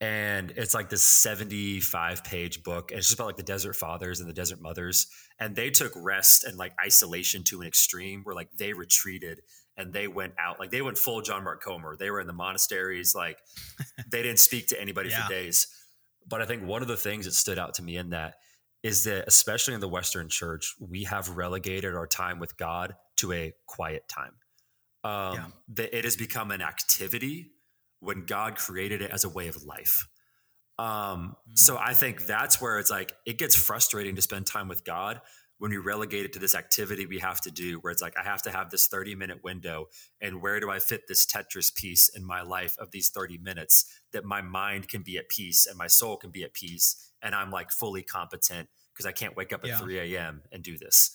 and 0.00 0.52
it's 0.56 0.74
like 0.74 0.88
this 0.88 1.04
75 1.04 2.24
page 2.24 2.62
book 2.62 2.90
and 2.90 2.98
it's 2.98 3.08
just 3.08 3.18
about 3.18 3.26
like 3.26 3.36
the 3.36 3.42
desert 3.42 3.74
fathers 3.74 4.20
and 4.20 4.28
the 4.28 4.34
desert 4.34 4.60
mothers 4.60 5.08
and 5.40 5.56
they 5.56 5.70
took 5.70 5.92
rest 5.96 6.44
and 6.44 6.56
like 6.56 6.72
isolation 6.84 7.42
to 7.44 7.60
an 7.60 7.66
extreme 7.66 8.22
where 8.22 8.34
like 8.34 8.48
they 8.56 8.72
retreated 8.72 9.40
and 9.78 9.92
they 9.92 10.06
went 10.08 10.34
out 10.38 10.58
like 10.60 10.70
they 10.70 10.82
went 10.82 10.98
full 10.98 11.22
john 11.22 11.42
mark 11.44 11.62
comer 11.62 11.96
they 11.96 12.10
were 12.10 12.20
in 12.20 12.26
the 12.26 12.32
monasteries 12.34 13.14
like 13.14 13.38
they 14.10 14.22
didn't 14.22 14.38
speak 14.40 14.66
to 14.66 14.78
anybody 14.80 15.08
Yeah. 15.08 15.24
for 15.26 15.32
days 15.32 15.66
but 16.26 16.42
i 16.42 16.44
think 16.46 16.62
one 16.64 16.82
of 16.82 16.88
the 16.88 16.96
things 16.96 17.24
that 17.24 17.32
stood 17.32 17.58
out 17.58 17.74
to 17.74 17.82
me 17.82 17.96
in 17.96 18.10
that 18.10 18.34
is 18.82 19.04
that 19.04 19.24
especially 19.26 19.74
in 19.74 19.80
the 19.80 19.88
western 19.88 20.28
church 20.28 20.74
we 20.78 21.04
have 21.04 21.30
relegated 21.30 21.94
our 21.94 22.06
time 22.06 22.38
with 22.38 22.56
god 22.58 22.94
to 23.16 23.32
a 23.32 23.52
quiet 23.66 24.02
time 24.08 24.34
um, 25.04 25.34
Yeah. 25.34 25.46
that 25.74 25.96
it 25.96 26.04
has 26.04 26.16
become 26.16 26.50
an 26.50 26.60
activity 26.60 27.52
when 28.00 28.26
God 28.26 28.56
created 28.56 29.00
it 29.02 29.10
as 29.10 29.24
a 29.24 29.28
way 29.28 29.48
of 29.48 29.62
life. 29.64 30.06
Um, 30.78 31.34
so 31.54 31.76
I 31.76 31.94
think 31.94 32.26
that's 32.26 32.60
where 32.60 32.78
it's 32.78 32.90
like 32.90 33.12
it 33.26 33.38
gets 33.38 33.56
frustrating 33.56 34.14
to 34.16 34.22
spend 34.22 34.46
time 34.46 34.68
with 34.68 34.84
God 34.84 35.20
when 35.58 35.70
we 35.70 35.76
relegate 35.76 36.24
it 36.24 36.32
to 36.32 36.38
this 36.38 36.54
activity 36.54 37.06
we 37.06 37.18
have 37.18 37.40
to 37.42 37.50
do, 37.50 37.78
where 37.80 37.90
it's 37.90 38.02
like 38.02 38.16
I 38.16 38.22
have 38.22 38.42
to 38.42 38.50
have 38.50 38.70
this 38.70 38.86
30 38.86 39.14
minute 39.14 39.42
window, 39.44 39.86
and 40.20 40.40
where 40.40 40.60
do 40.60 40.70
I 40.70 40.78
fit 40.78 41.02
this 41.08 41.26
Tetris 41.26 41.74
piece 41.74 42.08
in 42.08 42.24
my 42.24 42.42
life 42.42 42.76
of 42.78 42.90
these 42.90 43.08
30 43.10 43.38
minutes 43.38 43.84
that 44.12 44.24
my 44.24 44.40
mind 44.40 44.88
can 44.88 45.02
be 45.02 45.18
at 45.18 45.28
peace 45.28 45.66
and 45.66 45.76
my 45.76 45.86
soul 45.88 46.16
can 46.16 46.30
be 46.30 46.44
at 46.44 46.54
peace, 46.54 47.10
and 47.22 47.34
I'm 47.34 47.50
like 47.50 47.70
fully 47.70 48.02
competent 48.02 48.68
because 48.92 49.06
I 49.06 49.12
can't 49.12 49.36
wake 49.36 49.52
up 49.52 49.62
at 49.64 49.68
Yeah. 49.70 49.78
3 49.78 50.14
a.m. 50.14 50.42
and 50.52 50.62
do 50.62 50.76
this. 50.78 51.10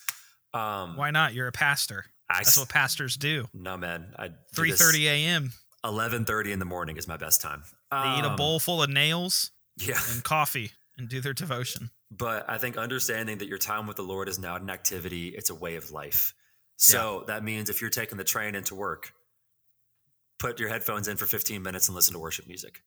Um, 0.53 0.95
Why 0.97 1.11
not? 1.11 1.33
You're 1.33 1.47
a 1.47 1.51
pastor. 1.51 2.05
I, 2.29 2.39
That's 2.39 2.57
what 2.57 2.69
pastors 2.69 3.15
do. 3.17 3.47
no 3.53 3.75
man, 3.77 4.13
I 4.17 4.27
do 4.29 4.33
Three 4.55 4.71
thirty 4.71 5.07
a.m. 5.07 5.51
11:30 5.83 6.51
in 6.53 6.59
the 6.59 6.65
morning 6.65 6.95
is 6.97 7.07
my 7.07 7.17
best 7.17 7.41
time. 7.41 7.63
They 7.91 7.97
eat 8.17 8.23
a 8.23 8.29
Um, 8.31 8.35
bowl 8.37 8.59
full 8.59 8.81
of 8.81 8.89
nails 8.89 9.51
Yeah. 9.77 9.99
and 10.09 10.23
coffee 10.23 10.71
and 10.97 11.09
do 11.09 11.19
their 11.21 11.33
devotion. 11.33 11.91
But 12.15 12.49
I 12.49 12.57
think 12.57 12.77
understanding 12.77 13.39
that 13.39 13.47
your 13.47 13.57
time 13.57 13.87
with 13.87 13.95
the 13.95 14.03
Lord 14.03 14.27
is 14.27 14.37
not 14.37 14.61
an 14.61 14.69
activity, 14.69 15.29
it's 15.29 15.49
a 15.49 15.55
way 15.55 15.75
of 15.75 15.91
life. 15.91 16.33
So 16.75 17.23
that 17.27 17.43
means 17.43 17.69
if 17.69 17.81
you're 17.81 17.89
taking 17.89 18.17
the 18.17 18.23
train 18.23 18.55
into 18.55 18.75
work, 18.75 19.13
put 20.37 20.59
your 20.59 20.69
headphones 20.69 21.07
in 21.07 21.17
for 21.17 21.25
15 21.25 21.61
minutes 21.61 21.87
and 21.87 21.95
listen 21.95 22.13
to 22.13 22.19
worship 22.19 22.47
music. 22.47 22.81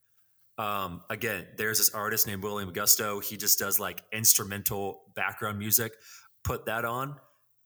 Um, 0.59 1.03
again, 1.11 1.47
there's 1.57 1.79
this 1.79 1.91
artist 1.91 2.27
named 2.27 2.43
William 2.43 2.71
Augusto. 2.71 3.25
He 3.25 3.37
just 3.37 3.59
does 3.59 3.81
like 3.81 4.03
instrumental 4.12 5.03
background 5.15 5.59
music. 5.59 5.93
Put 6.45 6.67
that 6.67 6.85
on 6.85 7.17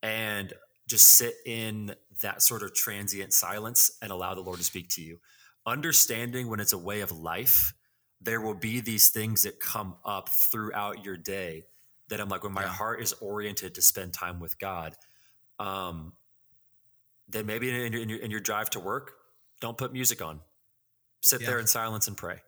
and 0.02 0.52
just 0.88 1.08
sit 1.16 1.34
in 1.46 1.94
that 2.22 2.42
sort 2.42 2.62
of 2.62 2.74
transient 2.74 3.32
silence 3.32 3.90
and 4.02 4.10
allow 4.10 4.34
the 4.34 4.40
Lord 4.40 4.58
to 4.58 4.64
speak 4.64 4.88
to 4.90 5.02
you. 5.02 5.18
Understanding 5.66 6.48
when 6.48 6.58
it's 6.58 6.72
a 6.72 6.78
way 6.78 7.00
of 7.00 7.12
life, 7.12 7.74
there 8.20 8.40
will 8.40 8.54
be 8.54 8.80
these 8.80 9.08
things 9.08 9.42
that 9.44 9.60
come 9.60 9.96
up 10.04 10.28
throughout 10.28 11.04
your 11.04 11.16
day 11.16 11.64
that 12.08 12.20
I'm 12.20 12.28
like, 12.28 12.42
when 12.42 12.52
my 12.52 12.62
Yeah. 12.62 12.68
heart 12.68 13.00
is 13.00 13.12
oriented 13.14 13.74
to 13.76 13.82
spend 13.82 14.12
time 14.12 14.40
with 14.40 14.58
God, 14.58 14.96
um, 15.58 16.12
then 17.28 17.46
maybe 17.46 17.70
in 17.70 17.92
your, 17.92 18.02
in, 18.02 18.08
your, 18.08 18.18
in 18.18 18.30
your 18.30 18.40
drive 18.40 18.70
to 18.70 18.80
work, 18.80 19.12
don't 19.60 19.78
put 19.78 19.92
music 19.92 20.20
on. 20.20 20.40
Sit 21.22 21.40
there 21.46 21.58
in 21.58 21.66
silence 21.66 22.08
and 22.08 22.16
pray. 22.16 22.42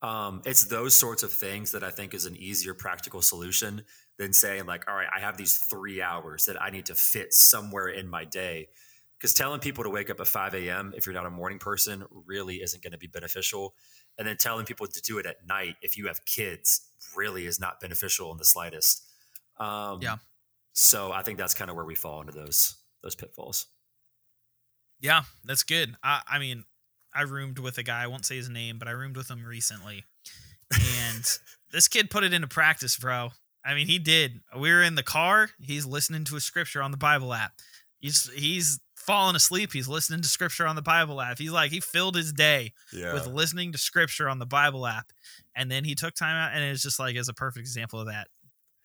Um, 0.00 0.42
it's 0.46 0.64
those 0.66 0.94
sorts 0.96 1.22
of 1.24 1.32
things 1.32 1.72
that 1.72 1.82
I 1.82 1.90
think 1.90 2.14
is 2.14 2.24
an 2.24 2.36
easier 2.36 2.72
practical 2.72 3.20
solution 3.20 3.84
than 4.16 4.32
saying 4.32 4.66
like, 4.66 4.88
all 4.88 4.94
right, 4.94 5.08
I 5.14 5.20
have 5.20 5.36
these 5.36 5.58
three 5.58 6.00
hours 6.00 6.46
that 6.46 6.60
I 6.60 6.70
need 6.70 6.86
to 6.86 6.94
fit 6.94 7.34
somewhere 7.34 7.88
in 7.88 8.08
my 8.08 8.24
day. 8.24 8.68
Because 9.18 9.34
telling 9.34 9.58
people 9.58 9.82
to 9.82 9.90
wake 9.90 10.10
up 10.10 10.20
at 10.20 10.28
5 10.28 10.54
a.m. 10.54 10.94
if 10.96 11.04
you're 11.04 11.14
not 11.14 11.26
a 11.26 11.30
morning 11.30 11.58
person 11.58 12.04
really 12.26 12.56
isn't 12.62 12.82
going 12.84 12.92
to 12.92 12.98
be 12.98 13.08
beneficial. 13.08 13.74
And 14.18 14.26
then 14.26 14.36
telling 14.36 14.66
people 14.66 14.86
to 14.86 15.00
do 15.02 15.18
it 15.18 15.26
at 15.26 15.46
night 15.46 15.76
if 15.80 15.96
you 15.96 16.08
have 16.08 16.24
kids 16.24 16.88
really 17.16 17.46
is 17.46 17.60
not 17.60 17.80
beneficial 17.80 18.32
in 18.32 18.38
the 18.38 18.44
slightest. 18.44 19.04
Um, 19.58 20.00
Yeah. 20.02 20.16
So 20.72 21.12
I 21.12 21.22
think 21.22 21.38
that's 21.38 21.54
kind 21.54 21.70
of 21.70 21.76
where 21.76 21.84
we 21.84 21.94
fall 21.94 22.20
into 22.20 22.32
those 22.32 22.76
those 23.02 23.14
pitfalls. 23.14 23.66
Yeah, 25.00 25.22
that's 25.44 25.62
good. 25.62 25.96
I, 26.02 26.22
I 26.26 26.38
mean, 26.38 26.64
I 27.14 27.22
roomed 27.22 27.58
with 27.58 27.78
a 27.78 27.82
guy. 27.82 28.02
I 28.02 28.06
won't 28.06 28.26
say 28.26 28.36
his 28.36 28.48
name, 28.48 28.78
but 28.78 28.88
I 28.88 28.92
roomed 28.92 29.16
with 29.16 29.30
him 29.30 29.44
recently, 29.44 30.04
and 30.72 31.24
this 31.72 31.88
kid 31.88 32.10
put 32.10 32.24
it 32.24 32.32
into 32.32 32.48
practice, 32.48 32.96
bro. 32.96 33.30
I 33.64 33.74
mean, 33.74 33.86
he 33.86 33.98
did. 33.98 34.40
We 34.56 34.70
were 34.70 34.82
in 34.82 34.94
the 34.94 35.02
car. 35.02 35.50
He's 35.60 35.84
listening 35.84 36.24
to 36.24 36.36
a 36.36 36.40
scripture 36.40 36.82
on 36.82 36.90
the 36.90 36.96
Bible 36.96 37.34
app. 37.34 37.52
He's 37.98 38.30
he's 38.32 38.80
falling 39.08 39.34
asleep. 39.34 39.72
He's 39.72 39.88
listening 39.88 40.20
to 40.20 40.28
scripture 40.28 40.66
on 40.66 40.76
the 40.76 40.82
Bible 40.82 41.20
app. 41.20 41.38
He's 41.38 41.50
like 41.50 41.72
he 41.72 41.80
filled 41.80 42.14
his 42.14 42.32
day 42.32 42.74
Yeah. 42.92 43.14
with 43.14 43.26
listening 43.26 43.72
to 43.72 43.78
scripture 43.78 44.28
on 44.28 44.38
the 44.38 44.46
Bible 44.46 44.86
app, 44.86 45.10
and 45.56 45.70
then 45.70 45.82
he 45.84 45.94
took 45.96 46.14
time 46.14 46.36
out, 46.36 46.54
and 46.54 46.62
it's 46.62 46.82
just 46.82 46.98
like 47.00 47.16
as 47.16 47.28
a 47.28 47.34
perfect 47.34 47.60
example 47.60 47.98
of 48.00 48.06
that. 48.06 48.28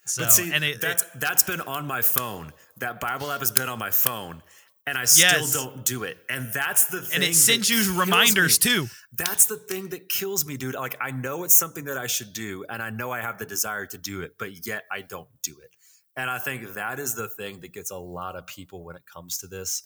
So, 0.06 0.24
but 0.24 0.32
see, 0.32 0.52
and 0.52 0.64
it, 0.64 0.82
that's 0.82 1.04
that's 1.16 1.44
been 1.44 1.62
on 1.62 1.86
my 1.86 2.02
phone. 2.02 2.54
That 2.78 3.00
Bible 3.00 3.30
app 3.32 3.42
has 3.42 3.52
been 3.52 3.70
on 3.70 3.80
my 3.80 3.92
phone, 3.92 4.42
and 4.88 4.98
I 4.98 5.06
still 5.06 5.40
Yes. 5.42 5.54
don't 5.54 5.86
do 5.86 6.04
it. 6.04 6.18
And 6.30 6.52
that's 6.54 6.86
the 6.88 7.02
thing. 7.02 7.16
and 7.16 7.24
it 7.24 7.36
sends 7.36 7.70
you 7.70 8.00
reminders 8.00 8.60
me. 8.66 8.72
too. 8.72 8.88
That's 9.14 9.46
the 9.46 9.58
thing 9.58 9.90
that 9.90 10.10
kills 10.10 10.46
me, 10.46 10.58
dude. 10.58 10.76
Like 10.76 10.98
I 11.00 11.12
know 11.12 11.44
it's 11.44 11.54
something 11.56 11.86
that 11.86 11.98
I 11.98 12.08
should 12.08 12.34
do, 12.34 12.66
and 12.70 12.82
I 12.82 12.90
know 12.90 13.12
I 13.12 13.22
have 13.22 13.38
the 13.38 13.46
desire 13.46 13.86
to 13.88 13.98
do 13.98 14.22
it, 14.22 14.36
but 14.40 14.66
yet 14.66 14.84
I 14.92 15.02
don't 15.02 15.30
do 15.42 15.58
it. 15.64 15.70
And 16.16 16.30
I 16.30 16.38
think 16.38 16.74
that 16.76 17.00
is 17.00 17.16
the 17.16 17.28
thing 17.28 17.62
that 17.62 17.74
gets 17.74 17.90
a 17.90 17.98
lot 17.98 18.36
of 18.36 18.46
people 18.46 18.84
when 18.84 18.96
it 18.96 19.04
comes 19.12 19.38
to 19.40 19.48
this. 19.48 19.84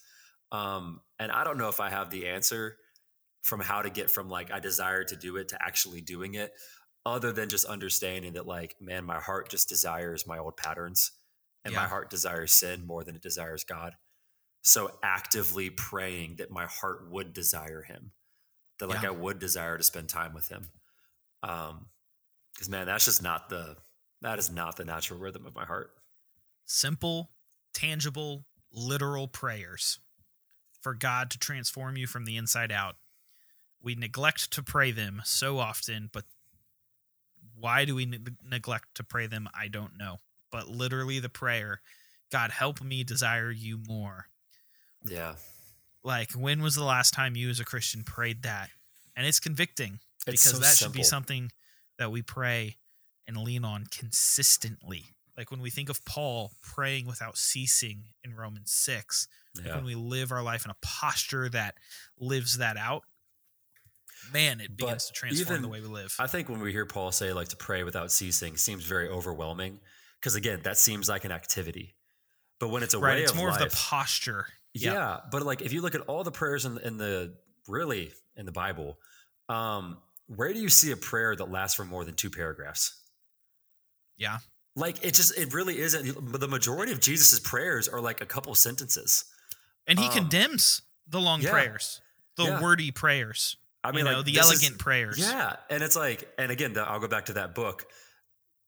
Um, 0.52 1.02
and 1.20 1.32
I 1.32 1.44
don't 1.44 1.58
know 1.58 1.70
if 1.70 1.80
I 1.80 1.90
have 1.90 2.10
the 2.10 2.28
answer 2.28 2.78
from 3.44 3.60
how 3.60 3.82
to 3.82 3.90
get 3.90 4.10
from 4.10 4.30
like 4.30 4.52
I 4.52 4.60
desire 4.60 5.04
to 5.04 5.16
do 5.16 5.38
it 5.38 5.50
to 5.50 5.62
actually 5.62 6.02
doing 6.02 6.36
it, 6.36 6.52
other 7.06 7.32
than 7.32 7.50
just 7.50 7.66
understanding 7.66 8.34
that 8.34 8.48
like, 8.48 8.76
man, 8.82 9.06
my 9.06 9.20
heart 9.20 9.50
just 9.50 9.70
desires 9.70 10.28
my 10.28 10.38
old 10.38 10.58
patterns, 10.58 11.12
and 11.66 11.74
my 11.74 11.86
heart 11.88 12.10
desires 12.10 12.54
sin 12.54 12.86
more 12.86 13.04
than 13.04 13.16
it 13.16 13.22
desires 13.22 13.64
God. 13.64 13.94
So 14.62 14.92
actively 15.04 15.70
praying 15.70 16.38
that 16.38 16.52
my 16.52 16.66
heart 16.66 17.10
would 17.10 17.34
desire 17.34 17.84
Him 17.84 18.12
that 18.80 18.88
like 18.88 19.04
Yeah. 19.04 19.10
I 19.10 19.12
would 19.12 19.40
desire 19.40 19.78
to 19.78 19.84
spend 19.84 20.10
time 20.10 20.34
with 20.34 20.48
him. 20.50 20.72
Um, 21.44 21.88
because 22.54 22.70
man, 22.70 22.88
that's 22.88 23.06
just 23.06 23.22
not 23.22 23.50
the 23.50 23.78
that 24.22 24.40
is 24.40 24.50
not 24.50 24.78
the 24.78 24.86
natural 24.86 25.20
rhythm 25.20 25.46
of 25.46 25.56
my 25.56 25.66
heart. 25.66 25.92
simple, 26.66 27.32
tangible, 27.74 28.46
literal 28.72 29.28
prayers 29.28 30.00
for 30.88 30.94
God 30.94 31.30
to 31.32 31.38
transform 31.38 31.98
you 31.98 32.08
from 32.08 32.24
the 32.24 32.38
inside 32.38 32.72
out. 32.72 32.96
We 33.84 33.96
neglect 33.96 34.52
to 34.52 34.64
pray 34.64 34.92
them 34.92 35.22
so 35.26 35.60
often, 35.60 36.10
but 36.14 36.24
why 37.60 37.84
do 37.84 37.94
we 37.94 38.06
ne- 38.06 38.20
neglect 38.50 38.96
to 38.96 39.04
pray 39.04 39.28
them? 39.28 39.50
I 39.54 39.68
don't 39.68 39.98
know. 39.98 40.22
But 40.50 40.70
literally, 40.70 41.20
the 41.20 41.28
prayer, 41.28 41.82
God, 42.32 42.52
help 42.52 42.82
me 42.82 43.04
desire 43.04 43.52
you 43.52 43.78
more. 43.86 44.28
Yeah, 45.04 45.36
Like, 46.06 46.32
when 46.32 46.62
was 46.62 46.76
the 46.76 46.86
last 46.86 47.14
time 47.14 47.36
you 47.36 47.50
as 47.50 47.60
a 47.60 47.66
Christian 47.66 48.04
prayed 48.04 48.44
that? 48.44 48.70
And 49.14 49.28
it's 49.28 49.42
convicting 49.42 50.00
It's 50.26 50.26
because 50.26 50.52
so 50.54 50.58
that 50.60 50.78
should 50.78 50.94
be 50.94 51.04
something 51.04 51.52
that 52.00 52.14
we 52.14 52.22
pray 52.22 52.78
and 53.28 53.36
lean 53.36 53.66
on 53.66 53.88
consistently. 53.92 55.08
Like 55.38 55.52
when 55.52 55.62
we 55.62 55.70
think 55.70 55.90
of 55.90 56.04
Paul 56.04 56.52
praying 56.64 57.06
without 57.06 57.38
ceasing 57.38 58.06
in 58.24 58.34
Romans 58.36 58.72
6, 58.74 59.28
like 59.64 59.76
when 59.76 59.86
we 59.86 59.96
live 59.96 60.32
our 60.32 60.42
life 60.42 60.66
in 60.66 60.72
a 60.72 60.76
posture 60.82 61.48
that 61.50 61.76
lives 62.20 62.58
that 62.58 62.76
out, 62.76 63.04
man, 64.34 64.60
it 64.60 64.76
begins 64.76 65.06
But 65.06 65.14
to 65.14 65.20
transform 65.20 65.48
even- 65.58 65.62
the 65.62 65.68
way 65.68 65.80
we 65.82 65.88
live. 65.88 66.16
I 66.20 66.28
think 66.28 66.50
when 66.50 66.60
we 66.60 66.72
hear 66.72 66.86
Paul 66.86 67.12
say 67.12 67.34
like 67.34 67.50
to 67.50 67.56
pray 67.56 67.84
without 67.84 68.12
ceasing 68.12 68.58
seems 68.58 68.84
very 68.84 69.08
overwhelming 69.10 69.80
because 70.20 70.34
again, 70.36 70.62
that 70.64 70.78
seems 70.78 71.08
like 71.08 71.24
an 71.24 71.32
activity. 71.32 71.96
But 72.60 72.70
when 72.70 72.82
it's 72.82 72.96
a 72.96 73.00
right, 73.00 73.18
way 73.18 73.22
it's 73.22 73.32
of 73.32 73.38
more 73.38 73.52
life, 73.52 73.62
of 73.62 73.70
the 73.70 73.76
posture. 73.76 74.48
yeah. 74.74 75.20
But 75.32 75.44
like 75.44 75.62
if 75.62 75.72
you 75.72 75.82
look 75.82 75.94
at 75.94 76.02
all 76.02 76.24
the 76.24 76.32
prayers 76.32 76.66
in, 76.66 76.80
in 76.80 76.98
the 76.98 77.36
really 77.68 78.12
in 78.36 78.48
the 78.48 78.52
Bible, 78.52 78.98
um, 79.50 80.00
where 80.26 80.52
do 80.52 80.60
you 80.60 80.70
see 80.70 80.92
a 80.92 80.98
prayer 80.98 81.36
that 81.36 81.52
lasts 81.52 81.76
for 81.76 81.86
more 81.86 82.04
than 82.04 82.16
two 82.16 82.32
paragraphs? 82.32 83.00
Yeah. 84.18 84.40
Like 84.78 85.04
it 85.04 85.16
just 85.16 85.36
it 85.38 85.54
really 85.54 85.80
isn't. 85.80 86.40
The 86.40 86.48
majority 86.48 86.92
of 86.92 87.00
Jesus's 87.00 87.40
prayers 87.40 87.88
are 87.90 88.00
like 88.00 88.22
a 88.22 88.26
couple 88.28 88.54
sentences. 88.56 89.26
And 89.88 89.98
he 89.98 90.06
Um, 90.06 90.14
condemns 90.14 90.84
the 91.08 91.20
long 91.20 91.42
yeah. 91.42 91.50
prayers, 91.50 92.00
the 92.36 92.44
Yeah. 92.44 92.62
wordy 92.62 92.92
prayers. 92.92 93.58
I 93.84 93.92
mean, 93.92 94.00
you 94.00 94.12
know, 94.12 94.18
like, 94.18 94.26
the 94.26 94.34
this 94.34 94.46
is- 94.52 94.52
elegant 94.64 94.80
prayers. 94.80 95.18
Yeah, 95.18 95.56
and 95.70 95.82
it's 95.82 95.96
like, 95.96 96.32
and 96.38 96.52
again, 96.52 96.74
the, 96.74 96.82
I'll 96.82 97.00
go 97.00 97.08
back 97.08 97.26
to 97.28 97.34
that 97.34 97.56
book. 97.56 97.86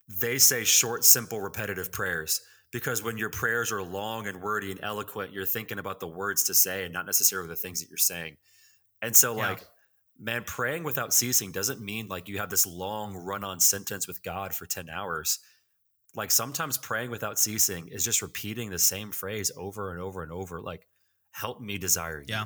They 0.08 0.40
say 0.40 0.64
short, 0.64 1.06
simple, 1.06 1.40
repetitive 1.42 1.92
prayers 1.92 2.42
because 2.72 3.04
when 3.04 3.18
your 3.18 3.30
prayers 3.30 3.72
are 3.72 3.82
long 3.84 4.28
and 4.28 4.42
wordy 4.42 4.72
and 4.72 4.80
eloquent, 4.82 5.32
you're 5.34 5.46
thinking 5.46 5.78
about 5.78 6.00
the 6.00 6.08
words 6.08 6.44
to 6.46 6.54
say 6.56 6.86
and 6.86 6.94
not 6.94 7.06
necessarily 7.06 7.48
the 7.50 7.56
things 7.56 7.82
that 7.82 7.90
you're 7.90 7.98
saying. 7.98 8.38
And 9.02 9.16
so, 9.16 9.36
Yeah. 9.36 9.50
like, 9.50 9.68
man, 10.18 10.44
praying 10.44 10.84
without 10.84 11.14
ceasing 11.14 11.52
doesn't 11.52 11.82
mean 11.82 12.08
like 12.08 12.28
you 12.28 12.40
have 12.40 12.50
this 12.50 12.66
long 12.66 13.16
run-on 13.16 13.60
sentence 13.60 14.08
with 14.08 14.24
God 14.24 14.56
for 14.56 14.66
ten 14.66 14.90
hours. 14.90 15.38
Like 16.16 16.32
sometimes 16.32 16.78
praying 16.78 17.12
without 17.12 17.38
ceasing 17.40 17.88
is 17.88 18.04
just 18.04 18.22
repeating 18.22 18.70
the 18.70 18.80
same 18.80 19.12
phrase 19.12 19.52
over 19.56 19.92
and 19.92 20.02
over 20.02 20.24
and 20.24 20.32
over. 20.32 20.60
Like, 20.60 20.88
help 21.32 21.62
me 21.62 21.78
desire 21.78 22.20
you. 22.20 22.28
Yeah. 22.30 22.46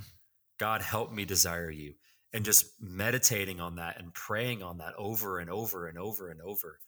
God, 0.59 0.81
help 0.81 1.11
me 1.11 1.25
desire 1.25 1.71
you 1.71 1.93
and 2.33 2.43
just 2.43 2.65
meditating 2.79 3.61
on 3.61 3.75
that 3.75 3.99
and 3.99 4.13
praying 4.13 4.63
on 4.63 4.79
that 4.79 4.93
over 4.97 5.39
and 5.39 5.49
over 5.49 5.87
and 5.87 5.97
over 5.97 6.29
and 6.29 6.41
over 6.41 6.79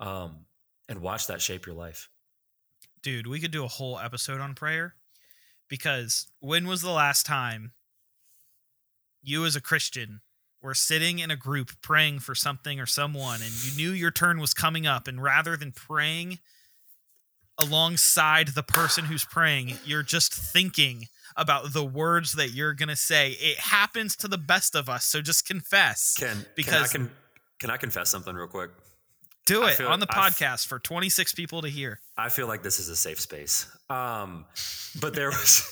um, 0.00 0.44
and 0.88 1.00
watch 1.00 1.28
that 1.28 1.40
shape 1.40 1.66
your 1.66 1.76
life 1.76 2.08
Dude, 3.02 3.26
we 3.26 3.40
could 3.40 3.50
do 3.50 3.64
a 3.64 3.68
whole 3.68 3.98
episode 3.98 4.40
on 4.40 4.54
prayer 4.54 4.94
because 5.68 6.28
when 6.38 6.68
was 6.68 6.82
the 6.82 6.90
last 6.90 7.26
time 7.26 7.72
you 9.22 9.44
as 9.44 9.56
a 9.56 9.60
Christian 9.60 10.20
were 10.62 10.74
sitting 10.74 11.18
in 11.18 11.30
a 11.30 11.36
group 11.36 11.70
praying 11.82 12.20
for 12.20 12.34
something 12.34 12.78
or 12.78 12.86
someone 12.86 13.40
and 13.42 13.50
you 13.64 13.76
knew 13.76 13.92
your 13.92 14.10
turn 14.12 14.38
was 14.40 14.54
coming 14.54 14.86
up 14.86 15.08
and 15.08 15.22
rather 15.22 15.56
than 15.56 15.72
praying 15.72 16.38
alongside 17.58 18.48
the 18.48 18.62
person 18.62 19.04
who's 19.04 19.24
praying, 19.24 19.74
you're 19.84 20.02
just 20.02 20.32
thinking 20.32 21.06
about 21.36 21.72
the 21.72 21.84
words 21.84 22.32
that 22.32 22.50
you're 22.50 22.74
going 22.74 22.88
to 22.88 22.96
say. 22.96 23.32
It 23.40 23.58
happens 23.58 24.16
to 24.16 24.28
the 24.28 24.38
best 24.38 24.74
of 24.74 24.88
us, 24.88 25.04
so 25.04 25.20
just 25.20 25.46
confess. 25.46 26.14
can 26.18 26.44
Because- 26.56 26.92
can 26.92 27.02
I, 27.02 27.06
can, 27.06 27.16
can 27.58 27.70
I 27.70 27.76
confess 27.76 28.10
something 28.10 28.34
real 28.34 28.48
quick 28.48 28.70
Do 29.46 29.64
it 29.64 29.80
on 29.80 30.00
the 30.00 30.06
f- 30.10 30.16
podcast 30.34 30.66
for 30.66 30.78
26 30.78 31.34
people 31.34 31.62
to 31.62 31.68
hear. 31.68 32.00
i 32.16 32.28
feel 32.28 32.46
like 32.46 32.62
this 32.62 32.78
is 32.78 32.88
a 32.88 32.96
safe 32.96 33.20
space 33.20 33.66
um, 33.90 34.44
but 35.00 35.14
there 35.14 35.30
was 35.30 35.62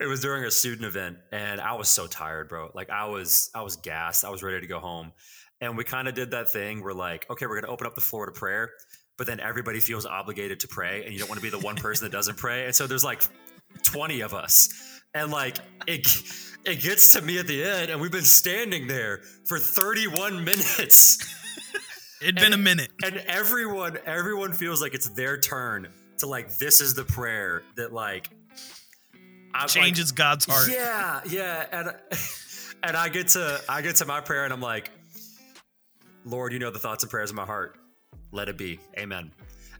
it 0.00 0.06
was 0.06 0.20
during 0.20 0.44
a 0.44 0.50
student 0.50 0.84
event 0.84 1.16
and 1.32 1.60
i 1.60 1.72
was 1.74 1.88
so 1.88 2.06
tired 2.06 2.48
bro. 2.48 2.70
Like 2.74 2.90
i 2.90 3.06
was 3.06 3.50
i 3.54 3.62
was 3.62 3.76
gassed. 3.76 4.24
I 4.24 4.30
was 4.30 4.42
ready 4.42 4.60
to 4.60 4.66
go 4.66 4.78
home. 4.78 5.12
And 5.60 5.74
we 5.78 5.84
kind 5.84 6.06
of 6.06 6.14
did 6.14 6.32
that 6.32 6.50
thing 6.50 6.82
where 6.82 6.94
like 6.94 7.28
okay 7.30 7.46
we're 7.46 7.60
going 7.60 7.64
to 7.64 7.70
open 7.70 7.86
up 7.86 7.94
the 7.94 8.00
floor 8.00 8.26
to 8.26 8.32
prayer 8.32 8.70
but 9.16 9.26
then 9.26 9.40
everybody 9.40 9.80
feels 9.80 10.04
obligated 10.04 10.60
to 10.60 10.68
pray 10.68 11.04
and 11.04 11.12
you 11.12 11.18
don't 11.18 11.28
want 11.28 11.40
to 11.40 11.42
be 11.42 11.50
the 11.50 11.58
one 11.58 11.76
person 11.76 12.04
that 12.04 12.12
doesn't 12.12 12.36
pray. 12.36 12.66
And 12.66 12.74
so 12.74 12.86
there's 12.86 13.04
like 13.04 13.22
20 13.82 14.20
of 14.20 14.34
us. 14.34 14.68
And 15.14 15.30
like 15.30 15.56
it 15.86 16.06
it 16.64 16.80
gets 16.80 17.08
to 17.12 17.22
me 17.22 17.38
at 17.38 17.46
the 17.46 17.64
end 17.64 17.90
and 17.90 18.00
we've 18.00 18.12
been 18.12 18.22
standing 18.22 18.86
there 18.86 19.20
for 19.46 19.58
31 19.58 20.44
minutes. 20.44 21.18
It'd 22.20 22.36
been 22.36 22.52
a 22.52 22.58
minute. 22.58 22.90
and 23.02 23.16
everyone 23.26 23.98
everyone 24.04 24.52
feels 24.52 24.82
like 24.82 24.94
it's 24.94 25.08
their 25.10 25.38
turn 25.38 25.88
to 26.18 26.26
like 26.26 26.58
this 26.58 26.80
is 26.80 26.94
the 26.94 27.04
prayer 27.04 27.62
that 27.76 27.92
like 27.92 28.28
I 29.56 29.62
like, 29.62 29.70
Changes 29.70 30.12
God's 30.12 30.44
heart. 30.46 30.68
yeah 30.70 31.20
yeah 31.28 31.66
and 31.72 31.94
and 32.82 32.96
I 32.96 33.08
get 33.08 33.28
to 33.28 33.60
I 33.68 33.82
get 33.82 33.96
to 33.96 34.06
my 34.06 34.20
prayer 34.20 34.44
and 34.44 34.52
I'm 34.52 34.60
like 34.60 34.90
Lord 36.24 36.52
you 36.52 36.58
know 36.58 36.70
the 36.70 36.78
thoughts 36.78 37.02
and 37.04 37.10
prayers 37.10 37.30
of 37.30 37.36
my 37.36 37.44
heart 37.44 37.78
let 38.32 38.48
it 38.48 38.58
be 38.58 38.78
amen 38.98 39.30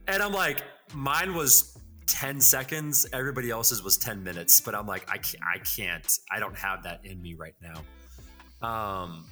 and 0.08 0.22
I'm 0.22 0.32
like 0.32 0.62
mine 0.94 1.34
was 1.34 1.76
10 2.06 2.40
seconds 2.40 3.04
everybody 3.12 3.50
else's 3.50 3.82
was 3.82 3.96
10 3.98 4.22
minutes 4.22 4.60
but 4.60 4.74
I'm 4.74 4.86
like 4.86 5.10
I 5.10 5.18
can't, 5.18 5.42
I 5.44 5.58
can't 5.58 6.18
I 6.30 6.38
don't 6.38 6.56
have 6.56 6.84
that 6.84 7.04
in 7.04 7.20
me 7.20 7.34
right 7.34 7.54
now 7.60 7.82
um 8.66 9.26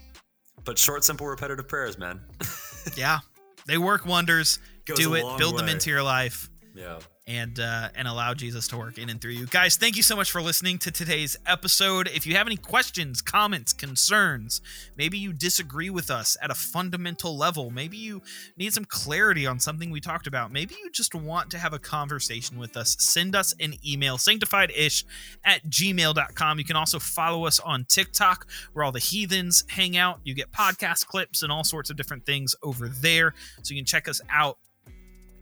but 0.64 0.78
short 0.78 1.05
simple 1.05 1.26
repetitive 1.26 1.68
prayers 1.68 1.99
man 1.99 2.20
Yeah. 2.97 3.20
They 3.66 3.78
work 3.78 4.05
wonders. 4.05 4.59
Goes 4.84 4.99
Do 4.99 5.14
it. 5.14 5.24
Build 5.38 5.57
them 5.59 5.68
into 5.68 5.88
your 5.88 6.03
life. 6.03 6.51
yeah 6.74 6.99
and 7.27 7.59
uh, 7.59 7.89
and 7.95 8.07
allow 8.07 8.35
Jesus 8.35 8.68
to 8.68 8.77
work 8.77 8.99
in 8.99 9.09
and 9.09 9.20
through 9.20 9.33
you. 9.33 9.47
Guys, 9.47 9.77
thank 9.77 9.97
you 9.97 10.03
so 10.03 10.14
much 10.14 10.31
for 10.31 10.43
listening 10.43 10.79
to 10.79 10.91
today's 10.91 11.37
episode. 11.47 12.09
If 12.09 12.27
you 12.27 12.35
have 12.37 12.47
any 12.47 12.57
questions, 12.57 13.22
comments, 13.22 13.72
concerns, 13.72 14.61
maybe 14.97 15.16
you 15.16 15.33
disagree 15.33 15.89
with 15.89 16.11
us 16.11 16.37
at 16.43 16.51
a 16.51 16.55
fundamental 16.55 17.37
level, 17.37 17.70
maybe 17.70 17.97
you 17.97 18.20
need 18.59 18.75
some 18.75 18.85
clarity 18.85 19.47
on 19.47 19.59
something 19.59 19.91
we 19.91 20.01
talked 20.01 20.27
about, 20.27 20.53
maybe 20.53 20.75
you 20.83 20.91
just 20.91 21.14
want 21.14 21.51
to 21.53 21.59
have 21.59 21.72
a 21.72 21.79
conversation 21.79 22.59
with 22.59 22.77
us, 22.77 22.97
send 22.99 23.35
us 23.35 23.55
an 23.59 23.75
email, 23.87 24.18
sanctifiedish 24.18 25.05
at 25.45 25.64
gmail.com. 25.68 26.59
You 26.59 26.64
can 26.64 26.77
also 26.77 26.99
follow 26.99 27.47
us 27.47 27.59
on 27.61 27.87
TikTok 27.89 28.47
where 28.75 28.85
all 28.85 28.93
the 28.93 28.99
heathens 28.99 29.64
hang 29.68 29.97
out. 29.97 30.20
You 30.25 30.35
get 30.35 30.53
podcast 30.53 31.07
clips 31.07 31.43
and 31.43 31.51
all 31.51 31.64
sorts 31.64 31.89
of 31.89 31.97
different 31.97 32.27
things 32.27 32.55
over 32.62 32.89
there. 32.89 33.35
So 33.62 33.72
you 33.72 33.81
can 33.81 33.87
check 33.87 34.09
us 34.09 34.20
out 34.31 34.59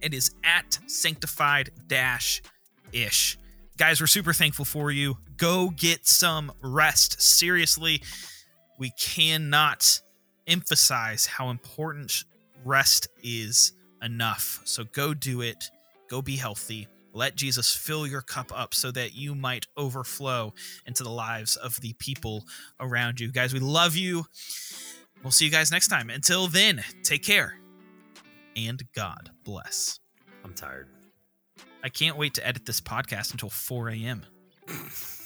it 0.03 0.13
is 0.13 0.35
at 0.45 0.79
sanctified 0.87 1.71
dash 1.87 2.43
ish. 2.93 3.39
Guys, 3.79 4.01
we're 4.01 4.07
super 4.07 4.33
thankful 4.33 4.65
for 4.65 4.91
you. 4.91 5.17
Go 5.37 5.71
get 5.71 6.07
some 6.07 6.53
rest. 6.63 7.21
Seriously, 7.21 8.03
we 8.79 8.91
cannot 8.99 10.01
emphasize 10.47 11.27
how 11.27 11.51
important 11.51 12.25
rest 12.65 13.09
is 13.23 13.73
enough. 14.03 14.61
So 14.65 14.85
go 14.85 15.15
do 15.15 15.41
it. 15.41 15.71
Go 16.09 16.21
be 16.21 16.37
healthy. 16.37 16.87
Let 17.15 17.37
Jesus 17.37 17.75
fill 17.75 18.07
your 18.07 18.23
cup 18.23 18.53
up 18.55 18.75
so 18.75 18.91
that 18.91 19.15
you 19.15 19.35
might 19.35 19.67
overflow 19.77 20.55
into 20.87 21.03
the 21.03 21.11
lives 21.11 21.57
of 21.57 21.81
the 21.81 21.93
people 21.95 22.45
around 22.81 23.21
you. 23.21 23.31
Guys, 23.31 23.53
we 23.53 23.61
love 23.61 23.97
you. 23.97 24.25
We'll 25.23 25.31
see 25.31 25.45
you 25.45 25.51
guys 25.51 25.71
next 25.71 25.89
time. 25.89 26.11
Until 26.11 26.49
then, 26.49 26.83
take 27.03 27.23
care 27.23 27.62
and 28.57 28.83
God 28.95 29.31
bless. 29.45 29.99
I'm 30.45 30.55
tired 30.55 30.89
I 31.85 31.89
can't 31.89 32.17
wait 32.17 32.35
to 32.35 32.47
edit 32.47 32.65
this 32.65 32.81
podcast 32.81 33.33
until 33.33 33.51
4 33.51 33.91
a.m. 33.91 34.25